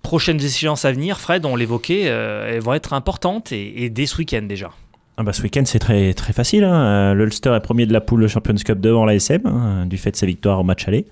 prochaines 0.02 0.44
échéances 0.44 0.86
à 0.86 0.92
venir, 0.92 1.20
Fred, 1.20 1.46
on 1.46 1.56
l'évoquait, 1.56 2.02
elles 2.02 2.62
vont 2.62 2.74
être 2.74 2.94
importantes 2.94 3.52
et, 3.52 3.84
et 3.84 3.92
dès 3.92 4.08
ce 4.08 4.18
week-end 4.18 4.44
déjà. 4.44 4.72
Ah 5.18 5.24
bah 5.24 5.32
ce 5.32 5.42
week-end 5.42 5.64
c'est 5.66 5.80
très, 5.80 6.14
très 6.14 6.34
facile. 6.34 6.66
Hein. 6.66 6.76
Euh, 6.76 7.14
L'Ulster 7.14 7.54
est 7.56 7.60
premier 7.62 7.86
de 7.86 7.94
la 7.94 8.02
poule 8.02 8.28
Champions 8.28 8.56
Cup 8.56 8.82
devant 8.82 9.06
l'ASM, 9.06 9.46
hein, 9.46 9.86
du 9.86 9.98
fait 9.98 10.12
de 10.12 10.18
sa 10.18 10.26
victoire 10.26 10.60
au 10.60 10.64
match 10.64 10.88
aller. 10.88 11.06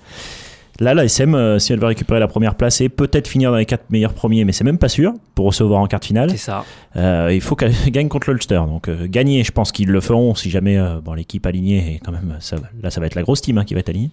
Là, 0.80 0.94
l'ASM, 0.94 1.36
euh, 1.36 1.60
si 1.60 1.72
elle 1.72 1.80
veut 1.80 1.86
récupérer 1.86 2.20
la 2.20 2.28
première 2.28 2.56
place 2.56 2.82
et 2.82 2.90
peut-être 2.90 3.28
finir 3.28 3.52
dans 3.52 3.58
les 3.58 3.66
quatre 3.66 3.86
meilleurs 3.92 4.14
premiers, 4.14 4.44
mais 4.44 4.52
c'est 4.52 4.64
même 4.64 4.80
pas 4.80 4.90
sûr 4.90 5.14
pour 5.36 5.46
recevoir 5.46 5.80
en 5.80 5.88
quart 5.88 6.04
finale. 6.04 6.32
C'est 6.32 6.38
ça. 6.38 6.66
Euh, 6.96 7.30
il 7.32 7.42
faut 7.42 7.56
qu'elle 7.56 7.74
gagne 7.88 8.10
contre 8.10 8.30
l'Ulster. 8.30 8.62
Donc 8.68 8.90
gagner, 8.90 9.44
je 9.44 9.52
pense 9.52 9.72
qu'ils 9.72 9.90
le 9.90 10.02
feront 10.02 10.36
si 10.36 10.50
jamais 10.50 10.78
bon, 11.04 11.14
l'équipe 11.14 11.46
alignée 11.46 11.96
est 11.96 12.00
quand 12.00 12.12
même. 12.12 12.36
Ça, 12.40 12.58
là, 12.82 12.90
ça 12.90 13.00
va 13.00 13.06
être 13.06 13.16
la 13.16 13.22
grosse 13.22 13.42
team 13.42 13.58
hein, 13.58 13.64
qui 13.64 13.74
va 13.74 13.80
être 13.80 13.90
alignée. 13.90 14.12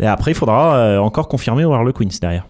Et 0.00 0.06
après, 0.06 0.32
il 0.32 0.34
faudra 0.34 1.00
encore 1.00 1.28
confirmer 1.28 1.64
au 1.64 1.72
Harlequins 1.72 2.08
derrière. 2.20 2.46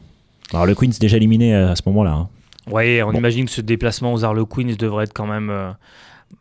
Harlequins 0.52 0.90
déjà 0.98 1.16
éliminé 1.16 1.54
à 1.54 1.76
ce 1.76 1.82
moment-là. 1.86 2.28
Oui, 2.70 3.02
on 3.02 3.12
imagine 3.12 3.46
que 3.46 3.50
ce 3.50 3.60
déplacement 3.60 4.12
aux 4.14 4.24
Harlequins 4.24 4.74
devrait 4.78 5.04
être 5.04 5.14
quand 5.14 5.26
même 5.26 5.50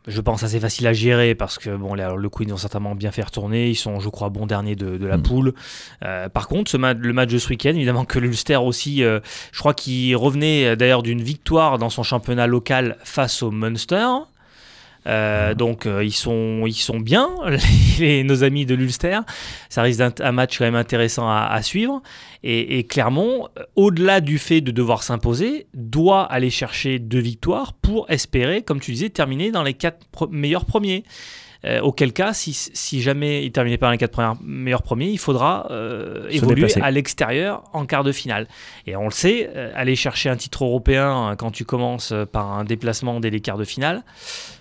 je 0.08 0.20
pense 0.20 0.42
assez 0.42 0.58
facile 0.58 0.86
à 0.86 0.92
gérer 0.92 1.34
parce 1.34 1.58
que 1.58 1.76
bon, 1.76 1.94
le 1.94 2.28
Queen 2.28 2.52
ont 2.52 2.56
certainement 2.56 2.94
bien 2.94 3.12
fait 3.12 3.22
retourner. 3.22 3.68
Ils 3.68 3.76
sont, 3.76 4.00
je 4.00 4.08
crois, 4.08 4.30
bons 4.30 4.46
derniers 4.46 4.74
de, 4.74 5.04
la 5.04 5.18
mm. 5.18 5.22
poule. 5.22 5.54
Euh, 6.02 6.28
par 6.28 6.48
contre, 6.48 6.70
ce 6.70 6.76
le 6.76 7.12
match 7.12 7.30
de 7.30 7.38
ce 7.38 7.48
week-end, 7.50 7.70
évidemment 7.70 8.04
que 8.04 8.18
l'Ulster 8.18 8.56
aussi, 8.56 9.04
euh, 9.04 9.20
je 9.52 9.58
crois 9.58 9.74
qu'il 9.74 10.16
revenait 10.16 10.66
euh, 10.66 10.76
d'ailleurs 10.76 11.02
d'une 11.02 11.22
victoire 11.22 11.78
dans 11.78 11.90
son 11.90 12.02
championnat 12.02 12.46
local 12.46 12.96
face 13.04 13.42
au 13.42 13.50
Munster. 13.50 14.06
Euh, 15.08 15.54
donc 15.54 15.86
euh, 15.86 16.04
ils, 16.04 16.12
sont, 16.12 16.62
bien, 17.00 17.30
les, 17.98 18.24
nos 18.24 18.44
amis 18.44 18.66
de 18.66 18.74
l'Ulster. 18.74 19.20
Ça 19.68 19.82
risque 19.82 19.98
d'être 19.98 20.20
un 20.20 20.32
match 20.32 20.58
quand 20.58 20.64
même 20.64 20.74
intéressant 20.74 21.28
à, 21.28 21.60
suivre. 21.62 22.02
Et, 22.42 22.84
Clermont, 22.84 23.48
euh, 23.58 23.62
au-delà 23.74 24.20
du 24.20 24.38
fait 24.38 24.60
de 24.60 24.70
devoir 24.70 25.02
s'imposer, 25.02 25.66
doit 25.74 26.22
aller 26.24 26.50
chercher 26.50 26.98
deux 26.98 27.20
victoires 27.20 27.72
pour 27.72 28.10
espérer, 28.10 28.62
comme 28.62 28.80
tu 28.80 28.92
disais, 28.92 29.10
terminer 29.10 29.50
dans 29.50 29.62
les 29.62 29.74
quatre 29.74 30.06
meilleurs 30.30 30.64
premiers. 30.64 31.04
Euh, 31.64 31.80
auquel 31.80 32.12
cas, 32.12 32.32
si, 32.34 32.52
si 32.54 33.02
jamais 33.02 33.44
il 33.44 33.50
terminait 33.50 33.78
pas 33.78 33.90
les 33.90 33.98
quatre 33.98 34.12
premiers, 34.12 34.34
meilleurs 34.44 34.82
premiers, 34.82 35.08
il 35.08 35.18
faudra 35.18 35.66
euh, 35.70 36.28
évoluer 36.30 36.68
à 36.80 36.92
l'extérieur 36.92 37.64
en 37.72 37.84
quart 37.84 38.04
de 38.04 38.12
finale. 38.12 38.46
Et 38.86 38.94
on 38.94 39.06
le 39.06 39.10
sait, 39.10 39.50
euh, 39.56 39.72
aller 39.74 39.96
chercher 39.96 40.28
un 40.28 40.36
titre 40.36 40.64
européen 40.64 41.34
quand 41.36 41.50
tu 41.50 41.64
commences 41.64 42.14
par 42.30 42.52
un 42.52 42.62
déplacement 42.62 43.18
dès 43.18 43.30
les 43.30 43.40
quarts 43.40 43.58
de 43.58 43.64
finale, 43.64 44.04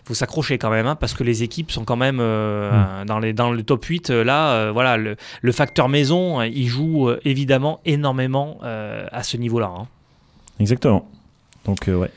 faut 0.05 0.15
s'accrocher 0.15 0.57
quand 0.57 0.71
même, 0.71 0.87
hein, 0.87 0.95
parce 0.95 1.13
que 1.13 1.23
les 1.23 1.43
équipes 1.43 1.69
sont 1.69 1.83
quand 1.83 1.97
même 1.97 2.17
mm. 2.17 3.05
dans, 3.05 3.19
les, 3.19 3.33
dans 3.33 3.51
le 3.51 3.61
top 3.61 3.85
8. 3.85 4.09
là, 4.09 4.71
voilà, 4.71 4.97
le, 4.97 5.17
le, 5.41 5.51
facteur 5.51 5.89
maison, 5.89 6.41
il 6.41 6.67
joue 6.67 7.11
évidemment 7.25 7.79
énormément 7.85 8.59
à 8.63 9.21
ce 9.21 9.37
niveau-là. 9.37 9.71
Hein. 9.77 9.87
Exactement. 10.59 11.07
Donc, 11.65 11.87
ouais. 11.87 12.09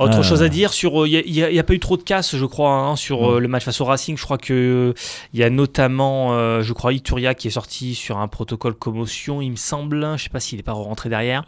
Autre 0.00 0.22
chose 0.22 0.42
à 0.42 0.48
dire 0.48 0.72
sur, 0.72 1.06
il 1.06 1.16
euh, 1.16 1.50
n'y 1.50 1.58
a, 1.58 1.62
pas 1.62 1.74
eu 1.74 1.78
trop 1.78 1.96
de 1.96 2.02
casse, 2.02 2.34
je 2.34 2.44
crois, 2.46 2.72
hein, 2.72 2.96
sur 2.96 3.32
euh, 3.32 3.38
le 3.38 3.48
match 3.48 3.64
face 3.64 3.80
au 3.80 3.84
Racing. 3.84 4.16
Je 4.16 4.24
crois 4.24 4.38
que 4.38 4.94
il 5.34 5.40
euh, 5.40 5.40
y 5.40 5.44
a 5.44 5.50
notamment, 5.50 6.30
je 6.62 6.72
crois, 6.72 6.92
Ituria 6.92 7.34
qui 7.34 7.48
est 7.48 7.52
sorti 7.52 7.94
sur 7.94 8.18
un 8.18 8.28
protocole 8.28 8.74
commotion, 8.74 9.42
il 9.42 9.50
me 9.50 9.56
semble. 9.56 10.16
Je 10.16 10.24
sais 10.24 10.30
pas 10.30 10.40
s'il 10.40 10.56
n'est 10.56 10.62
pas 10.62 10.72
rentré 10.72 11.08
derrière 11.08 11.44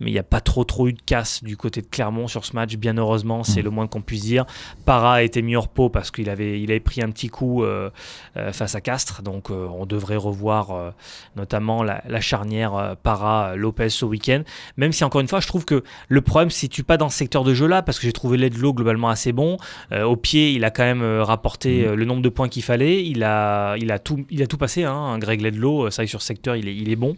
mais 0.00 0.10
il 0.10 0.12
n'y 0.12 0.18
a 0.18 0.24
pas 0.24 0.40
trop 0.40 0.64
trop 0.64 0.88
eu 0.88 0.92
de 0.92 1.00
casse 1.00 1.42
du 1.42 1.56
côté 1.56 1.80
de 1.80 1.86
Clermont 1.86 2.28
sur 2.28 2.44
ce 2.44 2.54
match, 2.54 2.76
bien 2.76 2.96
heureusement, 2.96 3.44
c'est 3.44 3.60
mm. 3.60 3.64
le 3.64 3.70
moins 3.70 3.86
qu'on 3.86 4.02
puisse 4.02 4.22
dire. 4.22 4.44
Para 4.84 5.14
a 5.14 5.22
été 5.22 5.42
mis 5.42 5.56
hors 5.56 5.64
repos 5.64 5.88
parce 5.88 6.10
qu'il 6.10 6.28
avait, 6.28 6.60
il 6.60 6.70
avait 6.70 6.80
pris 6.80 7.02
un 7.02 7.10
petit 7.10 7.28
coup 7.28 7.62
euh, 7.64 7.90
euh, 8.36 8.52
face 8.52 8.74
à 8.74 8.80
Castres, 8.80 9.22
donc 9.22 9.50
euh, 9.50 9.66
on 9.66 9.86
devrait 9.86 10.16
revoir 10.16 10.92
notamment 11.36 11.82
la, 11.82 12.20
charnière 12.20 12.96
Para-Lopez 13.02 13.90
ce 13.90 14.04
week-end, 14.04 14.42
même 14.76 14.92
si 14.92 15.04
encore 15.04 15.20
une 15.20 15.28
fois, 15.28 15.40
je 15.40 15.46
trouve 15.46 15.64
que 15.64 15.84
le 16.08 16.20
problème 16.20 16.50
c'est 16.50 16.68
tu 16.68 16.82
pas 16.82 16.96
dans 16.96 17.08
ce 17.08 17.18
secteur 17.18 17.44
de 17.44 17.54
jeu-là, 17.54 17.82
parce 17.82 17.98
que 17.98 18.06
j'ai 18.06 18.12
trouvé 18.12 18.36
Ledlow 18.38 18.72
globalement 18.72 19.08
assez 19.08 19.32
bon. 19.32 19.58
au 19.92 20.16
pied, 20.16 20.52
il 20.52 20.64
a 20.64 20.70
quand 20.70 20.84
même 20.84 21.02
rapporté 21.20 21.86
mm. 21.86 21.92
le 21.94 22.04
nombre 22.04 22.22
de 22.22 22.28
points 22.28 22.48
qu'il 22.48 22.62
fallait, 22.62 23.04
il 23.04 23.22
a, 23.22 23.76
il, 23.76 23.92
a 23.92 23.98
tout, 23.98 24.24
il 24.30 24.42
a 24.42 24.46
tout 24.46 24.58
passé, 24.58 24.84
hein, 24.84 25.18
Greg 25.18 25.40
Ledlow, 25.40 25.90
ça 25.90 26.06
sur 26.06 26.20
ce 26.20 26.28
secteur, 26.28 26.56
il 26.56 26.68
est, 26.68 26.76
il 26.76 26.90
est 26.90 26.96
bon. 26.96 27.16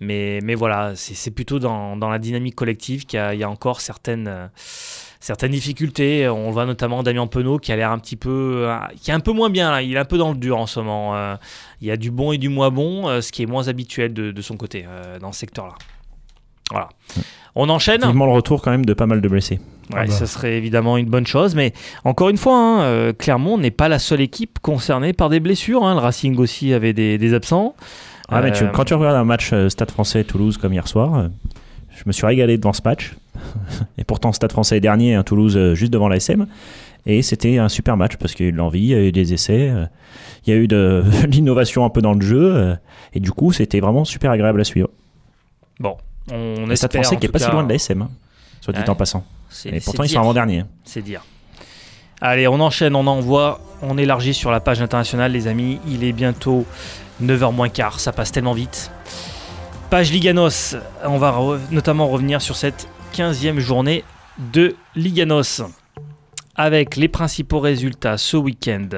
Mais, 0.00 0.40
mais 0.42 0.54
voilà, 0.54 0.92
c'est 0.94 1.30
plutôt 1.30 1.58
dans, 1.58 1.94
dans, 1.94 2.08
la 2.08 2.18
dynamique 2.18 2.54
collective 2.54 3.04
qu'il 3.04 3.20
y, 3.20 3.36
y, 3.36 3.44
a 3.44 3.50
encore 3.50 3.82
certaines, 3.82 4.28
euh, 4.28 4.46
certaines 5.20 5.52
difficultés. 5.52 6.26
On 6.26 6.50
voit 6.50 6.64
notamment 6.64 7.02
Damien 7.02 7.26
Penaud 7.26 7.58
qui 7.58 7.70
a 7.70 7.76
l'air 7.76 7.90
un 7.90 7.98
petit 7.98 8.16
peu. 8.16 8.64
Euh, 8.66 8.78
qui 8.98 9.10
est 9.10 9.14
un 9.14 9.20
peu 9.20 9.32
moins 9.32 9.50
bien, 9.50 9.70
là. 9.70 9.82
il 9.82 9.94
est 9.94 9.98
un 9.98 10.06
peu 10.06 10.16
dans 10.16 10.32
le 10.32 10.38
dur 10.38 10.56
en 10.56 10.66
ce 10.66 10.80
moment. 10.80 11.16
Euh. 11.16 11.36
il 11.82 11.88
y 11.88 11.90
a 11.90 11.98
du 11.98 12.10
bon 12.10 12.32
et 12.32 12.38
du 12.38 12.48
moins 12.48 12.70
bon, 12.70 13.20
ce 13.20 13.30
qui 13.30 13.42
est 13.42 13.46
moins 13.46 13.68
habituel 13.68 14.14
de, 14.14 14.30
de 14.30 14.42
son 14.42 14.56
côté 14.56 14.86
dans 15.20 15.32
ce 15.32 15.40
secteur-là. 15.40 15.74
Voilà. 16.70 16.88
On 17.54 17.68
enchaîne. 17.68 18.00
Vivement 18.00 18.26
le 18.26 18.32
retour 18.32 18.62
quand 18.62 18.70
même 18.70 18.86
de 18.86 18.94
pas 18.94 19.06
mal 19.06 19.20
de 19.20 19.28
blessés. 19.28 19.60
Ouais, 19.92 20.02
ah 20.02 20.06
bah. 20.06 20.12
ça 20.12 20.26
serait 20.26 20.56
évidemment 20.56 20.96
une 20.96 21.10
bonne 21.10 21.26
chose, 21.26 21.56
mais 21.56 21.72
encore 22.04 22.28
une 22.28 22.36
fois, 22.36 22.56
hein, 22.56 23.12
Clermont 23.12 23.58
n'est 23.58 23.72
pas 23.72 23.88
la 23.88 23.98
seule 23.98 24.20
équipe 24.20 24.60
concernée 24.60 25.12
par 25.12 25.28
des 25.28 25.40
blessures. 25.40 25.84
Hein. 25.84 25.94
Le 25.94 26.00
Racing 26.00 26.38
aussi 26.38 26.72
avait 26.72 26.94
des, 26.94 27.18
des 27.18 27.34
absents. 27.34 27.74
Ah, 28.30 28.42
mais 28.42 28.52
quand 28.72 28.84
tu 28.84 28.94
regardes 28.94 29.16
un 29.16 29.24
match 29.24 29.50
euh, 29.52 29.68
Stade 29.68 29.90
français 29.90 30.24
Toulouse 30.24 30.56
comme 30.56 30.72
hier 30.72 30.86
soir, 30.86 31.16
euh, 31.16 31.28
je 31.96 32.04
me 32.06 32.12
suis 32.12 32.26
régalé 32.26 32.58
devant 32.58 32.72
ce 32.72 32.82
match. 32.84 33.16
Et 33.98 34.04
pourtant, 34.04 34.32
Stade 34.32 34.52
français 34.52 34.76
est 34.76 34.80
dernier, 34.80 35.14
hein, 35.14 35.22
Toulouse 35.24 35.56
euh, 35.56 35.74
juste 35.74 35.92
devant 35.92 36.08
la 36.08 36.16
SM. 36.16 36.46
Et 37.06 37.22
c'était 37.22 37.58
un 37.58 37.68
super 37.68 37.96
match 37.96 38.16
parce 38.16 38.34
qu'il 38.34 38.46
y 38.46 38.48
a 38.48 38.50
eu 38.50 38.52
de 38.52 38.58
l'envie, 38.58 38.80
il 38.80 38.88
y 38.88 38.94
a 38.94 39.00
eu 39.00 39.12
des 39.12 39.32
essais, 39.32 39.72
il 40.46 40.50
y 40.50 40.52
a 40.52 40.56
eu 40.56 40.68
de, 40.68 41.02
l'innovation 41.26 41.84
un 41.84 41.90
peu 41.90 42.02
dans 42.02 42.12
le 42.12 42.20
jeu. 42.20 42.76
Et 43.14 43.20
du 43.20 43.32
coup, 43.32 43.52
c'était 43.52 43.80
vraiment 43.80 44.04
super 44.04 44.30
agréable 44.30 44.60
à 44.60 44.64
suivre. 44.64 44.90
Bon, 45.80 45.96
on 46.30 46.70
espère. 46.70 46.76
Stade 46.76 46.92
français 46.92 47.16
qui 47.16 47.26
est 47.26 47.30
pas 47.30 47.38
si 47.38 47.50
loin 47.50 47.64
de 47.64 47.72
l'ASM, 47.72 48.02
hein, 48.02 48.10
soit 48.60 48.74
dit 48.74 48.88
en 48.88 48.94
passant. 48.94 49.24
Et 49.64 49.80
pourtant, 49.80 50.04
ils 50.04 50.10
sont 50.10 50.20
avant-dernier. 50.20 50.64
C'est 50.84 51.02
dire. 51.02 51.24
Allez, 52.20 52.46
on 52.46 52.60
enchaîne, 52.60 52.94
on 52.94 53.06
envoie, 53.06 53.60
on 53.80 53.96
élargit 53.96 54.34
sur 54.34 54.50
la 54.50 54.60
page 54.60 54.82
internationale, 54.82 55.32
les 55.32 55.48
amis. 55.48 55.80
Il 55.88 56.04
est 56.04 56.12
bientôt 56.12 56.66
9h 57.22 57.54
moins 57.54 57.68
quart, 57.68 58.00
ça 58.00 58.12
passe 58.12 58.32
tellement 58.32 58.52
vite. 58.52 58.90
Page 59.90 60.12
Liganos, 60.12 60.76
on 61.04 61.18
va 61.18 61.36
notamment 61.70 62.08
revenir 62.08 62.40
sur 62.40 62.56
cette 62.56 62.88
15e 63.14 63.58
journée 63.58 64.04
de 64.52 64.76
Liganos 64.94 65.62
avec 66.54 66.96
les 66.96 67.08
principaux 67.08 67.58
résultats 67.58 68.18
ce 68.18 68.36
week-end. 68.36 68.88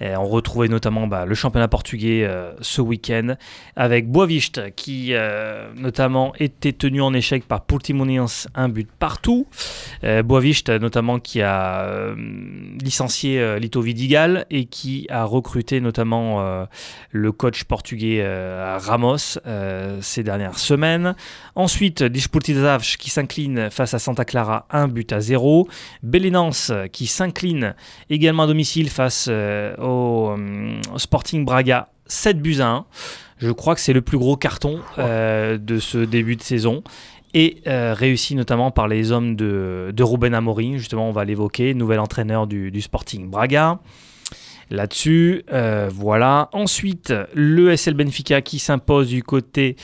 On 0.00 0.24
retrouvait 0.24 0.68
notamment 0.68 1.06
bah, 1.06 1.24
le 1.24 1.34
championnat 1.34 1.68
portugais 1.68 2.24
euh, 2.24 2.52
ce 2.60 2.80
week-end 2.80 3.36
avec 3.76 4.10
Boavista 4.10 4.70
qui 4.70 5.10
euh, 5.12 5.68
notamment 5.74 6.32
était 6.38 6.72
tenu 6.72 7.00
en 7.00 7.14
échec 7.14 7.46
par 7.46 7.62
Portimonense 7.62 8.48
un 8.54 8.68
but 8.68 8.88
partout. 8.98 9.46
Euh, 10.04 10.22
Boavista 10.22 10.78
notamment 10.78 11.18
qui 11.18 11.42
a 11.42 12.14
licencié 12.82 13.58
Lito 13.58 13.80
Vidigal 13.80 14.46
et 14.50 14.66
qui 14.66 15.06
a 15.10 15.24
recruté 15.24 15.80
notamment 15.80 16.66
le 17.10 17.32
coach 17.32 17.64
portugais 17.64 18.24
Ramos 18.78 19.38
ces 20.00 20.22
dernières 20.22 20.58
semaines. 20.58 21.14
Ensuite, 21.54 22.02
Disportivas 22.02 22.96
qui 22.98 23.10
s'incline 23.10 23.70
face 23.70 23.94
à 23.94 23.98
Santa 23.98 24.24
Clara 24.24 24.66
un 24.70 24.88
but 24.88 25.12
à 25.12 25.20
zéro. 25.20 25.68
Belenance 26.02 26.72
qui 26.92 27.06
s'incline 27.06 27.74
également 28.10 28.44
à 28.44 28.46
domicile 28.46 28.90
face 28.90 29.28
euh, 29.28 29.74
au, 29.86 30.30
euh, 30.30 30.80
Sporting 30.96 31.44
Braga 31.44 31.88
7 32.06 32.40
buts 32.40 32.60
à 32.60 32.68
1. 32.68 32.84
Je 33.38 33.50
crois 33.50 33.74
que 33.74 33.80
c'est 33.80 33.92
le 33.92 34.02
plus 34.02 34.18
gros 34.18 34.36
carton 34.36 34.80
euh, 34.98 35.58
de 35.58 35.78
ce 35.78 35.98
début 35.98 36.36
de 36.36 36.42
saison. 36.42 36.82
Et 37.34 37.58
réussi 37.66 38.34
notamment 38.34 38.70
par 38.70 38.88
les 38.88 39.12
hommes 39.12 39.36
de, 39.36 39.92
de 39.92 40.02
Ruben 40.02 40.32
Amorim, 40.32 40.78
justement 40.78 41.06
on 41.06 41.12
va 41.12 41.26
l'évoquer, 41.26 41.74
nouvel 41.74 42.00
entraîneur 42.00 42.46
du, 42.46 42.70
du 42.70 42.80
Sporting 42.80 43.28
Braga 43.28 43.78
là-dessus. 44.70 45.42
Euh, 45.52 45.88
voilà. 45.92 46.48
Ensuite, 46.52 47.12
le 47.34 47.76
SL 47.76 47.94
Benfica 47.94 48.40
qui 48.42 48.58
s'impose 48.58 49.08
du 49.08 49.22
côté 49.22 49.76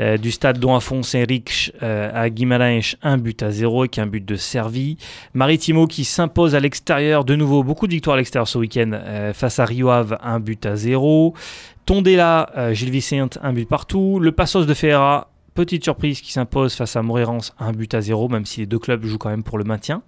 euh, 0.00 0.16
du 0.16 0.30
stade 0.30 0.58
Don 0.58 0.74
Afonso 0.74 1.18
Henriques 1.18 1.72
euh, 1.82 2.10
à 2.14 2.30
Guimarães, 2.30 2.96
un 3.02 3.18
but 3.18 3.42
à 3.42 3.50
zéro 3.50 3.82
avec 3.82 3.98
un 3.98 4.06
but 4.06 4.24
de 4.24 4.36
servi. 4.36 4.96
Maritimo 5.34 5.86
qui 5.86 6.04
s'impose 6.04 6.54
à 6.54 6.60
l'extérieur, 6.60 7.24
de 7.24 7.34
nouveau 7.34 7.62
beaucoup 7.62 7.86
de 7.86 7.92
victoires 7.92 8.14
à 8.14 8.18
l'extérieur 8.18 8.48
ce 8.48 8.58
week-end 8.58 9.00
face 9.34 9.58
à 9.58 9.64
Rio 9.64 9.90
Ave, 9.90 10.18
un 10.22 10.40
but 10.40 10.66
à 10.66 10.76
zéro. 10.76 11.34
Tondela, 11.86 12.72
Gilles 12.72 12.90
Vicente, 12.90 13.38
un 13.42 13.52
but 13.52 13.68
partout. 13.68 14.18
Le 14.20 14.32
Passos 14.32 14.66
de 14.66 14.74
Ferreira, 14.74 15.30
petite 15.54 15.82
surprise 15.82 16.20
qui 16.20 16.32
s'impose 16.32 16.74
face 16.74 16.96
à 16.96 17.02
Moreirense, 17.02 17.54
un 17.58 17.72
but 17.72 17.92
à 17.94 18.00
zéro, 18.00 18.28
même 18.28 18.46
si 18.46 18.60
les 18.60 18.66
deux 18.66 18.78
clubs 18.78 19.04
jouent 19.04 19.18
quand 19.18 19.30
même 19.30 19.42
pour 19.42 19.58
le 19.58 19.64
maintien. 19.64 20.02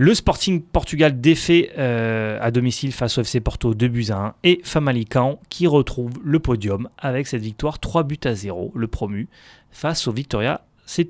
Le 0.00 0.14
Sporting 0.14 0.62
Portugal 0.62 1.20
défait 1.20 1.72
euh, 1.76 2.38
à 2.40 2.52
domicile 2.52 2.92
face 2.92 3.18
au 3.18 3.22
FC 3.22 3.40
Porto 3.40 3.74
2 3.74 3.88
buts 3.88 4.06
à 4.10 4.16
1 4.16 4.34
et 4.44 4.60
Famalicão 4.62 5.40
qui 5.48 5.66
retrouve 5.66 6.12
le 6.22 6.38
podium 6.38 6.88
avec 6.98 7.26
cette 7.26 7.42
victoire 7.42 7.80
3 7.80 8.04
buts 8.04 8.20
à 8.24 8.32
0, 8.32 8.70
le 8.76 8.86
promu, 8.86 9.28
face 9.72 10.06
au 10.06 10.12
Victoria 10.12 10.62
c'est. 10.86 11.08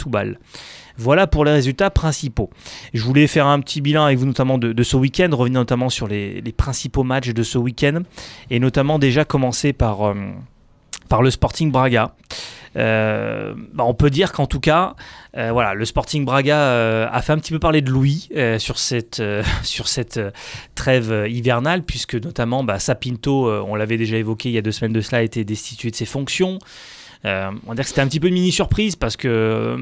Voilà 0.96 1.26
pour 1.26 1.44
les 1.44 1.52
résultats 1.52 1.90
principaux. 1.90 2.50
Je 2.94 3.04
voulais 3.04 3.26
faire 3.26 3.46
un 3.46 3.60
petit 3.60 3.80
bilan 3.80 4.06
avec 4.06 4.18
vous 4.18 4.26
notamment 4.26 4.58
de, 4.58 4.82
ce 4.82 4.96
week-end, 4.96 5.28
revenir 5.32 5.60
notamment 5.60 5.88
sur 5.88 6.08
les, 6.08 6.42
principaux 6.56 7.04
matchs 7.04 7.28
de 7.28 7.42
ce 7.42 7.58
week-end, 7.58 8.00
et 8.50 8.58
notamment 8.58 8.98
déjà 8.98 9.24
commencer 9.24 9.72
par, 9.72 10.02
euh, 10.02 10.14
par 11.08 11.22
le 11.22 11.30
Sporting 11.30 11.70
Braga. 11.70 12.14
Euh, 12.76 13.54
bah, 13.72 13.84
on 13.86 13.94
peut 13.94 14.10
dire 14.10 14.32
qu'en 14.32 14.46
tout 14.46 14.60
cas, 14.60 14.94
euh, 15.36 15.50
voilà, 15.52 15.74
le 15.74 15.84
Sporting 15.84 16.24
Braga 16.24 16.58
euh, 16.58 17.08
a 17.10 17.22
fait 17.22 17.32
un 17.32 17.38
petit 17.38 17.52
peu 17.52 17.58
parler 17.58 17.80
de 17.80 17.90
Louis 17.90 18.28
sur 18.58 18.78
cette, 18.78 19.22
sur 19.62 19.88
cette 19.88 20.20
trêve 20.74 21.26
hivernale, 21.28 21.82
puisque 21.82 22.14
notamment 22.14 22.64
bah, 22.64 22.78
Sapinto, 22.78 23.50
on 23.50 23.74
l'avait 23.74 23.98
déjà 23.98 24.16
évoqué 24.16 24.48
il 24.48 24.52
y 24.52 24.58
a 24.58 24.62
deux 24.62 24.72
semaines 24.72 24.92
de 24.92 25.00
cela, 25.00 25.18
a 25.18 25.22
été 25.22 25.44
destitué 25.44 25.90
de 25.90 25.96
ses 25.96 26.06
fonctions. 26.06 26.58
On 27.24 27.68
va 27.68 27.74
dire 27.74 27.84
que 27.84 27.88
c'était 27.88 28.00
un 28.00 28.06
petit 28.06 28.20
peu 28.20 28.28
une 28.28 28.34
mini 28.34 28.52
surprise 28.52 28.96
parce 28.96 29.16
que 29.16 29.28
euh, 29.28 29.76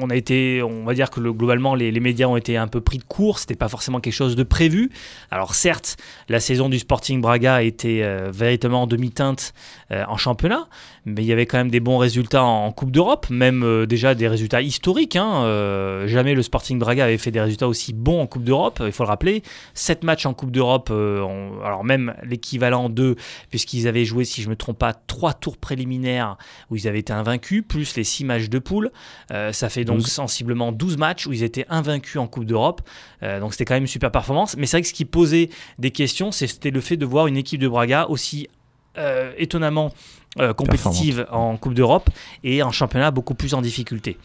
on 0.00 0.10
a 0.10 0.16
été, 0.16 0.62
on 0.62 0.84
va 0.84 0.94
dire 0.94 1.10
que 1.10 1.20
globalement 1.20 1.74
les, 1.74 1.92
médias 2.00 2.26
ont 2.26 2.36
été 2.36 2.56
un 2.56 2.68
peu 2.68 2.80
pris 2.80 2.98
de 2.98 3.04
court. 3.04 3.38
C'était 3.38 3.56
pas 3.56 3.68
forcément 3.68 4.00
quelque 4.00 4.12
chose 4.12 4.36
de 4.36 4.42
prévu. 4.42 4.90
Alors 5.30 5.54
certes, 5.54 5.96
la 6.28 6.40
saison 6.40 6.68
du 6.68 6.78
Sporting 6.78 7.20
Braga 7.20 7.62
été 7.62 8.04
euh, 8.04 8.30
véritablement 8.32 8.82
en 8.82 8.86
demi-teinte 8.86 9.54
en 10.08 10.16
championnat, 10.16 10.68
mais 11.04 11.22
il 11.22 11.26
y 11.26 11.32
avait 11.32 11.46
quand 11.46 11.58
même 11.58 11.70
des 11.70 11.80
bons 11.80 11.98
résultats 11.98 12.44
en, 12.44 12.72
Coupe 12.72 12.90
d'Europe, 12.90 13.26
même 13.30 13.86
déjà 13.86 14.14
des 14.14 14.28
résultats 14.28 14.62
historiques. 14.62 15.16
Hein. 15.16 16.06
jamais 16.06 16.34
le 16.34 16.42
Sporting 16.42 16.78
Braga 16.78 17.04
avait 17.04 17.18
fait 17.18 17.30
des 17.30 17.40
résultats 17.40 17.68
aussi 17.68 17.92
bons 17.92 18.20
en 18.20 18.26
Coupe 18.26 18.44
d'Europe. 18.44 18.82
Il 18.84 18.92
faut 18.92 19.02
le 19.02 19.08
rappeler, 19.08 19.42
7 19.74 20.04
matchs 20.04 20.26
en 20.26 20.34
Coupe 20.34 20.50
d'Europe, 20.50 20.90
alors 20.90 21.84
même 21.84 22.14
l'équivalent 22.22 22.88
de, 22.88 23.16
puisqu'ils 23.50 23.88
avaient 23.88 24.04
joué, 24.04 24.24
si 24.24 24.42
je 24.42 24.48
me 24.48 24.56
trompe 24.56 24.78
pas, 24.78 24.94
trois 24.94 25.34
tours 25.34 25.56
préliminaires 25.56 26.36
où 26.70 26.76
ils 26.76 26.88
avaient 26.88 27.00
été 27.00 27.12
invaincus, 27.12 27.64
plus 27.66 27.96
les 27.96 28.04
6 28.04 28.24
matchs 28.24 28.48
de 28.48 28.58
poule. 28.58 28.90
Euh, 29.30 29.52
ça 29.52 29.68
fait 29.68 29.84
donc 29.84 30.02
sensiblement 30.02 30.72
12 30.72 30.96
matchs 30.96 31.26
où 31.26 31.32
ils 31.32 31.42
étaient 31.42 31.66
invaincus 31.68 32.20
en 32.20 32.26
Coupe 32.26 32.44
d'Europe. 32.44 32.82
Euh, 33.22 33.40
donc 33.40 33.52
c'était 33.52 33.64
quand 33.64 33.74
même 33.74 33.84
une 33.84 33.88
super 33.88 34.10
performance. 34.10 34.56
Mais 34.56 34.66
c'est 34.66 34.76
vrai 34.76 34.82
que 34.82 34.88
ce 34.88 34.94
qui 34.94 35.04
posait 35.04 35.50
des 35.78 35.90
questions, 35.90 36.32
c'était 36.32 36.70
le 36.70 36.80
fait 36.80 36.96
de 36.96 37.06
voir 37.06 37.26
une 37.26 37.36
équipe 37.36 37.60
de 37.60 37.68
Braga 37.68 38.06
aussi 38.08 38.48
euh, 38.98 39.32
étonnamment 39.36 39.92
compétitive 40.56 41.26
en 41.30 41.58
Coupe 41.58 41.74
d'Europe 41.74 42.08
et 42.42 42.62
en 42.62 42.72
championnat 42.72 43.10
beaucoup 43.10 43.34
plus 43.34 43.52
en 43.52 43.60
difficulté. 43.60 44.16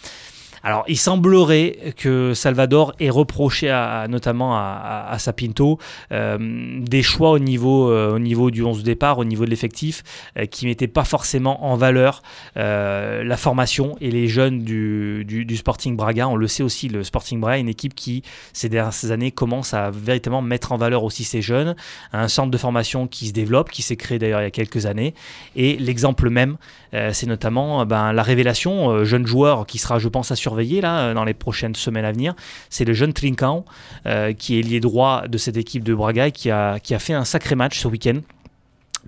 Alors, 0.67 0.83
il 0.89 0.97
semblerait 0.97 1.93
que 1.95 2.33
Salvador 2.33 2.93
ait 2.99 3.09
reproché 3.09 3.69
notamment 4.09 4.57
à, 4.57 5.15
Sapinto 5.17 5.79
euh, 6.11 6.37
des 6.81 7.01
choix 7.03 7.31
au 7.31 7.39
niveau, 7.39 7.89
euh, 7.89 8.15
au 8.15 8.19
niveau 8.19 8.51
du 8.51 8.63
11 8.63 8.79
de 8.79 8.83
départ, 8.83 9.17
au 9.17 9.23
niveau 9.23 9.45
de 9.45 9.49
l'effectif, 9.49 10.03
euh, 10.37 10.45
qui 10.45 10.65
ne 10.65 10.71
mettaient 10.71 10.89
pas 10.89 11.05
forcément 11.05 11.71
en 11.71 11.77
valeur 11.77 12.21
la 12.57 13.37
formation 13.37 13.95
et 14.01 14.11
les 14.11 14.27
jeunes 14.27 14.59
du, 14.59 15.55
Sporting 15.55 15.95
Braga. 15.95 16.27
On 16.27 16.35
le 16.35 16.49
sait 16.49 16.63
aussi, 16.63 16.89
le 16.89 17.05
Sporting 17.05 17.39
Braga 17.39 17.59
est 17.59 17.61
une 17.61 17.69
équipe 17.69 17.95
qui, 17.95 18.23
ces 18.51 18.67
dernières 18.67 19.11
années, 19.11 19.31
commence 19.31 19.73
à 19.73 19.89
véritablement 19.89 20.41
mettre 20.41 20.73
en 20.73 20.77
valeur 20.77 21.05
aussi 21.05 21.23
ses 21.23 21.41
jeunes. 21.41 21.77
Un 22.11 22.27
centre 22.27 22.51
de 22.51 22.57
formation 22.57 23.07
qui 23.07 23.27
se 23.27 23.33
développe, 23.33 23.71
qui 23.71 23.83
s'est 23.83 23.95
créé 23.95 24.19
d'ailleurs 24.19 24.41
il 24.41 24.45
y 24.45 24.47
a 24.47 24.51
quelques 24.51 24.85
années. 24.85 25.13
Et 25.55 25.77
l'exemple 25.77 26.29
même, 26.29 26.57
c'est 26.91 27.27
notamment 27.27 27.85
ben, 27.85 28.11
la 28.11 28.23
révélation, 28.23 29.05
jeune 29.05 29.25
joueur 29.25 29.65
qui 29.65 29.77
sera, 29.77 29.97
je 29.97 30.09
pense, 30.09 30.31
à 30.31 30.35
surveiller 30.35 30.56
là, 30.81 30.99
euh, 30.99 31.13
dans 31.13 31.23
les 31.23 31.33
prochaines 31.33 31.75
semaines 31.75 32.05
à 32.05 32.11
venir, 32.11 32.35
c'est 32.69 32.85
le 32.85 32.93
jeune 32.93 33.13
Trincão, 33.13 33.65
euh, 34.05 34.33
qui 34.33 34.59
est 34.59 34.61
lié 34.61 34.79
droit 34.79 35.27
de 35.27 35.37
cette 35.37 35.57
équipe 35.57 35.83
de 35.83 35.93
Braga, 35.93 36.31
qui 36.31 36.51
a, 36.51 36.79
qui 36.79 36.93
a 36.93 36.99
fait 36.99 37.13
un 37.13 37.25
sacré 37.25 37.55
match 37.55 37.79
ce 37.79 37.87
week-end 37.87 38.19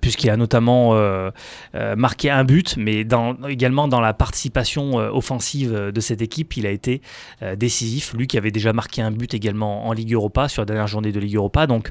puisqu'il 0.01 0.29
a 0.29 0.37
notamment 0.37 0.91
euh, 0.93 1.29
marqué 1.97 2.29
un 2.29 2.45
but, 2.45 2.77
mais 2.77 3.05
également 3.49 3.89
dans 3.89 3.99
la 3.99 4.13
participation 4.13 4.93
offensive 4.93 5.73
de 5.73 5.99
cette 5.99 6.21
équipe, 6.21 6.55
il 6.55 6.65
a 6.65 6.69
été 6.69 7.01
décisif. 7.57 8.13
Lui 8.13 8.25
qui 8.25 8.37
avait 8.37 8.51
déjà 8.51 8.71
marqué 8.71 9.01
un 9.01 9.11
but 9.11 9.33
également 9.33 9.87
en 9.87 9.91
Ligue 9.91 10.13
Europa 10.13 10.47
sur 10.47 10.61
la 10.61 10.67
dernière 10.67 10.87
journée 10.87 11.11
de 11.11 11.19
Ligue 11.19 11.35
Europa. 11.35 11.67
Donc 11.67 11.89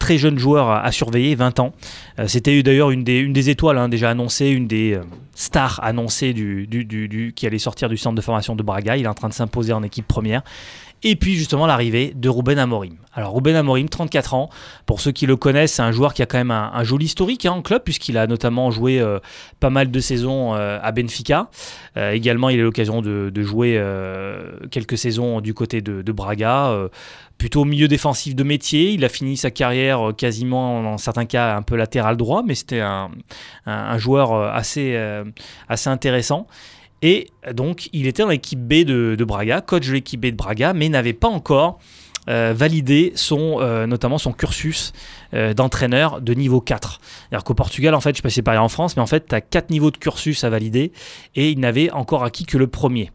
très 0.00 0.18
jeune 0.18 0.38
joueur 0.38 0.70
à, 0.70 0.90
surveiller, 0.90 1.36
20 1.36 1.60
ans. 1.60 1.72
Euh, 2.18 2.26
c'était 2.26 2.60
d'ailleurs 2.64 2.90
une 2.90 3.04
des, 3.04 3.50
étoiles 3.50 3.78
hein, 3.78 3.88
déjà 3.88 4.10
annoncées, 4.10 4.48
une 4.48 4.66
des 4.66 4.94
euh, 4.94 5.02
stars 5.34 5.78
annoncées 5.84 6.32
du, 6.32 6.66
du, 6.66 7.32
qui 7.36 7.46
allait 7.46 7.58
sortir 7.60 7.88
du 7.88 7.96
centre 7.96 8.16
de 8.16 8.20
formation 8.20 8.56
de 8.56 8.62
Braga. 8.64 8.96
Il 8.96 9.04
est 9.04 9.08
en 9.08 9.14
train 9.14 9.28
de 9.28 9.34
s'imposer 9.34 9.72
en 9.72 9.84
équipe 9.84 10.08
première. 10.08 10.42
Et 11.02 11.16
puis 11.16 11.34
justement 11.34 11.66
l'arrivée 11.66 12.12
de 12.14 12.28
Ruben 12.28 12.58
Amorim. 12.58 12.96
Alors 13.14 13.34
Ruben 13.34 13.56
Amorim, 13.56 13.88
34 13.88 14.34
ans, 14.34 14.50
pour 14.84 15.00
ceux 15.00 15.12
qui 15.12 15.26
le 15.26 15.34
connaissent, 15.34 15.74
c'est 15.74 15.82
un 15.82 15.92
joueur 15.92 16.12
qui 16.12 16.20
a 16.20 16.26
quand 16.26 16.36
même 16.36 16.50
un, 16.50 16.84
joli 16.84 17.06
historique 17.06 17.46
hein, 17.46 17.52
en 17.52 17.62
club, 17.62 17.82
puisqu'il 17.82 18.18
a 18.18 18.26
notamment 18.26 18.70
joué 18.70 19.00
euh, 19.00 19.18
pas 19.60 19.70
mal 19.70 19.90
de 19.90 20.00
saisons 20.00 20.52
à 20.52 20.92
Benfica. 20.92 21.48
également, 21.96 22.50
il 22.50 22.58
a 22.58 22.60
eu 22.60 22.64
l'occasion 22.64 23.00
de, 23.00 23.42
jouer 23.42 23.82
quelques 24.70 24.98
saisons 24.98 25.40
du 25.40 25.54
côté 25.54 25.80
de 25.80 26.12
Braga 26.12 26.90
plutôt 27.40 27.64
milieu 27.64 27.88
défensif 27.88 28.36
de 28.36 28.44
métier. 28.44 28.90
Il 28.90 29.02
a 29.02 29.08
fini 29.08 29.38
sa 29.38 29.50
carrière 29.50 30.10
euh, 30.10 30.12
quasiment, 30.12 30.82
dans 30.82 30.98
certains 30.98 31.24
cas, 31.24 31.56
un 31.56 31.62
peu 31.62 31.74
latéral 31.74 32.18
droit, 32.18 32.42
mais 32.46 32.54
c'était 32.54 32.80
un, 32.80 33.08
joueur 33.96 34.34
euh, 34.34 34.50
assez, 34.52 34.92
euh, 34.94 35.24
assez 35.66 35.88
intéressant. 35.88 36.46
Et 37.00 37.28
donc, 37.54 37.88
il 37.94 38.06
était 38.06 38.22
dans 38.22 38.28
l'équipe 38.28 38.60
B 38.60 38.84
de, 38.84 39.24
Braga, 39.24 39.62
coach 39.62 39.86
de 39.88 39.94
l'équipe 39.94 40.20
B 40.20 40.26
de 40.26 40.36
Braga, 40.36 40.74
mais 40.74 40.90
n'avait 40.90 41.14
pas 41.14 41.28
encore 41.28 41.78
valider 42.26 43.12
son, 43.16 43.60
notamment 43.86 44.18
son 44.18 44.32
cursus 44.32 44.92
d'entraîneur 45.32 46.20
de 46.20 46.34
niveau 46.34 46.60
4. 46.60 47.00
C'est-à-dire 47.02 47.44
qu'au 47.44 47.54
Portugal, 47.54 47.94
en 47.94 48.00
fait, 48.00 48.10
je 48.10 48.12
ne 48.12 48.16
sais 48.16 48.22
pas 48.22 48.28
si 48.28 48.34
c'est 48.34 48.58
en 48.58 48.68
France, 48.68 48.96
mais 48.96 49.02
en 49.02 49.06
fait, 49.06 49.28
tu 49.28 49.34
as 49.34 49.40
4 49.40 49.70
niveaux 49.70 49.90
de 49.90 49.96
cursus 49.96 50.44
à 50.44 50.50
valider 50.50 50.92
et 51.34 51.50
il 51.50 51.60
n'avait 51.60 51.90
encore 51.90 52.24
acquis 52.24 52.44
que 52.44 52.58
le 52.58 52.66
premier. 52.66 53.10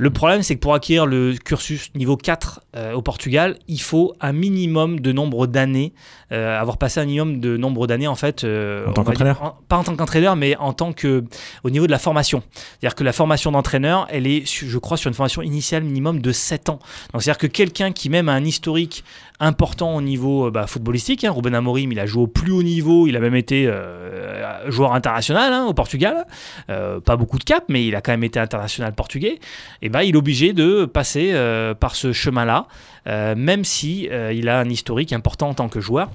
Le 0.00 0.08
problème, 0.08 0.42
c'est 0.42 0.54
que 0.54 0.60
pour 0.60 0.72
acquérir 0.72 1.04
le 1.04 1.34
cursus 1.34 1.90
niveau 1.94 2.16
4 2.16 2.60
euh, 2.74 2.94
au 2.94 3.02
Portugal, 3.02 3.58
il 3.68 3.82
faut 3.82 4.14
un 4.22 4.32
minimum 4.32 4.98
de 4.98 5.12
nombre 5.12 5.46
d'années, 5.46 5.92
euh, 6.32 6.58
avoir 6.58 6.78
passé 6.78 7.00
un 7.00 7.04
minimum 7.04 7.38
de 7.38 7.58
nombre 7.58 7.86
d'années 7.86 8.06
en 8.06 8.14
fait. 8.14 8.44
Euh, 8.44 8.86
en 8.86 8.92
tant 8.94 9.04
qu'entraîneur 9.04 9.58
Pas 9.68 9.76
en 9.76 9.84
tant 9.84 9.94
qu'entraîneur, 9.96 10.36
mais 10.36 10.56
en 10.56 10.72
tant 10.72 10.94
que 10.94 11.24
au 11.64 11.70
niveau 11.70 11.86
de 11.86 11.90
la 11.90 11.98
formation. 11.98 12.42
C'est-à-dire 12.54 12.94
que 12.94 13.04
la 13.04 13.12
formation 13.12 13.52
d'entraîneur, 13.52 14.06
elle 14.08 14.26
est, 14.26 14.46
je 14.46 14.78
crois, 14.78 14.96
sur 14.96 15.08
une 15.08 15.14
formation 15.14 15.42
initiale 15.42 15.82
minimum 15.82 16.20
de 16.22 16.32
7 16.32 16.70
ans. 16.70 16.78
Donc 17.12 17.22
c'est-à-dire 17.22 17.38
que 17.38 17.46
quelqu'un 17.46 17.92
qui 17.92 18.08
même 18.08 18.30
a 18.30 18.32
un 18.32 18.44
historique 18.60 19.04
important 19.40 19.96
au 19.96 20.02
niveau 20.02 20.50
bah, 20.50 20.66
footballistique, 20.66 21.24
hein, 21.24 21.32
Ruben 21.32 21.54
Amorim, 21.54 21.92
il 21.92 21.98
a 21.98 22.04
joué 22.04 22.24
au 22.24 22.26
plus 22.26 22.52
haut 22.52 22.62
niveau, 22.62 23.06
il 23.06 23.16
a 23.16 23.20
même 23.20 23.34
été 23.34 23.72
joueur 24.66 24.92
international 24.92 25.52
hein, 25.54 25.64
au 25.64 25.72
Portugal, 25.72 26.26
pas 26.66 27.16
beaucoup 27.16 27.38
de 27.38 27.44
cap, 27.44 27.64
mais 27.68 27.86
il 27.86 27.96
a 27.96 28.02
quand 28.02 28.12
même 28.12 28.24
été 28.24 28.38
international 28.38 28.94
portugais. 28.94 29.40
Et 29.80 29.88
ben, 29.88 30.02
il 30.02 30.14
est 30.14 30.18
obligé 30.18 30.52
de 30.52 30.84
passer 30.84 31.30
euh, 31.32 31.74
par 31.74 31.96
ce 31.96 32.12
chemin-là, 32.12 32.66
euh, 33.06 33.34
même 33.34 33.64
si 33.64 34.08
euh, 34.10 34.32
il 34.32 34.48
a 34.48 34.58
un 34.58 34.68
historique 34.68 35.12
important 35.12 35.48
en 35.48 35.54
tant 35.54 35.68
que 35.68 35.80
joueur. 35.80 36.10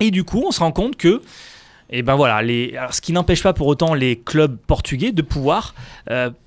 Et 0.00 0.10
du 0.10 0.24
coup, 0.24 0.44
on 0.46 0.50
se 0.50 0.60
rend 0.60 0.72
compte 0.72 0.96
que 0.96 1.22
et 1.92 2.02
ben 2.02 2.16
voilà, 2.16 2.40
ce 2.90 3.00
qui 3.00 3.12
n'empêche 3.12 3.42
pas 3.42 3.52
pour 3.52 3.66
autant 3.66 3.94
les 3.94 4.18
clubs 4.18 4.56
portugais 4.56 5.12
de 5.12 5.22
pouvoir 5.22 5.74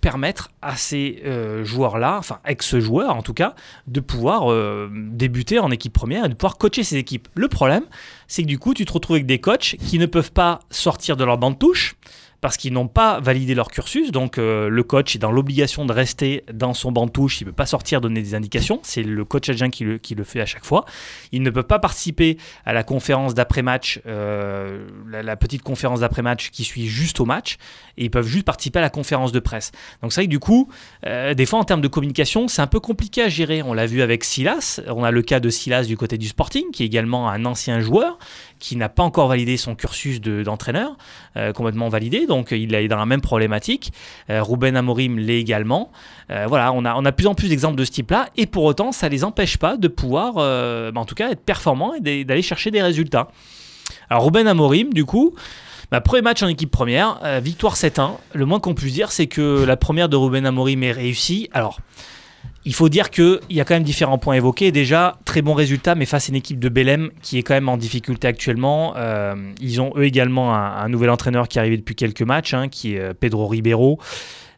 permettre 0.02 0.52
à 0.62 0.76
ces 0.76 1.24
joueurs-là, 1.64 2.18
enfin 2.18 2.40
ex-joueurs 2.46 3.16
en 3.16 3.22
tout 3.22 3.34
cas, 3.34 3.56
de 3.88 4.00
pouvoir 4.00 4.54
débuter 4.92 5.60
en 5.60 5.72
équipe 5.72 5.94
première 5.94 6.26
et 6.26 6.30
de 6.30 6.34
pouvoir 6.34 6.58
coacher 6.58 6.84
ces 6.84 6.98
équipes. 6.98 7.28
Le 7.36 7.48
problème, 7.48 7.84
c'est 8.28 8.42
que 8.42 8.48
du 8.48 8.58
coup, 8.58 8.74
tu 8.74 8.86
te 8.86 8.92
retrouves 8.92 9.16
avec 9.16 9.28
des 9.28 9.40
coachs 9.40 9.76
qui 9.80 10.00
ne 10.00 10.08
peuvent 10.08 10.32
pas 10.32 10.60
sortir 10.72 11.16
de 11.16 11.24
leur 11.24 11.38
banc 11.38 11.52
de 11.52 11.58
touche 11.58 11.96
parce 12.46 12.58
qu'ils 12.58 12.74
n'ont 12.74 12.88
pas 12.88 13.20
validé 13.22 13.56
leur 13.56 13.72
cursus. 13.72 14.12
Donc 14.12 14.38
euh, 14.38 14.70
le 14.70 14.84
coach 14.84 15.16
est 15.16 15.18
dans 15.18 15.32
l'obligation 15.32 15.84
de 15.84 15.92
rester 15.92 16.44
dans 16.54 16.76
son 16.76 16.92
banc 16.92 17.08
de 17.08 17.12
touche. 17.12 17.42
Il 17.42 17.46
ne 17.46 17.50
peut 17.50 17.56
pas 17.56 17.66
sortir 17.66 18.02
donner 18.02 18.22
des 18.22 18.36
indications. 18.36 18.80
C'est 18.84 19.02
le 19.02 19.26
coach 19.26 19.50
adjoint 19.50 19.72
qui 19.72 19.84
le, 19.84 20.24
fait 20.24 20.42
à 20.42 20.46
chaque 20.46 20.64
fois. 20.64 20.86
Il 21.32 21.42
ne 21.42 21.50
peut 21.50 21.64
pas 21.64 21.80
participer 21.80 22.38
à 22.64 22.74
la 22.74 22.84
conférence 22.84 23.34
d'après-match, 23.34 24.00
euh, 24.06 24.88
la, 25.10 25.36
petite 25.38 25.64
conférence 25.64 26.02
d'après-match 26.02 26.52
qui 26.52 26.64
suit 26.64 26.86
juste 26.86 27.20
au 27.20 27.26
match. 27.26 27.58
Et 27.98 28.04
ils 28.04 28.12
peuvent 28.12 28.28
juste 28.28 28.46
participer 28.46 28.78
à 28.78 28.84
la 28.84 28.92
conférence 28.92 29.32
de 29.32 29.40
presse. 29.40 29.72
Donc 30.04 30.14
c'est 30.14 30.22
vrai 30.22 30.28
que 30.28 30.32
du 30.32 30.38
coup, 30.38 30.70
euh, 31.08 31.34
des 31.34 31.48
fois 31.48 31.58
en 31.58 31.64
termes 31.64 31.82
de 31.82 31.88
communication, 31.88 32.48
c'est 32.48 32.62
un 32.62 32.68
peu 32.68 32.80
compliqué 32.80 33.24
à 33.24 33.28
gérer. 33.28 33.64
On 33.64 33.74
l'a 33.74 33.88
vu 33.88 34.04
avec 34.04 34.24
Silas. 34.24 34.82
On 34.86 35.04
a 35.04 35.10
le 35.10 35.24
cas 35.24 35.40
de 35.40 35.50
Silas 35.50 35.86
du 35.86 35.98
côté 35.98 36.20
du 36.20 36.28
Sporting, 36.28 36.66
qui 36.72 36.84
est 36.84 36.86
également 36.86 37.28
un 37.28 37.44
ancien 37.46 37.80
joueur 37.80 38.20
qui 38.60 38.76
n'a 38.76 38.90
pas 38.90 39.04
encore 39.04 39.28
validé 39.28 39.58
son 39.58 39.76
cursus 39.76 40.22
d'entraîneur, 40.22 40.98
euh, 41.38 41.54
complètement 41.54 41.90
validé, 41.90 42.26
donc 42.26 42.52
il 42.52 42.74
est 42.74 42.88
dans 42.88 42.98
la 42.98 43.06
même 43.06 43.22
problématique. 43.22 43.92
Euh, 44.30 44.42
Ruben 44.44 44.76
Amorim 44.76 45.20
l'est 45.20 45.40
également. 45.40 45.92
Euh, 46.32 46.46
voilà, 46.48 46.72
on 46.74 46.86
a, 46.86 46.92
a 46.92 47.12
plus 47.12 47.28
en 47.28 47.36
plus 47.36 47.50
d'exemples 47.50 47.76
de 47.76 47.86
ce 47.86 47.92
type-là, 47.92 48.30
et 48.38 48.46
pour 48.46 48.64
autant, 48.64 48.92
ça 48.92 49.08
ne 49.08 49.12
les 49.12 49.24
empêche 49.24 49.58
pas 49.58 49.78
de 49.78 49.88
pouvoir, 49.88 50.36
bah, 50.36 51.00
en 51.00 51.06
tout 51.06 51.16
cas, 51.16 51.30
être 51.30 51.44
performants 51.44 51.94
et 51.94 52.24
d'aller 52.24 52.42
chercher 52.42 52.72
des 52.72 52.82
résultats. 52.82 53.28
Alors 54.10 54.26
Ruben 54.26 54.48
Amorim, 54.48 54.94
du 54.94 55.06
coup, 55.06 55.36
bah, 55.92 56.02
premier 56.02 56.22
match 56.22 56.42
en 56.42 56.48
équipe 56.48 56.72
première, 56.72 57.20
victoire 57.42 57.76
7-1. 57.76 58.18
Le 58.34 58.46
moins 58.46 58.60
qu'on 58.60 58.74
puisse 58.74 58.94
dire, 58.94 59.12
c'est 59.12 59.28
que 59.28 59.64
la 59.64 59.78
première 59.78 60.10
de 60.10 60.16
Ruben 60.16 60.46
Amorim 60.46 60.82
est 60.84 60.92
réussie. 60.92 61.50
Alors, 61.54 61.80
il 62.66 62.74
faut 62.74 62.90
dire 62.90 63.12
qu'il 63.12 63.40
y 63.52 63.62
a 63.62 63.66
quand 63.66 63.76
même 63.76 63.84
différents 63.84 64.18
points 64.18 64.34
évoqués. 64.34 64.72
Déjà, 64.72 65.20
très 65.24 65.44
bon 65.44 65.54
résultat, 65.54 65.94
mais 65.94 66.06
face 66.06 66.30
à 66.30 66.30
une 66.30 66.36
équipe 66.36 66.60
de 66.60 66.68
Belém 66.68 67.12
qui 67.22 67.38
est 67.38 67.44
quand 67.44 67.54
même 67.54 67.70
en 67.70 67.78
difficulté 67.78 68.28
actuellement. 68.28 68.96
Euh, 68.98 69.36
ils 69.62 69.82
ont 69.82 69.94
eux 69.96 70.04
également 70.04 70.56
un, 70.56 70.90
nouvel 70.90 71.12
entraîneur 71.12 71.48
qui 71.48 71.60
est 71.60 71.62
arrivé 71.62 71.78
depuis 71.78 71.96
quelques 71.96 72.24
matchs, 72.24 72.56
hein, 72.56 72.68
qui 72.68 72.96
est 72.96 73.00
euh, 73.00 73.14
Pedro 73.14 73.48
Ribeiro. 73.48 74.00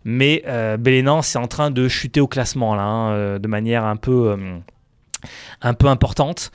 Mais 0.05 0.41
euh, 0.47 0.78
c'est 1.22 1.38
en 1.38 1.47
train 1.47 1.70
de 1.70 1.89
chuter 1.89 2.22
au 2.22 2.28
classement 2.28 2.76
là, 2.76 2.84
hein, 2.84 3.39
de 3.39 3.47
manière 3.47 3.84
un 3.84 3.97
peu, 3.97 4.38
un 5.62 5.74
peu 5.74 5.88
importante. 5.88 6.51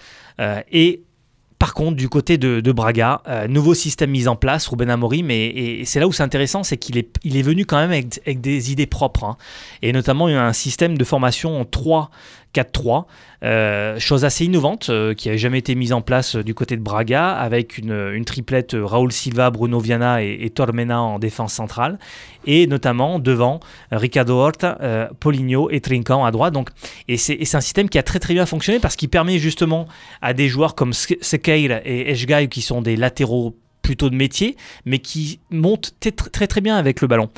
Par 1.62 1.74
contre, 1.74 1.94
du 1.96 2.08
côté 2.08 2.38
de, 2.38 2.72
Braga, 2.72 3.22
euh, 3.28 3.46
nouveau 3.46 3.72
système 3.72 4.10
mis 4.10 4.26
en 4.26 4.34
place, 4.34 4.66
Ruben 4.66 4.90
Amorim, 4.90 5.30
et, 5.30 5.84
c'est 5.84 6.00
là 6.00 6.08
où 6.08 6.12
c'est 6.12 6.24
intéressant, 6.24 6.64
c'est 6.64 6.76
qu'il 6.76 6.98
est, 6.98 7.42
venu 7.42 7.66
quand 7.66 7.76
même 7.76 7.92
avec, 7.92 8.40
des 8.40 8.72
idées 8.72 8.88
propres, 8.88 9.22
hein. 9.22 9.36
et 9.80 9.92
notamment 9.92 10.26
il 10.26 10.32
y 10.32 10.36
a 10.36 10.44
un 10.44 10.52
système 10.52 10.98
de 10.98 11.04
formation 11.04 11.60
en 11.60 11.64
3 11.64 12.10
4-3. 12.54 13.04
Euh, 13.44 13.98
chose 13.98 14.24
assez 14.24 14.44
innovante 14.44 14.88
euh, 14.88 15.14
qui 15.14 15.28
n'avait 15.28 15.38
jamais 15.38 15.58
été 15.58 15.74
mise 15.74 15.92
en 15.92 16.00
place 16.00 16.36
euh, 16.36 16.44
du 16.44 16.54
côté 16.54 16.76
de 16.76 16.82
Braga 16.82 17.30
avec 17.30 17.76
une, 17.76 18.24
triplette 18.24 18.76
Raúl 18.80 19.10
Silva, 19.10 19.50
Bruno 19.50 19.80
Viana 19.80 20.22
et, 20.22 20.48
Tormena 20.50 21.00
en 21.02 21.18
défense 21.18 21.52
centrale 21.52 21.98
et 22.46 22.66
notamment 22.66 23.18
devant 23.18 23.60
Ricardo 23.90 24.34
Horta, 24.34 25.10
Poligno 25.18 25.70
et 25.70 25.80
Trincan 25.80 26.24
à 26.24 26.30
droite. 26.30 26.54
Donc, 26.54 26.70
et 27.08 27.16
c'est 27.16 27.54
un 27.54 27.60
système 27.60 27.88
qui 27.88 27.98
a 27.98 28.02
très 28.02 28.18
très 28.18 28.34
bien 28.34 28.46
fonctionné 28.46 28.78
parce 28.78 28.96
qu'il 28.96 29.08
permet 29.08 29.38
justement 29.38 29.86
à 30.20 30.32
des 30.34 30.48
joueurs 30.48 30.74
comme 30.74 30.92
Sekeir 30.92 31.80
et 31.84 32.10
Eshgai 32.10 32.48
qui 32.48 32.62
sont 32.62 32.82
des 32.82 32.96
latéraux 32.96 33.56
plutôt 33.82 34.10
de 34.10 34.14
métier, 34.14 34.56
mais 34.84 35.00
qui 35.00 35.40
monte 35.50 35.94
très 36.00 36.46
très 36.46 36.60
bien 36.60 36.76
avec 36.76 37.00
le 37.00 37.08
ballon. 37.08 37.28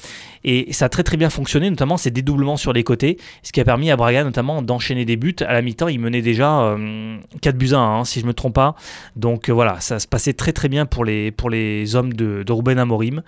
Et 0.45 0.72
ça 0.72 0.86
a 0.86 0.88
très 0.88 1.03
très 1.03 1.16
bien 1.16 1.30
fonctionné, 1.30 1.70
notamment 1.70 1.97
ces 1.97 2.11
dédoublements 2.11 2.57
sur 2.57 2.72
les 2.72 2.84
côtés, 2.84 3.18
ce 3.42 3.51
qui 3.51 3.61
a 3.61 3.64
permis 3.64 3.90
à 3.90 3.97
Braga 3.97 4.24
notamment 4.24 4.62
d'enchaîner 4.62 5.05
des 5.05 5.16
buts. 5.16 5.36
À 5.40 5.53
la 5.53 5.62
mi-temps, 5.62 5.88
il 5.88 5.99
menait 5.99 6.22
déjà 6.22 6.76
4 7.40 7.55
euh, 7.55 7.59
buts 7.59 7.72
à 7.72 7.78
1, 7.78 8.01
hein, 8.01 8.05
si 8.05 8.20
je 8.20 8.24
ne 8.24 8.28
me 8.28 8.34
trompe 8.34 8.55
pas. 8.55 8.74
Donc 9.16 9.49
euh, 9.49 9.53
voilà, 9.53 9.80
ça 9.80 9.99
se 9.99 10.07
passait 10.07 10.34
très 10.34 10.53
très 10.53 10.68
bien 10.68 10.86
pour 10.86 11.05
les, 11.05 11.30
pour 11.30 11.51
les 11.51 11.97
hommes 11.97 12.12
de, 12.12 12.42
de 12.42 12.53
Ruben 12.53 12.78
Amorim. 12.78 13.22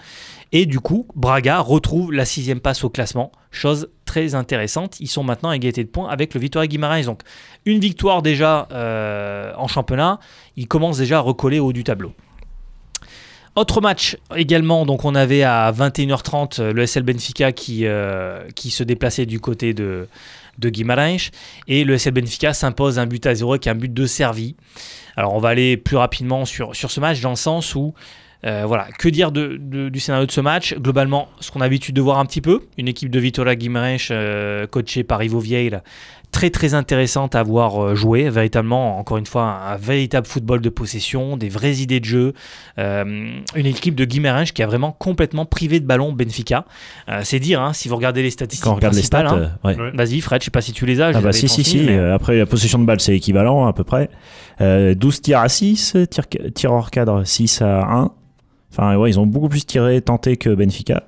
Et 0.53 0.67
du 0.67 0.81
coup, 0.81 1.07
Braga 1.15 1.59
retrouve 1.61 2.13
la 2.13 2.25
sixième 2.25 2.61
passe 2.61 2.85
au 2.85 2.91
classement, 2.91 3.33
chose 3.51 3.89
très 4.05 4.35
intéressante. 4.35 5.01
Ils 5.01 5.09
sont 5.09 5.25
maintenant 5.25 5.51
à 5.51 5.57
égalité 5.57 5.83
de 5.83 5.89
points 5.89 6.09
avec 6.09 6.35
le 6.35 6.41
Vitória 6.41 6.67
Guimarães. 6.67 7.05
Donc 7.05 7.23
une 7.65 7.81
victoire 7.81 8.23
déjà 8.23 8.69
euh, 8.73 9.53
en 9.57 9.69
championnat, 9.69 10.21
ils 10.57 10.69
commencent 10.69 10.99
déjà 10.99 11.19
à 11.19 11.21
recoller 11.21 11.59
au 11.59 11.67
haut 11.67 11.73
du 11.73 11.85
tableau. 11.85 12.13
Autre 13.57 13.81
match 13.81 14.19
également, 14.37 14.85
donc 14.85 15.07
on 15.07 15.15
avait 15.15 15.43
à 15.43 15.73
21h30 15.73 16.63
le 16.63 16.87
SL 16.87 17.05
Benfica 17.05 17.53
qui, 17.53 17.87
euh, 17.87 18.47
qui 18.55 18.71
se 18.71 18.83
déplaçait 18.85 19.25
du 19.25 19.41
côté 19.41 19.73
de, 19.73 20.09
de 20.59 20.69
Guimarães 20.69 21.31
et 21.67 21.85
le 21.85 21.97
SL 21.97 22.13
Benfica 22.13 22.53
s'impose 22.53 22.99
un 22.99 23.07
but 23.07 23.25
à 23.25 23.35
zéro 23.35 23.57
qui 23.57 23.71
est 23.71 23.73
un 23.73 23.75
but 23.75 23.93
de 23.93 24.05
servi. 24.05 24.57
Alors 25.17 25.33
on 25.33 25.39
va 25.39 25.49
aller 25.49 25.79
plus 25.79 25.97
rapidement 25.97 26.45
sur, 26.45 26.77
sur 26.77 26.91
ce 26.91 27.01
match 27.01 27.23
dans 27.23 27.31
le 27.31 27.37
sens 27.37 27.75
où 27.75 27.95
euh, 28.45 28.65
voilà, 28.67 28.89
que 28.99 29.09
dire 29.09 29.33
de, 29.33 29.57
du 29.57 30.01
scénario 30.01 30.27
de 30.27 30.31
ce 30.31 30.41
match? 30.41 30.75
Globalement, 30.75 31.29
ce 31.41 31.51
qu'on 31.51 31.61
a 31.61 31.65
l'habitude 31.65 31.97
de 31.97 32.01
voir 32.01 32.19
un 32.19 32.27
petit 32.27 32.41
peu, 32.41 32.63
une 32.77 32.87
équipe 32.87 33.11
de 33.11 33.19
Vitória 33.19 33.57
Guimarães 33.57 34.11
euh, 34.11 34.67
coachée 34.67 35.03
par 35.03 35.23
Ivo 35.23 35.41
Vieira 35.41 35.83
très 36.33 36.51
très 36.51 36.75
intéressante 36.75 37.35
à 37.35 37.43
voir 37.43 37.83
euh, 37.83 37.95
jouer, 37.95 38.29
véritablement, 38.29 38.99
encore 38.99 39.17
une 39.17 39.27
fois, 39.27 39.43
un, 39.43 39.77
véritable 39.77 40.27
football 40.27 40.61
de 40.61 40.69
possession, 40.69 41.37
des 41.37 41.49
vraies 41.49 41.77
idées 41.77 42.01
de 42.01 42.05
jeu, 42.05 42.35
euh, 42.79 43.05
une 43.55 43.67
équipe 43.67 43.95
de 43.95 44.05
Guimarães 44.05 44.53
qui 44.53 44.63
a 44.63 44.67
vraiment 44.67 44.93
complètement 44.93 45.47
privé 45.47 45.81
de 45.81 45.87
ballon 45.87 46.13
Benfica. 46.13 46.67
Euh, 47.09 47.21
c'est 47.25 47.39
dire, 47.39 47.63
hein, 47.63 47.73
si 47.73 47.89
vous 47.89 47.97
regardez 47.97 48.23
les 48.23 48.31
statistiques. 48.31 48.65
Quand 48.65 48.73
on 48.73 48.77
regarde 48.77 48.95
les 48.95 49.03
stats, 49.03 49.27
hein. 49.29 49.53
vas-y 49.95 50.21
Fred, 50.21 50.43
je 50.43 50.47
sais 50.47 50.51
pas 50.51 50.61
si 50.61 50.73
tu 50.73 50.85
les 50.85 51.01
as. 51.01 51.13
Ah 51.15 51.21
bah 51.21 51.33
si, 51.33 51.49
si, 51.49 51.65
si, 51.65 51.89
après 51.91 52.37
la 52.37 52.47
possession 52.47 52.79
de 52.79 52.85
balle 52.85 53.01
c'est 53.01 53.17
équivalent 53.17 53.67
à 53.67 53.73
peu 53.73 53.85
près. 53.85 54.11
12 54.61 55.23
tirs 55.23 55.41
à 55.41 55.49
6, 55.49 55.97
tirs 56.55 56.73
hors 56.73 56.91
cadre 56.91 57.25
6 57.25 57.63
à 57.63 57.83
1. 57.83 58.11
Enfin 58.73 58.97
ouais, 58.97 59.11
ils 59.11 59.19
ont 59.19 59.27
beaucoup 59.27 59.49
plus 59.49 59.65
tiré, 59.65 60.01
tenté 60.03 60.37
que 60.37 60.55
Benfica. 60.55 61.05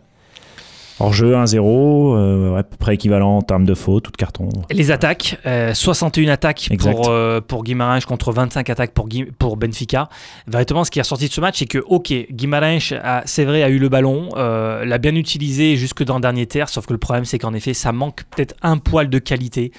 Hors 1.01 1.13
jeu 1.13 1.35
1-0, 1.35 2.17
euh, 2.17 2.57
à 2.57 2.65
peu 2.65 2.77
près 2.77 2.95
équivalent 2.95 3.37
en 3.37 3.43
termes 3.43 3.65
de 3.65 3.75
fautes 3.75 4.05
tout 4.05 4.11
de 4.11 4.17
carton. 4.17 4.49
Les 4.71 4.91
attaques, 4.91 5.39
61 5.45 6.29
euh, 6.29 6.33
attaques 6.33 6.69
pour, 6.81 7.09
euh, 7.09 7.41
pour 7.41 7.63
Guimarães 7.63 8.01
contre 8.01 8.33
25 8.33 8.69
attaques 8.69 8.93
pour, 8.93 9.09
pour 9.39 9.57
Benfica. 9.57 10.09
Véritablement, 10.49 10.85
ce 10.85 10.91
qui 10.91 10.99
est 10.99 11.03
ressorti 11.03 11.29
de 11.29 11.33
ce 11.33 11.41
match, 11.41 11.59
c'est 11.61 11.67
que, 11.67 11.79
ok, 11.79 12.13
Guimarães, 12.33 12.95
c'est 13.27 13.45
vrai, 13.45 13.63
a 13.63 13.69
eu 13.69 13.79
le 13.79 13.89
ballon, 13.89 14.31
l'a 14.35 14.99
bien 14.99 15.15
utilisé 15.15 15.77
jusque 15.77 16.03
dans 16.03 16.17
le 16.17 16.21
dernier 16.21 16.47
terre, 16.47 16.69
sauf 16.69 16.87
que 16.87 16.93
le 16.93 16.99
problème, 16.99 17.25
c'est 17.25 17.39
qu'en 17.39 17.55
effet, 17.55 17.75
ça 17.75 17.93
manque 17.93 18.25
peut-être 18.35 18.55
un 18.63 18.79
poil 18.79 19.09
de 19.09 19.19
qualité 19.19 19.73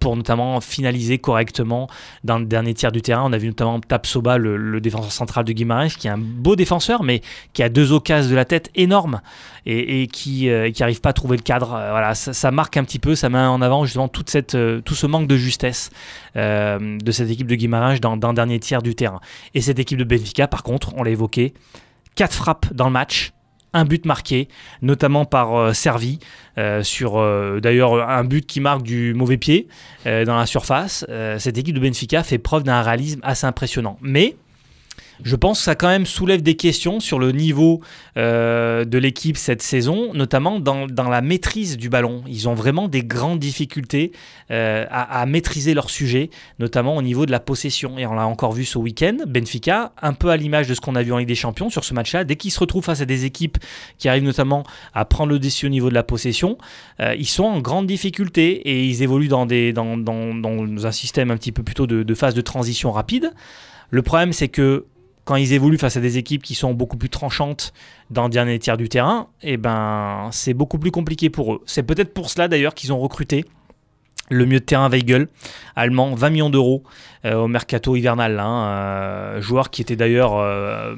pour 0.00 0.16
notamment 0.16 0.60
finaliser 0.60 1.18
correctement 1.18 1.88
dans 2.24 2.38
le 2.38 2.46
dernier 2.46 2.74
tiers 2.74 2.90
du 2.90 3.00
terrain. 3.00 3.22
On 3.24 3.32
a 3.32 3.38
vu 3.38 3.46
notamment 3.46 3.78
Tapsoba, 3.78 4.38
le, 4.38 4.56
le 4.56 4.80
défenseur 4.80 5.12
central 5.12 5.44
de 5.44 5.52
Guimarães, 5.52 5.94
qui 5.96 6.08
est 6.08 6.10
un 6.10 6.18
beau 6.18 6.56
défenseur, 6.56 7.04
mais 7.04 7.20
qui 7.52 7.62
a 7.62 7.68
deux 7.68 7.92
occasions 7.92 8.30
de 8.30 8.34
la 8.36 8.44
tête 8.44 8.70
énormes 8.74 9.20
et, 9.66 10.08
qui 10.08 10.31
n'arrive 10.48 10.96
euh, 10.98 11.00
pas 11.00 11.10
à 11.10 11.12
trouver 11.12 11.36
le 11.36 11.42
cadre. 11.42 11.74
Euh, 11.74 11.90
voilà, 11.90 12.14
ça, 12.14 12.50
marque 12.50 12.76
un 12.76 12.84
petit 12.84 12.98
peu, 12.98 13.14
ça 13.14 13.28
met 13.28 13.38
en 13.38 13.62
avant 13.62 13.84
justement 13.84 14.08
toute 14.08 14.30
cette, 14.30 14.54
euh, 14.54 14.80
tout 14.80 14.94
ce 14.94 15.06
manque 15.06 15.26
de 15.26 15.36
justesse 15.36 15.90
de 16.34 17.12
cette 17.12 17.28
équipe 17.28 17.46
de 17.46 17.54
Guimarães 17.54 17.98
dans, 18.00 18.16
dans 18.16 18.28
le 18.28 18.34
dernier 18.34 18.58
tiers 18.58 18.82
du 18.82 18.94
terrain. 18.94 19.20
Et 19.54 19.60
cette 19.60 19.78
équipe 19.78 19.98
de 19.98 20.04
Benfica, 20.04 20.48
par 20.48 20.62
contre, 20.62 20.94
on 20.96 21.02
l'a 21.02 21.10
évoqué, 21.10 21.52
quatre 22.14 22.34
frappes 22.34 22.72
dans 22.72 22.86
le 22.86 22.92
match, 22.92 23.32
un 23.74 23.84
but 23.84 24.06
marqué, 24.06 24.48
notamment 24.80 25.26
par 25.26 25.74
Servi, 25.74 26.20
sur 26.82 27.22
d'ailleurs 27.60 28.08
un 28.08 28.24
but 28.24 28.46
qui 28.46 28.60
marque 28.60 28.82
du 28.82 29.12
mauvais 29.12 29.36
pied 29.36 29.68
dans 30.06 30.36
la 30.36 30.46
surface. 30.46 31.04
cette 31.38 31.58
équipe 31.58 31.74
de 31.74 31.80
Benfica 31.80 32.22
fait 32.22 32.38
preuve 32.38 32.62
d'un 32.62 32.80
réalisme 32.80 33.20
assez 33.22 33.46
impressionnant. 33.46 33.98
Mais 34.00 34.36
je 35.22 35.36
pense 35.36 35.58
que 35.58 35.64
ça 35.64 35.74
quand 35.74 35.88
même 35.88 36.06
soulève 36.06 36.42
des 36.42 36.54
questions 36.54 37.00
sur 37.00 37.18
le 37.18 37.32
niveau 37.32 37.80
euh, 38.16 38.84
de 38.84 38.98
l'équipe 38.98 39.36
cette 39.36 39.62
saison, 39.62 40.12
notamment 40.14 40.60
dans, 40.60 40.86
la 40.86 41.20
maîtrise 41.20 41.76
du 41.76 41.88
ballon. 41.88 42.22
Ils 42.26 42.48
ont 42.48 42.54
vraiment 42.54 42.88
des 42.88 43.02
grandes 43.02 43.38
difficultés 43.38 44.12
euh, 44.50 44.86
à, 44.90 45.24
maîtriser 45.26 45.74
leur 45.74 45.90
sujet, 45.90 46.30
notamment 46.58 46.96
au 46.96 47.02
niveau 47.02 47.26
de 47.26 47.30
la 47.30 47.40
possession. 47.40 47.98
Et 47.98 48.06
on 48.06 48.14
l'a 48.14 48.26
encore 48.26 48.52
vu 48.52 48.64
ce 48.64 48.78
week-end, 48.78 49.16
Benfica, 49.26 49.92
un 50.00 50.12
peu 50.12 50.30
à 50.30 50.36
l'image 50.36 50.68
de 50.68 50.74
ce 50.74 50.80
qu'on 50.80 50.96
a 50.96 51.02
vu 51.02 51.12
en 51.12 51.18
Ligue 51.18 51.28
des 51.28 51.34
Champions 51.34 51.70
sur 51.70 51.84
ce 51.84 51.94
match-là, 51.94 52.24
dès 52.24 52.36
qu'ils 52.36 52.52
se 52.52 52.60
retrouvent 52.60 52.84
face 52.84 53.00
à 53.00 53.06
des 53.06 53.24
équipes 53.24 53.58
qui 53.98 54.08
arrivent 54.08 54.24
notamment 54.24 54.64
à 54.94 55.04
prendre 55.04 55.32
le 55.32 55.38
dessus 55.38 55.66
au 55.66 55.70
niveau 55.70 55.88
de 55.88 55.94
la 55.94 56.02
possession, 56.02 56.58
euh, 57.00 57.14
ils 57.18 57.26
sont 57.26 57.44
en 57.44 57.60
grande 57.60 57.86
difficulté 57.86 58.52
et 58.68 58.84
ils 58.84 59.02
évoluent 59.02 59.28
dans, 59.28 59.46
des, 59.46 59.72
dans, 59.72 59.96
dans, 59.96 60.86
un 60.86 60.92
système 60.92 61.30
un 61.30 61.36
petit 61.36 61.52
peu 61.52 61.62
plutôt 61.62 61.86
de, 61.86 62.02
de 62.02 62.14
phase 62.14 62.34
de 62.34 62.40
transition 62.40 62.92
rapide. 62.92 63.32
Le 63.90 64.00
problème, 64.00 64.32
c'est 64.32 64.48
que 64.48 64.86
quand 65.24 65.36
ils 65.36 65.52
évoluent 65.52 65.78
face 65.78 65.96
à 65.96 66.00
des 66.00 66.18
équipes 66.18 66.42
qui 66.42 66.54
sont 66.54 66.74
beaucoup 66.74 66.96
plus 66.96 67.08
tranchantes 67.08 67.72
dans 68.10 68.24
le 68.24 68.30
dernier 68.30 68.58
tiers 68.58 68.76
du 68.76 68.88
terrain, 68.88 69.28
eh 69.42 69.56
ben, 69.56 70.28
c'est 70.32 70.54
beaucoup 70.54 70.78
plus 70.78 70.90
compliqué 70.90 71.30
pour 71.30 71.54
eux. 71.54 71.62
C'est 71.66 71.84
peut-être 71.84 72.12
pour 72.12 72.30
cela 72.30 72.48
d'ailleurs 72.48 72.74
qu'ils 72.74 72.92
ont 72.92 72.98
recruté 72.98 73.44
le 74.30 74.46
mieux 74.46 74.60
de 74.60 74.64
terrain 74.64 74.88
Weigel, 74.88 75.28
allemand, 75.76 76.14
20 76.14 76.30
millions 76.30 76.50
d'euros 76.50 76.82
au 77.24 77.48
mercato 77.48 77.94
hivernal. 77.94 78.38
Hein, 78.40 78.66
euh, 78.66 79.40
joueur 79.40 79.70
qui 79.70 79.82
était 79.82 79.96
d'ailleurs 79.96 80.36
euh, 80.36 80.94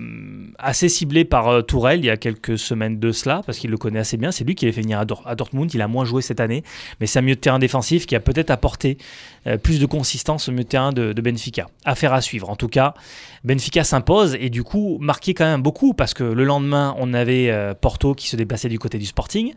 assez 0.59 0.89
ciblé 0.89 1.25
par 1.25 1.65
Tourelle 1.67 2.01
il 2.01 2.07
y 2.07 2.11
a 2.11 2.17
quelques 2.17 2.59
semaines 2.59 2.99
de 2.99 3.13
cela, 3.13 3.43
parce 3.45 3.59
qu'il 3.59 3.71
le 3.71 3.77
connaît 3.77 3.99
assez 3.99 4.17
bien. 4.17 4.31
C'est 4.31 4.45
lui 4.45 4.55
qui 4.55 4.67
l'a 4.67 4.73
fait 4.73 4.81
venir 4.81 4.99
à, 4.99 5.35
Dortmund. 5.35 5.73
Il 5.75 5.83
a 5.83 5.89
moins 5.89 6.05
joué 6.05 6.23
cette 6.23 6.41
année, 6.41 6.63
mais 7.01 7.07
c'est 7.07 7.19
un 7.19 7.23
milieu 7.23 7.35
de 7.37 7.41
terrain 7.41 7.59
défensif 7.59 8.07
qui 8.07 8.17
a 8.17 8.21
peut-être 8.21 8.51
apporté 8.51 8.99
plus 9.63 9.79
de 9.79 9.87
consistance 9.87 10.49
au 10.49 10.53
milieu 10.53 10.65
de 10.65 10.69
terrain 10.69 10.93
de, 10.93 11.13
Benfica. 11.13 11.67
Affaire 11.85 12.13
à 12.13 12.21
suivre. 12.21 12.49
En 12.51 12.57
tout 12.57 12.69
cas, 12.69 12.95
Benfica 13.45 13.85
s'impose 13.85 14.37
et 14.41 14.51
du 14.51 14.63
coup 14.63 14.99
marqué 15.01 15.35
quand 15.35 15.45
même 15.45 15.63
beaucoup, 15.63 15.95
parce 15.95 16.15
que 16.15 16.25
le 16.25 16.45
lendemain, 16.45 16.95
on 16.99 17.13
avait 17.15 17.75
Porto 17.81 18.15
qui 18.15 18.29
se 18.29 18.37
déplaçait 18.37 18.69
du 18.69 18.79
côté 18.79 18.99
du 18.99 19.07
Sporting. 19.07 19.53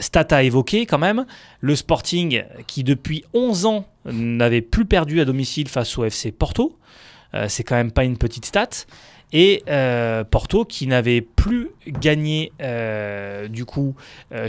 Stat 0.00 0.26
à 0.30 0.42
évoquer 0.42 0.86
quand 0.86 0.98
même, 0.98 1.26
le 1.60 1.76
Sporting 1.76 2.44
qui 2.66 2.84
depuis 2.84 3.24
11 3.34 3.66
ans 3.66 3.86
n'avait 4.04 4.62
plus 4.62 4.84
perdu 4.84 5.20
à 5.20 5.24
domicile 5.24 5.68
face 5.68 5.96
au 5.98 6.04
FC 6.04 6.32
Porto. 6.32 6.76
Euh, 7.34 7.46
c'est 7.48 7.64
quand 7.64 7.76
même 7.76 7.92
pas 7.92 8.04
une 8.04 8.18
petite 8.18 8.46
stat. 8.46 8.68
Et 9.32 9.62
euh, 9.68 10.24
Porto 10.24 10.64
qui 10.66 10.86
n'avait 10.86 11.22
plus 11.22 11.70
gagné 11.86 12.52
euh, 12.60 13.48
du 13.48 13.64
coup 13.64 13.94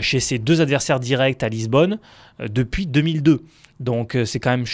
chez 0.00 0.20
ses 0.20 0.38
deux 0.38 0.60
adversaires 0.60 1.00
directs 1.00 1.42
à 1.42 1.48
Lisbonne 1.48 1.98
depuis 2.38 2.86
2002. 2.86 3.42
Donc 3.80 4.16
c'est 4.26 4.40
quand 4.40 4.50
même 4.50 4.66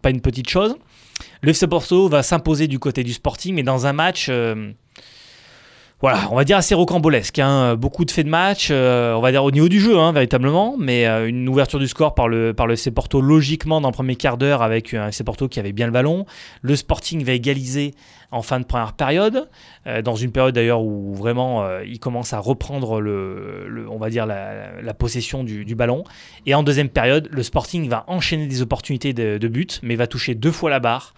pas 0.00 0.10
une 0.10 0.22
petite 0.22 0.48
chose. 0.48 0.76
Le 1.42 1.50
FC 1.50 1.66
Porto 1.66 2.08
va 2.08 2.22
s'imposer 2.22 2.66
du 2.66 2.78
côté 2.78 3.04
du 3.04 3.12
Sporting, 3.12 3.54
mais 3.54 3.62
dans 3.62 3.86
un 3.86 3.92
match 3.92 4.30
voilà, 6.02 6.28
on 6.32 6.34
va 6.34 6.42
dire 6.42 6.56
assez 6.56 6.74
rocambolesque. 6.74 7.38
Hein. 7.38 7.76
Beaucoup 7.76 8.04
de 8.04 8.10
faits 8.10 8.26
de 8.26 8.30
match, 8.30 8.70
euh, 8.72 9.14
on 9.14 9.20
va 9.20 9.30
dire 9.30 9.44
au 9.44 9.52
niveau 9.52 9.68
du 9.68 9.78
jeu, 9.78 9.96
hein, 9.96 10.10
véritablement, 10.10 10.74
mais 10.76 11.06
euh, 11.06 11.28
une 11.28 11.48
ouverture 11.48 11.78
du 11.78 11.86
score 11.86 12.16
par 12.16 12.26
le, 12.26 12.52
par 12.52 12.66
le 12.66 12.74
FC 12.74 12.90
Porto 12.90 13.20
logiquement 13.20 13.80
dans 13.80 13.88
le 13.88 13.94
premier 13.94 14.16
quart 14.16 14.36
d'heure 14.36 14.62
avec 14.62 14.94
un 14.94 15.06
FC 15.06 15.22
Porto 15.22 15.46
qui 15.46 15.60
avait 15.60 15.70
bien 15.70 15.86
le 15.86 15.92
ballon. 15.92 16.26
Le 16.60 16.74
Sporting 16.74 17.24
va 17.24 17.34
égaliser 17.34 17.94
en 18.32 18.42
fin 18.42 18.58
de 18.58 18.64
première 18.64 18.94
période, 18.94 19.48
euh, 19.86 20.02
dans 20.02 20.16
une 20.16 20.32
période 20.32 20.56
d'ailleurs 20.56 20.82
où 20.82 21.14
vraiment 21.14 21.64
il 21.86 22.00
commence 22.00 22.32
à 22.32 22.40
reprendre 22.40 23.00
le, 23.00 23.86
on 23.88 23.98
va 23.98 24.10
dire 24.10 24.26
la, 24.26 24.94
possession 24.94 25.44
du, 25.44 25.74
ballon. 25.76 26.02
Et 26.46 26.54
en 26.56 26.64
deuxième 26.64 26.88
période, 26.88 27.28
le 27.30 27.44
Sporting 27.44 27.88
va 27.88 28.02
enchaîner 28.08 28.48
des 28.48 28.60
opportunités 28.60 29.12
de, 29.12 29.38
de 29.38 29.48
but, 29.48 29.78
mais 29.84 29.94
va 29.94 30.08
toucher 30.08 30.34
deux 30.34 30.50
fois 30.50 30.68
la 30.68 30.80
barre. 30.80 31.14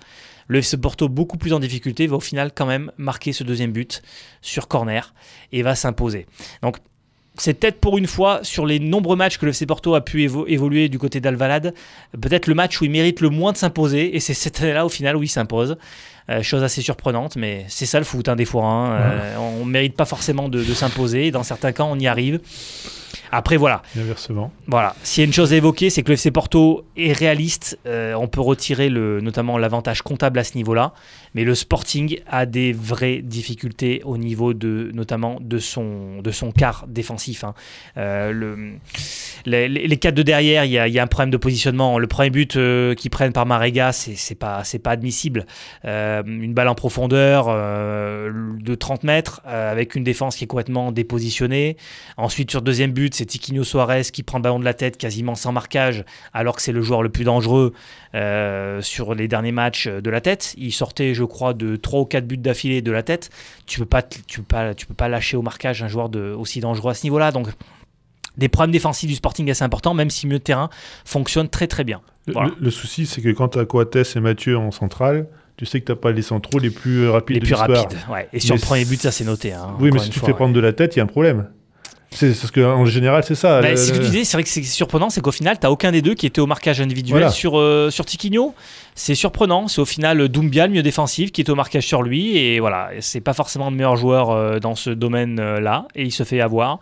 Le 0.49 0.59
FC 0.59 0.77
Porto, 0.77 1.09
beaucoup 1.09 1.39
plus 1.39 1.53
en 1.53 1.61
difficulté, 1.61 2.07
va 2.07 2.17
au 2.17 2.21
final 2.21 2.53
quand 2.55 2.67
même 2.67 2.91
marquer 2.97 3.33
ce 3.33 3.45
deuxième 3.45 3.73
but 3.73 4.03
sur 4.43 4.69
corner 4.69 5.15
et 5.53 5.63
va 5.63 5.75
s'imposer. 5.75 6.27
Donc 6.63 6.79
c'est 7.37 7.55
peut-être 7.55 7.81
pour 7.81 7.99
une 7.99 8.07
fois, 8.07 8.41
sur 8.43 8.65
les 8.65 8.79
nombreux 8.79 9.17
matchs 9.17 9.39
que 9.39 9.47
le 9.47 9.51
FC 9.51 9.67
Porto 9.67 9.95
a 9.95 10.01
pu 10.03 10.23
évoluer 10.23 10.89
du 10.89 10.99
côté 10.99 11.21
d'Alvalade, 11.21 11.75
peut-être 12.21 12.47
le 12.47 12.55
match 12.55 12.81
où 12.81 12.85
il 12.85 12.91
mérite 12.91 13.21
le 13.21 13.29
moins 13.29 13.53
de 13.53 13.57
s'imposer, 13.57 14.15
et 14.15 14.21
c'est 14.21 14.35
cette 14.35 14.61
année-là 14.61 14.87
au 14.87 14.89
final 14.89 15.17
où 15.17 15.23
il 15.23 15.29
s'impose. 15.29 15.77
Euh, 16.31 16.43
chose 16.43 16.63
assez 16.63 16.81
surprenante, 16.81 17.37
mais 17.37 17.67
c'est 17.69 17.85
ça 17.85 17.99
le 17.99 18.05
foot 18.07 18.29
hein, 18.29 18.37
des 18.37 18.47
fois. 18.47 18.65
Hein. 18.65 18.93
Euh, 18.93 19.37
on 19.37 19.67
ne 19.67 19.71
mérite 19.71 19.95
pas 19.95 20.07
forcément 20.07 20.49
de, 20.49 20.65
de 20.65 20.75
s'imposer, 20.75 21.31
dans 21.31 21.43
certains 21.43 21.73
cas 21.73 21.85
on 21.85 21.99
y 21.99 22.07
arrive. 22.07 22.41
Après, 23.35 23.57
voilà. 23.57 23.83
Inversement. 23.99 24.53
Voilà. 24.69 24.95
S'il 25.03 25.23
y 25.23 25.25
a 25.25 25.27
une 25.27 25.33
chose 25.33 25.53
à 25.53 25.57
évoquer, 25.57 25.91
c'est 25.91 26.05
que 26.05 26.09
le 26.09 26.15
FC 26.15 26.31
Porto 26.31 26.85
est 26.97 27.13
réaliste. 27.13 27.81
Euh, 27.85 28.15
on 28.15 28.29
peut 28.29 28.41
retirer 28.41 28.89
le, 28.89 29.21
notamment 29.21 29.59
l'avantage 29.59 30.03
comptable 30.03 30.39
à 30.39 30.45
ce 30.45 30.57
niveau-là. 30.57 30.95
Mais 31.35 31.43
le 31.43 31.57
Sporting 31.57 32.21
a 32.29 32.47
des 32.47 32.73
vraies 32.73 33.23
difficultés 33.23 34.03
au 34.05 34.19
niveau 34.19 34.55
de, 34.55 34.93
notamment 34.95 35.39
de 35.41 35.59
son, 35.59 36.23
de 36.23 36.31
son 36.31 36.53
quart 36.53 36.85
défensif. 36.87 37.43
Hein. 37.43 37.55
Euh, 37.97 38.31
le, 38.31 38.75
les, 39.47 39.69
les, 39.69 39.97
quatre 39.97 40.15
de 40.15 40.23
derrière, 40.23 40.65
il 40.65 40.71
y, 40.71 40.79
a, 40.79 41.03
un 41.03 41.07
problème 41.09 41.31
de 41.31 41.37
positionnement. 41.37 41.99
Le 41.99 42.07
premier 42.07 42.31
but 42.31 42.55
euh, 42.55 42.95
qu'ils 42.95 43.11
prennent 43.11 43.33
par 43.33 43.47
Marega, 43.47 43.91
c'est 43.91 44.37
pas, 44.37 44.63
pas 44.83 44.91
admissible. 44.93 45.45
une 45.83 46.55
balle 46.55 46.69
en 46.69 46.77
profondeur 46.77 47.47
de 47.47 48.75
30 48.77 49.03
mètres 49.03 49.41
avec 49.45 49.97
une 49.97 50.05
défense 50.05 50.37
qui 50.37 50.45
est 50.45 50.47
complètement 50.47 50.93
dépositionnée. 50.93 51.77
Ensuite, 52.17 52.53
sur 52.53 52.63
deuxième 52.63 52.93
but, 52.93 53.13
c'est 53.15 53.24
Tiquinho 53.27 53.65
Suarez 53.65 54.03
qui 54.13 54.23
prend 54.23 54.39
le 54.39 54.43
ballon 54.43 54.59
de 54.59 54.65
la 54.65 54.75
tête 54.75 54.97
quasiment 54.97 55.35
sans 55.35 55.53
marquage, 55.53 56.05
alors 56.33 56.57
que 56.57 56.63
c'est 56.63 56.73
le 56.73 56.83
joueur 56.83 57.03
le 57.03 57.09
plus 57.09 57.25
dangereux 57.25 57.73
euh, 58.15 58.83
sur 58.83 59.15
les 59.15 59.29
derniers 59.29 59.53
matchs 59.53 59.89
de 59.89 60.11
la 60.11 60.21
tête. 60.21 60.55
Il 60.57 60.73
sortait, 60.73 61.15
je 61.15 61.25
crois, 61.25 61.55
de 61.55 61.77
3 61.77 62.01
ou 62.01 62.05
4 62.05 62.27
buts 62.27 62.37
d'affilée 62.37 62.83
de 62.83 62.93
la 62.93 63.03
tête. 63.03 63.31
Tu 63.67 63.79
peux 63.79 63.87
pas, 63.87 64.03
tu 64.03 64.41
peux 64.41 64.43
pas, 64.43 64.75
tu 64.75 64.87
peux 64.87 64.95
pas 64.95 65.09
lâcher 65.09 65.37
au 65.37 65.43
marquage 65.43 65.83
un 65.83 65.89
joueur 65.89 66.09
de, 66.09 66.33
aussi 66.33 66.61
dangereux 66.61 66.91
à 66.91 66.95
ce 66.95 67.05
niveau-là. 67.05 67.33
Donc, 67.33 67.49
des 68.37 68.49
problèmes 68.49 68.73
défensifs 68.73 69.09
du 69.09 69.15
Sporting 69.15 69.51
assez 69.51 69.65
importants, 69.65 69.95
même 69.95 70.11
si 70.11 70.27
le 70.27 70.41
terrain 70.41 70.71
fonctionne 71.05 71.49
très 71.49 71.67
très 71.67 71.85
bien. 71.85 72.01
Le, 72.27 72.71
souci, 72.71 73.07
c'est 73.07 73.21
que 73.21 73.29
quand 73.31 73.49
tu 73.49 73.59
as 73.59 73.67
Coates 73.67 74.17
et 74.17 74.21
Mathieu 74.21 74.57
en 74.57 74.71
centrale, 74.71 75.29
tu 75.57 75.67
sais 75.67 75.81
que 75.81 75.87
tu 75.87 75.93
n'as 75.93 75.97
pas 75.97 76.11
les 76.11 76.23
centraux 76.23 76.59
les 76.59 76.71
plus 76.71 77.09
rapides. 77.09 77.37
Les 77.37 77.41
plus 77.41 77.55
rapides, 77.55 77.99
ouais. 78.11 78.29
Et 78.33 78.41
sur 78.41 78.55
le 78.55 78.61
premier 78.61 78.85
but, 78.85 79.01
ça 79.01 79.13
c'est 79.13 79.25
noté. 79.25 79.53
Hein, 79.53 79.77
oui, 79.79 79.91
mais 79.93 79.99
si 79.99 80.11
tu 80.11 80.21
te 80.21 80.27
fais 80.27 80.33
prendre 80.33 80.55
de 80.55 80.61
la 80.61 80.73
tête, 80.73 80.97
il 80.97 80.99
y 80.99 81.01
a 81.01 81.05
un 81.05 81.09
problème. 81.09 81.49
C'est 82.15 82.29
parce 82.29 82.53
qu'en 82.53 82.85
général, 82.85 83.25
c'est 83.25 83.35
ça. 83.35 83.61
Bah, 83.61 83.77
ce 83.77 83.93
que 83.93 83.97
tu 83.97 84.05
disais, 84.05 84.25
c'est 84.25 84.37
vrai 84.37 84.45
que 84.45 84.49
c'est 84.49 84.63
surprenant, 84.63 85.11
c'est 85.11 85.21
qu'au 85.21 85.33
final, 85.33 85.59
tu 85.59 85.67
n'as 85.67 85.71
aucun 85.71 85.91
des 85.91 86.01
deux 86.01 86.15
qui 86.15 86.27
était 86.27 86.41
au 86.41 86.47
marquage 86.47 86.81
individuel 86.81 87.31
sur, 87.31 87.59
euh, 87.59 87.91
sur 87.91 88.05
Tiquinho. 88.05 88.55
C'est 88.95 89.17
surprenant. 89.17 89.67
C'est 89.67 89.81
au 89.81 89.85
final 89.85 90.29
Doumbia, 90.29 90.69
le 90.69 90.75
mieux 90.75 90.83
défensif, 90.83 91.33
qui 91.33 91.41
est 91.41 91.51
au 91.51 91.57
marquage 91.57 91.87
sur 91.87 92.03
lui. 92.03 92.39
Et 92.39 92.61
voilà, 92.61 92.91
c'est 93.01 93.21
pas 93.21 93.33
forcément 93.33 93.69
le 93.69 93.77
meilleur 93.77 93.97
joueur 93.97 94.31
euh, 94.31 94.61
dans 94.61 94.77
ce 94.77 94.91
domaine-là. 94.91 95.89
Et 95.97 96.05
il 96.05 96.13
se 96.13 96.23
fait 96.23 96.41
avoir. 96.41 96.79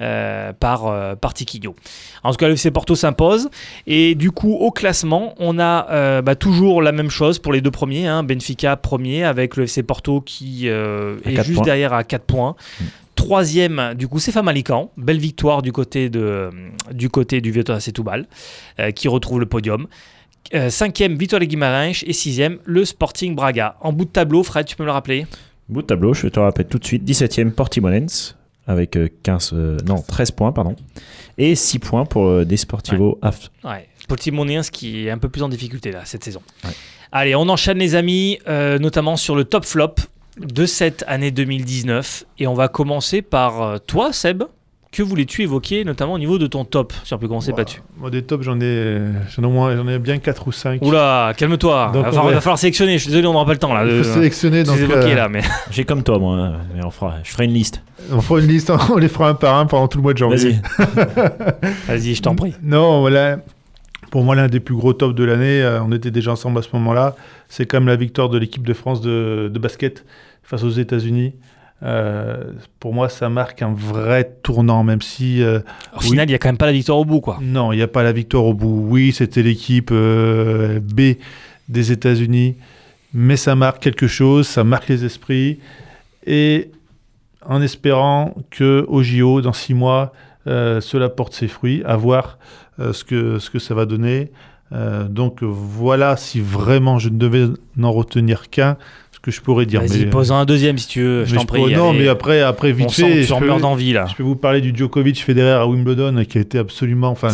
Euh, 0.00 0.52
par, 0.58 1.16
par 1.18 1.32
Tiquinho. 1.32 1.76
En 2.24 2.32
tout 2.32 2.36
cas, 2.36 2.48
le 2.48 2.54
FC 2.54 2.72
Porto 2.72 2.96
s'impose. 2.96 3.50
Et 3.86 4.16
du 4.16 4.32
coup, 4.32 4.54
au 4.54 4.72
classement, 4.72 5.32
on 5.38 5.60
a 5.60 6.22
bah, 6.22 6.34
toujours 6.34 6.82
la 6.82 6.90
même 6.90 7.10
chose 7.10 7.38
pour 7.38 7.52
les 7.52 7.60
deux 7.60 7.70
premiers. 7.70 8.08
Hein. 8.08 8.24
Benfica 8.24 8.74
premier, 8.76 9.22
avec 9.22 9.54
le 9.54 9.64
FC 9.64 9.84
Porto 9.84 10.20
qui 10.20 10.66
est 10.66 11.42
juste 11.44 11.62
derrière 11.62 11.92
à 11.92 12.02
4 12.02 12.24
points. 12.24 12.56
Mm. 12.80 12.84
Troisième, 13.22 13.94
du 13.94 14.08
coup, 14.08 14.18
c'est 14.18 14.32
Famalican. 14.32 14.90
Belle 14.96 15.18
victoire 15.18 15.62
du 15.62 15.70
côté, 15.70 16.10
de, 16.10 16.50
du 16.90 17.08
côté 17.08 17.40
du 17.40 17.54
Setúbal, 17.78 18.26
euh, 18.80 18.90
qui 18.90 19.06
retrouve 19.06 19.38
le 19.38 19.46
podium. 19.46 19.86
Euh, 20.54 20.70
cinquième, 20.70 21.14
Vitória 21.16 21.46
Guimarães. 21.46 22.02
Et 22.04 22.12
sixième, 22.14 22.58
le 22.64 22.84
Sporting 22.84 23.36
Braga. 23.36 23.76
En 23.80 23.92
bout 23.92 24.06
de 24.06 24.10
tableau, 24.10 24.42
Fred, 24.42 24.66
tu 24.66 24.74
peux 24.74 24.82
me 24.82 24.88
le 24.88 24.92
rappeler? 24.92 25.26
Bout 25.68 25.82
de 25.82 25.86
tableau, 25.86 26.14
je 26.14 26.26
te 26.26 26.40
rappelle 26.40 26.66
tout 26.66 26.80
de 26.80 26.84
suite. 26.84 27.04
17e, 27.04 27.52
Portimonense, 27.52 28.36
avec 28.66 28.98
15, 29.22 29.52
euh, 29.54 29.78
non, 29.86 30.02
13 30.02 30.32
points, 30.32 30.50
pardon. 30.50 30.74
Et 31.38 31.54
6 31.54 31.78
points 31.78 32.04
pour 32.04 32.44
Desportivo 32.44 33.20
ouais. 33.22 33.30
Ouais. 33.62 33.88
Portimonense 34.08 34.68
qui 34.70 35.06
est 35.06 35.10
un 35.10 35.18
peu 35.18 35.28
plus 35.28 35.44
en 35.44 35.48
difficulté 35.48 35.92
là, 35.92 36.00
cette 36.04 36.24
saison. 36.24 36.42
Allez, 37.12 37.36
on 37.36 37.48
enchaîne 37.48 37.78
les 37.78 37.94
amis, 37.94 38.40
notamment 38.48 39.16
sur 39.16 39.36
le 39.36 39.44
top 39.44 39.64
flop 39.64 39.94
de 40.38 40.66
cette 40.66 41.04
année 41.06 41.30
2019. 41.30 42.24
Et 42.38 42.46
on 42.46 42.54
va 42.54 42.68
commencer 42.68 43.22
par 43.22 43.62
euh, 43.62 43.78
toi, 43.78 44.12
Seb. 44.12 44.44
Que 44.92 45.02
voulais-tu 45.02 45.40
évoquer, 45.40 45.86
notamment 45.86 46.12
au 46.12 46.18
niveau 46.18 46.36
de 46.36 46.46
ton 46.46 46.66
top? 46.66 46.92
Si 47.04 47.14
on 47.14 47.18
peut 47.18 47.26
commencer 47.26 47.54
pas 47.54 47.64
dessus. 47.64 47.80
Moi, 47.96 48.10
des 48.10 48.20
tops, 48.20 48.44
j'en 48.44 48.60
ai, 48.60 49.00
j'en 49.38 49.88
ai, 49.88 49.98
bien 49.98 50.18
4 50.18 50.48
ou 50.48 50.52
5. 50.52 50.82
Oula, 50.82 51.32
calme-toi. 51.34 51.92
Il 51.94 52.00
va, 52.02 52.40
falloir 52.42 52.58
sélectionner. 52.58 52.98
Je 52.98 53.04
suis 53.04 53.08
désolé, 53.08 53.26
on 53.26 53.32
n'aura 53.32 53.46
pas 53.46 53.52
le 53.52 53.58
temps 53.58 53.72
là. 53.72 53.86
Il 53.86 54.04
faut 54.04 54.12
sélectionner. 54.12 54.64
Donc, 54.64 54.76
euh, 54.78 55.14
là, 55.14 55.30
mais... 55.30 55.40
J'ai 55.70 55.84
comme 55.84 56.02
toi, 56.02 56.18
moi. 56.18 56.36
Hein, 56.36 56.60
on 56.84 56.90
fera, 56.90 57.14
je 57.24 57.30
ferai 57.30 57.46
une 57.46 57.54
liste. 57.54 57.82
On 58.12 58.20
fera 58.20 58.40
une 58.40 58.48
liste, 58.48 58.70
on 58.90 58.98
les 58.98 59.08
fera 59.08 59.30
un 59.30 59.34
par 59.34 59.56
un 59.56 59.64
pendant 59.64 59.88
tout 59.88 59.96
le 59.96 60.02
mois 60.02 60.12
de 60.12 60.18
janvier. 60.18 60.58
Vas-y. 60.76 61.66
Vas-y, 61.88 62.14
je 62.14 62.20
t'en 62.20 62.34
prie. 62.34 62.52
Non, 62.62 63.00
voilà. 63.00 63.38
Pour 64.10 64.24
moi, 64.24 64.34
l'un 64.34 64.48
des 64.48 64.60
plus 64.60 64.74
gros 64.74 64.92
tops 64.92 65.14
de 65.14 65.24
l'année, 65.24 65.62
euh, 65.62 65.82
on 65.82 65.90
était 65.90 66.10
déjà 66.10 66.32
ensemble 66.32 66.58
à 66.58 66.62
ce 66.62 66.68
moment-là, 66.74 67.16
c'est 67.52 67.66
quand 67.66 67.80
même 67.80 67.88
la 67.88 67.96
victoire 67.96 68.30
de 68.30 68.38
l'équipe 68.38 68.66
de 68.66 68.72
France 68.72 69.02
de, 69.02 69.52
basket 69.60 70.06
face 70.42 70.62
aux 70.62 70.70
États-Unis. 70.70 71.34
pour 72.80 72.94
moi, 72.94 73.10
ça 73.10 73.28
marque 73.28 73.60
un 73.60 73.74
vrai 73.74 74.38
tournant, 74.42 74.84
même 74.84 75.02
si. 75.02 75.42
au 75.94 76.00
final, 76.00 76.26
il 76.28 76.30
n'y 76.30 76.34
a 76.34 76.38
quand 76.38 76.48
même 76.48 76.56
pas 76.56 76.66
la 76.66 76.72
victoire 76.72 76.96
au 76.96 77.04
bout, 77.04 77.20
quoi. 77.20 77.38
Non, 77.42 77.70
il 77.72 77.76
n'y 77.76 77.82
a 77.82 77.88
pas 77.88 78.02
la 78.02 78.12
victoire 78.12 78.46
au 78.46 78.54
bout. 78.54 78.86
Oui, 78.88 79.12
c'était 79.12 79.42
l'équipe 79.42 79.92
B 79.92 81.00
des 81.68 81.92
États-Unis, 81.92 82.56
mais 83.12 83.36
ça 83.36 83.54
marque 83.54 83.82
quelque 83.82 84.06
chose, 84.06 84.48
ça 84.48 84.64
marque 84.64 84.88
les 84.88 85.04
esprits. 85.04 85.58
Et 86.26 86.70
en 87.44 87.60
espérant 87.60 88.34
que 88.50 88.84
au 88.88 89.02
JO, 89.02 89.42
dans 89.42 89.52
six 89.52 89.74
mois, 89.74 90.12
euh, 90.46 90.80
cela 90.80 91.08
porte 91.08 91.34
ses 91.34 91.48
fruits, 91.48 91.82
à 91.84 91.96
voir 91.96 92.38
euh, 92.78 92.92
ce, 92.92 93.04
que, 93.04 93.38
ce 93.38 93.50
que 93.50 93.58
ça 93.58 93.74
va 93.74 93.86
donner. 93.86 94.30
Euh, 94.72 95.06
donc 95.08 95.42
voilà, 95.42 96.16
si 96.16 96.40
vraiment 96.40 96.98
je 96.98 97.08
ne 97.08 97.18
devais 97.18 97.46
n'en 97.76 97.92
retenir 97.92 98.48
qu'un, 98.48 98.76
ce 99.12 99.20
que 99.20 99.30
je 99.30 99.40
pourrais 99.40 99.66
dire. 99.66 99.82
Vas-y, 99.82 100.06
pose 100.06 100.32
un 100.32 100.44
deuxième 100.44 100.78
si 100.78 100.88
tu 100.88 101.02
veux, 101.02 101.24
je 101.24 101.34
t'en 101.34 101.44
prie. 101.44 101.74
non, 101.74 101.92
mais 101.92 102.08
après, 102.08 102.40
après 102.40 102.72
vite 102.72 102.90
fait, 102.90 103.22
je 103.22 103.60
d'envie 103.60 103.92
là. 103.92 104.06
Je 104.10 104.14
peux 104.14 104.22
vous 104.22 104.36
parler 104.36 104.60
du 104.60 104.74
Djokovic 104.74 105.22
Federer 105.22 105.52
à 105.52 105.66
Wimbledon, 105.66 106.24
qui 106.24 106.38
a 106.38 106.40
été 106.40 106.58
absolument, 106.58 107.08
enfin, 107.08 107.28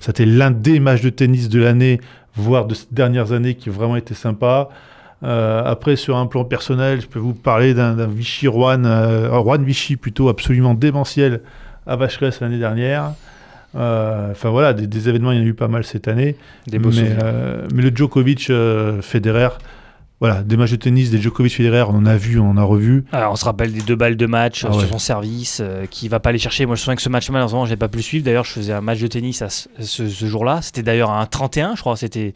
c'était 0.00 0.26
l'un 0.26 0.50
des 0.50 0.78
matchs 0.80 1.02
de 1.02 1.10
tennis 1.10 1.48
de 1.48 1.60
l'année, 1.60 2.00
voire 2.36 2.66
de 2.66 2.74
ces 2.74 2.86
dernières 2.92 3.32
années, 3.32 3.54
qui 3.54 3.70
vraiment 3.70 3.96
été 3.96 4.14
sympa. 4.14 4.68
Euh, 5.24 5.62
après, 5.64 5.96
sur 5.96 6.16
un 6.16 6.26
plan 6.26 6.44
personnel, 6.44 7.00
je 7.00 7.06
peux 7.06 7.18
vous 7.18 7.32
parler 7.32 7.72
d'un 7.72 8.06
Vichy 8.06 8.46
Rouen, 8.46 8.84
euh, 8.84 9.28
Rouen 9.30 9.58
Vichy 9.58 9.96
plutôt 9.96 10.28
absolument 10.28 10.74
démentiel 10.74 11.40
à 11.86 11.96
Vacheresse 11.96 12.40
l'année 12.40 12.58
dernière. 12.58 13.12
Euh, 13.76 14.30
enfin 14.30 14.50
voilà, 14.50 14.72
des, 14.72 15.08
événements, 15.08 15.32
il 15.32 15.38
y 15.38 15.40
en 15.40 15.44
a 15.44 15.46
eu 15.46 15.54
pas 15.54 15.68
mal 15.68 15.84
cette 15.84 16.08
année. 16.08 16.36
Des 16.66 16.78
mais, 16.78 16.86
mais, 17.74 17.82
le 17.82 17.90
Djokovic 17.94 18.50
Federer, 19.00 19.48
voilà, 20.20 20.42
des 20.42 20.56
matchs 20.56 20.72
de 20.72 20.76
tennis, 20.76 21.10
des 21.10 21.20
Djokovic 21.20 21.54
Federer, 21.54 21.84
on 21.88 21.96
en 21.96 22.06
a 22.06 22.16
vu, 22.16 22.38
on 22.38 22.50
en 22.50 22.56
a 22.56 22.62
revu. 22.62 23.04
Alors, 23.12 23.32
on 23.32 23.36
se 23.36 23.44
rappelle 23.44 23.72
des 23.72 23.82
deux 23.82 23.96
balles 23.96 24.16
de 24.16 24.26
match 24.26 24.64
ah 24.68 24.72
sur 24.72 24.88
son 24.88 24.98
service, 24.98 25.62
qui 25.90 26.08
va 26.08 26.20
pas 26.20 26.30
aller 26.30 26.38
chercher. 26.38 26.66
Moi, 26.66 26.76
je 26.76 26.80
me 26.80 26.84
souviens 26.84 26.96
que 26.96 27.02
ce 27.02 27.08
match, 27.08 27.28
malheureusement, 27.30 27.66
j'ai 27.66 27.76
pas 27.76 27.88
pu 27.88 27.98
le 27.98 28.02
suivre. 28.02 28.24
D'ailleurs, 28.24 28.44
je 28.44 28.52
faisais 28.52 28.72
un 28.72 28.80
match 28.80 29.00
de 29.00 29.06
tennis 29.06 29.42
à 29.42 29.48
ce, 29.50 29.68
ce 29.80 30.26
jour-là. 30.26 30.60
C'était 30.62 30.82
d'ailleurs 30.82 31.10
un 31.10 31.26
31, 31.26 31.74
je 31.74 31.80
crois. 31.80 31.96
C'était 31.96 32.34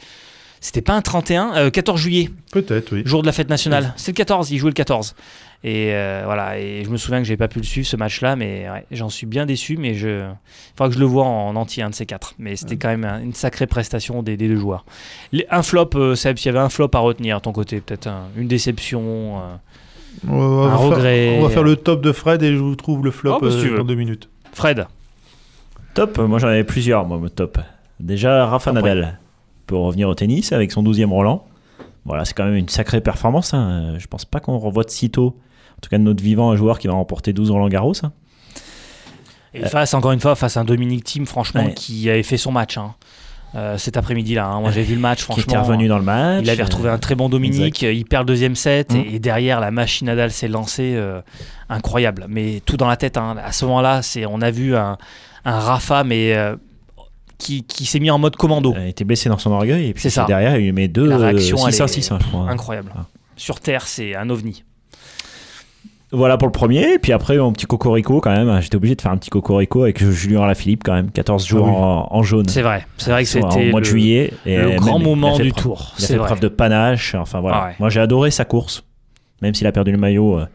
c'était 0.61 0.83
pas 0.83 0.95
un 0.95 1.03
31, 1.03 1.71
14 1.71 1.99
euh, 1.99 2.03
juillet. 2.03 2.31
Peut-être, 2.53 2.93
oui. 2.93 3.03
Jour 3.05 3.23
de 3.23 3.27
la 3.27 3.33
fête 3.33 3.49
nationale. 3.49 3.93
C'est 3.97 4.13
le 4.13 4.17
14, 4.17 4.51
il 4.51 4.59
jouait 4.59 4.71
le 4.71 4.75
14. 4.75 5.15
Et 5.65 5.93
euh, 5.93 6.23
voilà, 6.25 6.59
et 6.59 6.85
je 6.85 6.89
me 6.89 6.97
souviens 6.97 7.19
que 7.19 7.25
j'ai 7.25 7.37
pas 7.37 7.49
pu 7.49 7.59
le 7.59 7.65
suivre 7.65 7.87
ce 7.87 7.97
match-là, 7.97 8.37
mais 8.37 8.67
j'en 8.93 9.09
suis 9.09 9.27
bien 9.27 9.45
déçu. 9.45 9.77
Mais 9.77 9.95
je, 9.95 10.27
il 10.27 10.77
faudra 10.77 10.89
que 10.89 10.95
je 10.95 11.01
le 11.01 11.07
vois 11.07 11.25
en, 11.25 11.57
entier, 11.57 11.83
un 11.83 11.91
de 11.91 11.95
ces 11.95 12.07
quatre. 12.07 12.35
Mais 12.39 12.55
c'était 12.57 12.77
quand 12.77 12.89
même 12.89 13.05
une 13.23 13.35
sacrée 13.35 13.67
prestation 13.67 14.23
des, 14.23 14.37
deux 14.37 14.57
joueurs. 14.57 14.85
un 15.51 15.63
flop, 15.63 15.91
euh, 15.97 16.15
Seb, 16.15 16.39
s'il 16.39 16.47
y 16.47 16.49
avait 16.51 16.65
un 16.65 16.69
flop 16.69 16.91
à 16.95 16.99
retenir 16.99 17.37
à 17.37 17.41
ton 17.41 17.53
côté, 17.53 17.81
peut-être 17.81 18.09
une 18.37 18.47
déception, 18.47 19.41
un 20.29 20.77
regret. 20.77 21.39
on 21.39 21.43
va 21.43 21.51
faire 21.51 21.65
le 21.65 21.77
top 21.77 22.03
de 22.03 22.13
Fred 22.13 22.43
et 22.43 22.53
je 22.53 22.59
vous 22.59 22.77
trouve 22.77 23.05
le 23.05 23.11
flop 23.11 23.39
oh, 23.43 23.49
dans 23.49 23.85
deux 23.85 23.95
minutes. 23.95 24.29
Fred. 24.53 24.87
Top, 25.95 26.19
moi 26.19 26.39
j'en 26.39 26.49
avais 26.49 26.65
plusieurs, 26.65 27.05
moi, 27.05 27.21
top. 27.31 27.59
Déjà, 27.99 28.47
Rafa 28.47 28.73
Nadal 28.73 29.19
pour 29.69 29.85
revenir 29.85 30.09
au 30.09 30.15
tennis 30.15 30.53
avec 30.53 30.73
son 30.73 30.83
12e 30.83 31.11
Roland. 31.11 31.47
Voilà, 32.05 32.25
c'est 32.25 32.35
quand 32.35 32.45
même 32.45 32.55
une 32.55 32.69
sacrée 32.69 33.01
performance. 33.01 33.55
Hein. 33.55 33.97
Je 33.99 34.07
pense 34.07 34.25
pas 34.25 34.41
qu'on 34.41 34.59
revoit 34.59 34.83
de 34.83 34.91
sitôt, 34.91 35.37
en 35.79 35.81
tout 35.81 35.91
cas 35.91 35.99
de 35.99 36.03
notre 36.03 36.23
vivant, 36.23 36.51
un 36.51 36.57
joueur 36.57 36.79
qui 36.79 36.89
va 36.89 36.95
remporter 36.95 37.33
12 37.33 37.51
Roland 37.53 37.69
Garros. 37.69 37.95
Hein. 38.03 38.13
Et 39.55 39.67
face, 39.67 39.95
encore 39.95 40.13
une 40.13 40.21
fois, 40.21 40.35
face 40.35 40.57
à 40.57 40.61
un 40.61 40.65
Dominique 40.65 41.05
Thiem, 41.05 41.25
franchement, 41.25 41.71
qui 41.75 42.11
avait 42.11 42.23
fait 42.23 42.37
son 42.37 42.53
match. 42.53 42.77
Hein. 42.77 42.95
Euh, 43.55 43.79
cet 43.79 43.97
après-midi-là. 43.97 44.59
Moi, 44.61 44.71
j'ai 44.73 44.83
vu 44.83 44.95
le 44.95 45.01
match, 45.01 45.23
franchement. 45.23 45.43
Qui 45.47 45.49
était 45.49 45.59
revenu 45.59 45.89
dans 45.89 45.97
le 45.97 46.05
match. 46.05 46.43
Il 46.43 46.51
avait 46.51 46.65
retrouvé 46.65 46.91
un 46.91 46.99
très 46.99 47.15
bon 47.15 47.31
Dominique. 47.31 47.81
Il 47.81 48.05
perd 48.05 48.29
le 48.29 48.35
deuxième 48.35 48.55
set. 48.55 48.93
Mm. 48.93 49.05
Et, 49.11 49.19
derrière, 49.19 49.61
la 49.61 49.71
machine 49.71 50.09
Nadal 50.09 50.31
s'est 50.33 50.49
lancée. 50.49 50.93
Euh, 50.97 51.23
incroyable. 51.71 52.27
Mais 52.29 52.61
tout 52.67 52.77
dans 52.77 52.89
la 52.89 52.99
tête. 52.99 53.17
À 53.17 53.53
ce 53.53 53.65
moment-là, 53.65 54.03
on 54.29 54.43
a 54.43 54.51
vu 54.51 54.77
un, 54.77 54.99
un 55.47 55.61
Rafa, 55.61 56.05
mais 56.05 56.37
euh, 56.37 56.57
qui, 57.39 57.65
s'est 57.87 58.01
mis 58.01 58.11
en 58.11 58.19
mode 58.19 58.37
commando. 58.37 58.75
Il 58.77 58.89
était 58.89 59.05
blessé 59.05 59.29
dans 59.29 59.39
son 59.39 59.53
orgueil 59.53 59.89
et 59.89 59.95
puis 59.95 60.09
derrière 60.27 60.59
il 60.59 60.73
met 60.73 60.89
deux 60.89 61.07
la 61.07 61.19
réaction 61.19 61.57
6 61.57 61.87
6 61.87 62.13
incroyable. 62.49 62.93
Ah. 62.97 63.07
Sur 63.37 63.61
Terre, 63.61 63.87
c'est 63.87 64.17
un 64.17 64.29
ovni. 64.31 64.65
Voilà 66.11 66.39
pour 66.39 66.49
le 66.49 66.53
premier, 66.53 66.95
et 66.95 66.99
puis 66.99 67.13
après 67.13 67.37
un 67.37 67.53
petit 67.53 67.67
cocorico 67.67 68.21
quand 68.21 68.31
même. 68.31 68.63
J'étais 68.63 68.77
obligé 68.77 68.95
de 68.95 69.03
faire 69.03 69.13
un 69.13 69.19
petit 69.19 69.29
cocorico 69.29 69.83
avec 69.83 70.03
Julien 70.03 70.43
Alaphilippe 70.43 70.83
quand 70.83 70.95
même, 70.95 71.11
14 71.11 71.47
jours 71.47 71.67
ah 71.69 72.15
en, 72.15 72.23
jaune. 72.23 72.49
C'est 72.49 72.63
vrai, 72.63 72.87
c'est 72.97 73.11
vrai 73.11 73.25
que 73.25 73.29
c'était 73.29 73.69
au 73.69 73.71
mois 73.71 73.81
de 73.81 73.85
juillet. 73.85 74.33
Et 74.47 74.57
le 74.57 74.77
grand 74.77 74.99
moment 74.99 75.39
du 75.39 75.53
tour. 75.53 75.95
Il 75.99 76.05
a 76.05 76.09
fait 76.09 76.17
preuve 76.17 76.41
de 76.41 76.49
panache. 76.49 77.15
Enfin 77.15 77.41
voilà. 77.41 77.69
Ah 77.71 77.75
Moi 77.79 77.91
j'ai 77.91 78.01
adoré 78.01 78.31
sa 78.31 78.45
course, 78.45 78.85
même 79.43 79.55
s'il 79.55 79.67
a 79.67 79.73
perdu 79.73 79.93
le 79.93 79.99
maillot. 79.99 80.39
Euh, 80.39 80.47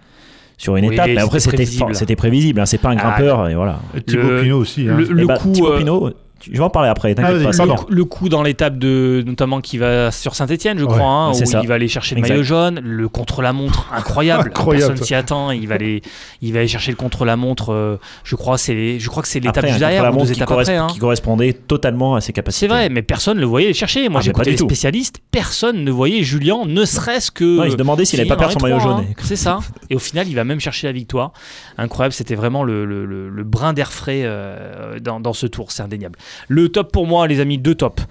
sur 0.57 0.75
une 0.77 0.85
étape, 0.85 1.07
mais 1.07 1.17
après 1.17 1.39
c'était 1.39 1.57
prévisible. 1.57 1.95
C'était 1.95 2.15
prévisible, 2.15 2.59
hein. 2.59 2.65
c'est 2.65 2.77
pas 2.77 2.89
un 2.89 2.95
grimpeur 2.95 3.49
et 3.49 3.55
voilà. 3.55 3.79
Thibaut 4.05 4.41
Pinot 4.41 4.59
aussi. 4.59 4.87
Hein. 4.87 4.97
Le, 4.97 5.21
eh 5.21 5.25
bah, 5.25 5.37
coup, 5.37 5.51
Thibaut 5.51 5.73
euh, 5.73 5.77
Pinot, 5.79 6.11
je 6.51 6.57
vais 6.57 6.63
en 6.63 6.69
parler 6.69 6.89
après, 6.89 7.13
t'inquiète 7.15 7.47
ah, 7.47 7.65
pas. 7.65 7.75
Le, 7.89 8.05
coup 8.05 8.29
dans 8.29 8.43
l'étape 8.43 8.77
de, 8.77 9.23
notamment 9.25 9.61
qui 9.61 9.77
va 9.77 10.11
sur 10.11 10.35
Saint-Etienne, 10.35 10.77
je 10.77 10.85
crois, 10.85 11.01
hein, 11.01 11.31
où 11.31 11.61
il 11.61 11.67
va 11.67 11.75
aller 11.75 11.87
chercher 11.87 12.15
le 12.15 12.21
maillot 12.21 12.43
jaune, 12.43 12.79
le 12.83 13.07
contre-la-montre 13.07 13.89
incroyable, 13.93 14.51
personne 14.53 14.97
s'y 14.97 15.15
attend, 15.15 15.51
il 15.51 15.67
va 15.67 15.75
aller, 15.75 16.01
il 16.41 16.53
va 16.53 16.59
aller 16.59 16.67
chercher 16.67 16.91
le 16.91 16.97
contre-la-montre, 16.97 17.71
euh, 17.71 17.97
je 18.23 18.35
crois, 18.35 18.57
c'est, 18.57 18.99
je 18.99 19.09
crois 19.09 19.23
que 19.23 19.29
c'est 19.29 19.39
l'étape 19.39 19.65
juste 19.65 19.79
derrière, 19.79 20.11
deux 20.11 20.31
étapes 20.31 20.51
après, 20.51 20.75
hein. 20.75 20.87
qui 20.87 20.99
correspondait 20.99 21.53
totalement 21.53 22.15
à 22.15 22.21
ses 22.21 22.33
capacités. 22.33 22.65
C'est 22.65 22.67
vrai, 22.67 22.89
mais 22.89 23.01
personne 23.01 23.37
ne 23.37 23.41
le 23.41 23.47
voyait 23.47 23.73
chercher. 23.73 24.09
Moi, 24.09 24.19
ah, 24.19 24.23
j'écoutais 24.23 24.51
les 24.51 24.57
spécialistes, 24.57 25.19
personne 25.31 25.83
ne 25.83 25.91
voyait 25.91 26.23
Julien, 26.23 26.65
ne 26.65 26.85
serait-ce 26.85 27.31
que. 27.31 27.65
il 27.65 27.71
se 27.71 27.77
demandait 27.77 28.05
s'il 28.05 28.19
n'avait 28.19 28.29
pas 28.29 28.35
perdu 28.35 28.53
son 28.53 28.59
maillot 28.59 28.79
jaune. 28.79 29.05
Hein. 29.09 29.13
c'est 29.23 29.35
ça. 29.35 29.59
Et 29.89 29.95
au 29.95 29.99
final, 29.99 30.27
il 30.27 30.35
va 30.35 30.43
même 30.43 30.59
chercher 30.59 30.87
la 30.87 30.93
victoire. 30.93 31.31
Incroyable, 31.77 32.13
c'était 32.13 32.35
vraiment 32.35 32.63
le, 32.63 33.43
brin 33.43 33.73
d'air 33.73 33.91
frais 33.91 34.21
euh, 34.23 34.99
dans 34.99 35.33
ce 35.33 35.47
tour, 35.47 35.71
c'est 35.71 35.83
indéniable. 35.83 36.17
Le 36.47 36.69
top 36.69 36.91
pour 36.91 37.07
moi 37.07 37.27
les 37.27 37.39
amis, 37.39 37.57
deux 37.57 37.75
tops. 37.75 38.03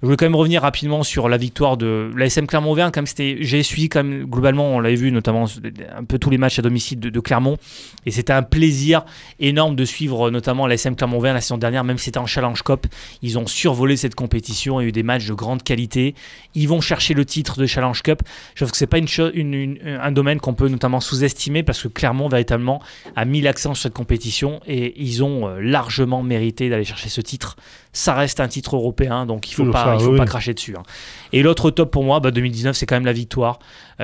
Je 0.00 0.06
voulais 0.06 0.16
quand 0.16 0.26
même 0.26 0.36
revenir 0.36 0.62
rapidement 0.62 1.02
sur 1.02 1.28
la 1.28 1.36
victoire 1.36 1.76
de 1.76 2.12
l'ASM 2.14 2.46
Clermont-Auvergne. 2.46 2.92
Comme 2.92 3.06
c'était, 3.06 3.38
j'ai 3.40 3.64
suivi 3.64 3.88
quand 3.88 4.04
même 4.04 4.26
globalement, 4.26 4.76
on 4.76 4.80
l'avait 4.80 4.94
vu 4.94 5.10
notamment 5.10 5.46
un 5.96 6.04
peu 6.04 6.18
tous 6.18 6.30
les 6.30 6.38
matchs 6.38 6.60
à 6.60 6.62
domicile 6.62 7.00
de, 7.00 7.20
Clermont, 7.20 7.56
et 8.06 8.12
c'était 8.12 8.32
un 8.32 8.44
plaisir 8.44 9.04
énorme 9.40 9.74
de 9.74 9.84
suivre 9.84 10.30
notamment 10.30 10.68
l'ASM 10.68 10.94
Clermont-Auvergne 10.94 11.34
la 11.34 11.40
saison 11.40 11.58
dernière, 11.58 11.82
même 11.82 11.98
si 11.98 12.06
c'était 12.06 12.18
en 12.18 12.26
Challenge 12.26 12.62
Cup. 12.62 12.86
Ils 13.22 13.38
ont 13.38 13.46
survolé 13.48 13.96
cette 13.96 14.14
compétition, 14.14 14.78
a 14.78 14.84
eu 14.84 14.92
des 14.92 15.02
matchs 15.02 15.26
de 15.26 15.34
grande 15.34 15.64
qualité. 15.64 16.14
Ils 16.54 16.68
vont 16.68 16.80
chercher 16.80 17.14
le 17.14 17.24
titre 17.24 17.58
de 17.58 17.66
Challenge 17.66 18.00
Cup. 18.02 18.22
Je 18.54 18.64
trouve 18.64 18.70
que 18.70 18.76
c'est 18.76 18.86
pas 18.86 18.98
une, 18.98 19.78
un 19.84 20.12
domaine 20.12 20.38
qu'on 20.38 20.54
peut 20.54 20.68
notamment 20.68 21.00
sous-estimer 21.00 21.64
parce 21.64 21.82
que 21.82 21.88
Clermont 21.88 22.28
véritablement 22.28 22.80
a 23.16 23.24
mis 23.24 23.40
l'accent 23.40 23.74
sur 23.74 23.82
cette 23.82 23.94
compétition 23.94 24.60
et 24.66 24.94
ils 25.02 25.24
ont 25.24 25.48
euh, 25.48 25.60
largement 25.60 26.22
mérité 26.22 26.70
d'aller 26.70 26.84
chercher 26.84 27.08
ce 27.08 27.20
titre 27.20 27.56
ça 27.92 28.14
reste 28.14 28.40
un 28.40 28.48
titre 28.48 28.76
européen, 28.76 29.26
donc 29.26 29.50
il 29.50 29.54
faut 29.54 29.70
pas, 29.70 29.96
il 29.98 30.04
faut 30.04 30.16
pas 30.16 30.26
cracher 30.26 30.54
dessus. 30.54 30.76
Hein. 30.78 30.82
Et 31.32 31.42
l'autre 31.42 31.70
top 31.70 31.90
pour 31.90 32.04
moi, 32.04 32.20
2019, 32.20 32.72
bah, 32.72 32.74
c'est 32.74 32.86
quand 32.86 32.96
même 32.96 33.06
la 33.06 33.12
victoire 33.12 33.58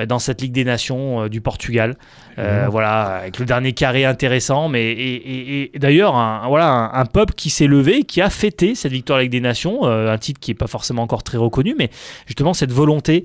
dans 0.05 0.19
cette 0.19 0.41
Ligue 0.41 0.51
des 0.51 0.63
Nations 0.63 1.23
euh, 1.23 1.29
du 1.29 1.41
Portugal. 1.41 1.95
Euh, 2.37 2.67
voilà, 2.69 3.17
avec 3.17 3.39
le 3.39 3.45
dernier 3.45 3.71
carré 3.71 4.03
intéressant, 4.03 4.67
mais 4.67 4.91
et, 4.91 5.71
d'ailleurs, 5.75 6.15
un, 6.15 6.47
voilà, 6.49 6.91
un, 6.93 7.05
peuple 7.05 7.33
qui 7.33 7.49
s'est 7.49 7.67
levé, 7.67 8.03
qui 8.03 8.21
a 8.21 8.29
fêté 8.29 8.75
cette 8.75 8.91
victoire 8.91 9.19
Ligue 9.19 9.31
des 9.31 9.39
Nations, 9.39 9.85
un 9.85 10.17
titre 10.17 10.41
qui 10.41 10.51
est 10.51 10.55
pas 10.55 10.67
forcément 10.67 11.03
encore 11.03 11.23
très 11.23 11.37
reconnu, 11.37 11.75
mais 11.77 11.89
justement 12.25 12.53
cette 12.53 12.73
volonté 12.73 13.23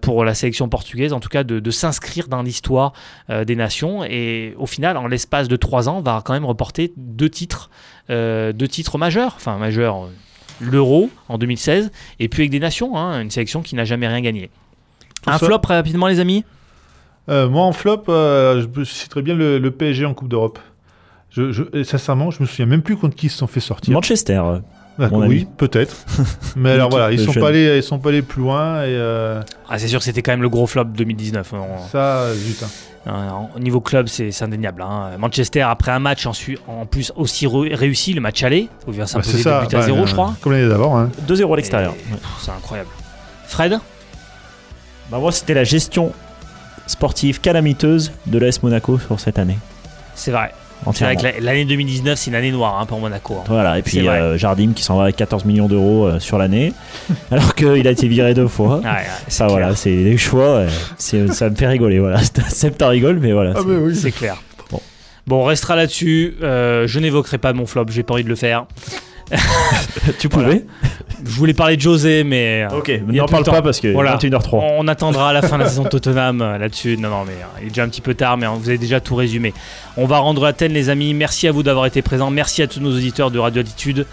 pour 0.00 0.24
la 0.24 0.34
sélection 0.34 0.68
portugaise, 0.68 1.12
en 1.12 1.20
tout 1.20 1.28
cas, 1.28 1.44
de, 1.44 1.60
de 1.60 1.70
s'inscrire 1.70 2.26
dans 2.26 2.42
l'histoire 2.42 2.92
des 3.28 3.54
nations. 3.54 4.02
Et 4.02 4.54
au 4.58 4.66
final, 4.66 4.96
en 4.96 5.06
l'espace 5.06 5.46
de 5.46 5.54
trois 5.54 5.88
ans, 5.88 6.00
va 6.00 6.22
quand 6.24 6.32
même 6.32 6.44
reporter 6.44 6.92
deux 6.96 7.30
titres 7.30 7.70
euh, 8.10 8.52
deux 8.52 8.66
titres 8.66 8.98
majeurs, 8.98 9.34
enfin 9.36 9.56
majeurs, 9.56 10.08
l'Euro 10.60 11.10
en 11.28 11.38
2016, 11.38 11.92
et 12.18 12.28
puis 12.28 12.42
avec 12.42 12.50
des 12.50 12.58
nations, 12.58 12.96
hein, 12.96 13.20
une 13.20 13.30
sélection 13.30 13.62
qui 13.62 13.76
n'a 13.76 13.84
jamais 13.84 14.08
rien 14.08 14.20
gagné. 14.20 14.50
Un 15.26 15.38
flop 15.38 15.60
rapidement 15.64 16.06
les 16.06 16.20
amis 16.20 16.44
euh, 17.28 17.48
Moi 17.48 17.62
en 17.62 17.72
flop, 17.72 18.04
euh, 18.08 18.64
je 18.76 18.84
citerai 18.84 19.22
bien 19.22 19.34
le, 19.34 19.70
PSG 19.70 20.04
en 20.06 20.14
Coupe 20.14 20.28
d'Europe. 20.28 20.58
Je, 21.30 21.82
sincèrement, 21.84 22.30
je 22.30 22.42
me 22.42 22.46
souviens 22.46 22.66
même 22.66 22.82
plus 22.82 22.96
contre 22.96 23.14
qui 23.14 23.26
ils 23.26 23.30
se 23.30 23.38
sont 23.38 23.46
fait 23.46 23.60
sortir. 23.60 23.92
Manchester. 23.92 24.42
oui, 25.12 25.46
peut-être. 25.56 25.96
Mais 26.56 26.72
alors 26.72 26.90
voilà, 26.90 27.12
ils 27.12 27.20
sont 27.20 27.32
pas 27.32 27.48
allés, 27.48 27.76
ils 27.76 27.82
sont 27.82 27.98
pas 27.98 28.08
allés 28.08 28.22
plus 28.22 28.42
loin 28.42 28.84
et. 28.84 28.96
Ah, 29.68 29.78
c'est 29.78 29.88
sûr 29.88 30.00
que 30.00 30.04
c'était 30.04 30.22
quand 30.22 30.32
même 30.32 30.42
le 30.42 30.48
gros 30.48 30.66
flop 30.66 30.84
2019. 30.84 31.54
Hein. 31.54 31.58
Ça, 31.92 32.34
zut. 32.34 32.62
Hein. 32.62 32.68
Euh, 33.06 33.30
au 33.56 33.58
niveau 33.58 33.80
club, 33.80 34.08
c'est 34.08 34.42
indéniable. 34.42 34.82
Hein. 34.82 35.12
Manchester, 35.18 35.62
après 35.62 35.90
un 35.90 35.98
match 35.98 36.26
en, 36.26 36.32
en 36.66 36.84
plus 36.84 37.12
aussi 37.16 37.46
réussi, 37.46 38.12
le 38.12 38.20
match 38.20 38.42
aller, 38.42 38.68
il 38.86 38.92
vient 38.92 39.06
s'imposer 39.06 39.42
2 39.42 39.50
buts 39.66 39.76
à 39.76 39.82
0, 39.82 40.06
je 40.06 40.12
crois. 40.12 40.34
Comme 40.40 40.52
l'année 40.52 40.68
d'avant. 40.68 40.98
Hein. 40.98 41.10
2-0 41.26 41.52
à 41.52 41.56
l'extérieur. 41.56 41.94
C'est 42.40 42.50
incroyable. 42.50 42.90
Fred 43.46 43.80
bah 45.10 45.18
Moi, 45.18 45.32
c'était 45.32 45.54
la 45.54 45.64
gestion 45.64 46.12
sportive 46.86 47.40
calamiteuse 47.40 48.12
de 48.26 48.38
l'AS 48.38 48.62
Monaco 48.62 48.98
sur 48.98 49.20
cette 49.20 49.38
année. 49.38 49.58
C'est 50.14 50.30
vrai. 50.30 50.52
C'est 50.94 51.04
vrai 51.04 51.16
que 51.16 51.44
l'année 51.44 51.66
2019, 51.66 52.18
c'est 52.18 52.30
une 52.30 52.36
année 52.36 52.52
noire 52.52 52.78
hein, 52.80 52.86
pour 52.86 53.00
Monaco. 53.00 53.34
Hein. 53.40 53.44
Voilà, 53.48 53.78
et 53.78 53.82
puis 53.82 54.08
euh, 54.08 54.38
Jardim 54.38 54.72
qui 54.74 54.82
s'en 54.82 54.96
va 54.96 55.04
avec 55.04 55.16
14 55.16 55.44
millions 55.44 55.68
d'euros 55.68 56.06
euh, 56.06 56.18
sur 56.20 56.38
l'année, 56.38 56.72
alors 57.30 57.54
qu'il 57.54 57.86
a 57.86 57.90
été 57.90 58.08
viré 58.08 58.32
deux 58.32 58.48
fois. 58.48 58.80
ça, 59.28 59.46
voilà, 59.46 59.76
c'est 59.76 59.94
des 59.94 60.16
choix, 60.16 60.64
ça 60.96 61.50
me 61.50 61.54
fait 61.54 61.66
rigoler. 61.66 61.98
Voilà. 61.98 62.18
Seb 62.48 62.80
rigole, 62.80 63.18
mais 63.20 63.32
voilà. 63.32 63.52
Ah, 63.56 63.60
c'est 63.92 64.10
clair. 64.10 64.42
Bon, 65.26 65.42
on 65.42 65.44
restera 65.44 65.76
là-dessus. 65.76 66.34
Euh, 66.42 66.86
je 66.86 66.98
n'évoquerai 66.98 67.38
pas 67.38 67.52
mon 67.52 67.66
flop, 67.66 67.86
j'ai 67.90 68.02
pas 68.02 68.14
envie 68.14 68.24
de 68.24 68.28
le 68.28 68.36
faire. 68.36 68.66
tu 70.18 70.28
pouvais 70.28 70.64
Je 71.24 71.30
voulais 71.30 71.54
parler 71.54 71.76
de 71.76 71.80
José, 71.80 72.24
mais. 72.24 72.66
Euh, 72.70 72.78
ok, 72.78 73.00
n'en 73.06 73.26
parle 73.26 73.44
pas 73.44 73.62
parce 73.62 73.80
que 73.80 73.88
voilà. 73.88 74.16
21h03. 74.16 74.74
On 74.78 74.88
attendra 74.88 75.30
à 75.30 75.32
la 75.32 75.42
fin 75.42 75.56
de 75.58 75.62
la 75.62 75.68
saison 75.68 75.84
de 75.84 75.88
Tottenham 75.88 76.42
euh, 76.42 76.58
là-dessus. 76.58 76.96
Non, 76.96 77.10
non, 77.10 77.24
mais 77.26 77.34
il 77.60 77.66
est 77.66 77.70
déjà 77.70 77.84
un 77.84 77.88
petit 77.88 78.00
peu 78.00 78.14
tard, 78.14 78.36
mais 78.36 78.46
vous 78.46 78.68
avez 78.68 78.78
déjà 78.78 79.00
tout 79.00 79.14
résumé. 79.14 79.54
On 79.96 80.06
va 80.06 80.18
rendre 80.18 80.44
Athènes, 80.44 80.72
les 80.72 80.88
amis. 80.88 81.14
Merci 81.14 81.48
à 81.48 81.52
vous 81.52 81.62
d'avoir 81.62 81.86
été 81.86 82.02
présents. 82.02 82.30
Merci 82.30 82.62
à 82.62 82.66
tous 82.66 82.80
nos 82.80 82.92
auditeurs 82.92 83.30
de 83.30 83.38
Radio 83.38 83.60
Attitude. 83.60 84.06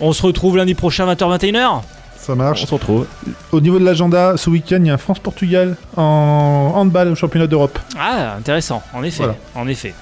On 0.00 0.12
se 0.12 0.22
retrouve 0.22 0.56
lundi 0.56 0.74
prochain, 0.74 1.06
20h-21h. 1.12 1.82
Ça 2.16 2.34
marche. 2.36 2.62
On 2.62 2.66
se 2.66 2.74
retrouve. 2.74 3.06
Au 3.50 3.60
niveau 3.60 3.80
de 3.80 3.84
l'agenda, 3.84 4.36
ce 4.36 4.48
week-end, 4.48 4.78
il 4.80 4.86
y 4.86 4.90
a 4.90 4.96
France-Portugal 4.96 5.76
en 5.96 6.72
handball 6.74 7.08
au 7.08 7.14
championnat 7.16 7.48
d'Europe. 7.48 7.78
Ah, 7.98 8.36
intéressant, 8.38 8.82
en 8.94 9.02
effet. 9.02 9.24
En 9.54 9.66
effet. 9.66 9.92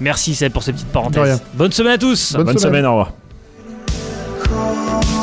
Merci 0.00 0.34
Seb 0.34 0.52
pour 0.52 0.62
ces 0.62 0.72
petites 0.72 0.88
parenthèses. 0.88 1.40
Bonne 1.54 1.72
semaine 1.72 1.92
à 1.92 1.98
tous. 1.98 2.34
Bonne, 2.34 2.58
semaine, 2.58 2.86
au 2.86 2.90
revoir. 2.90 3.12
call. 4.50 5.19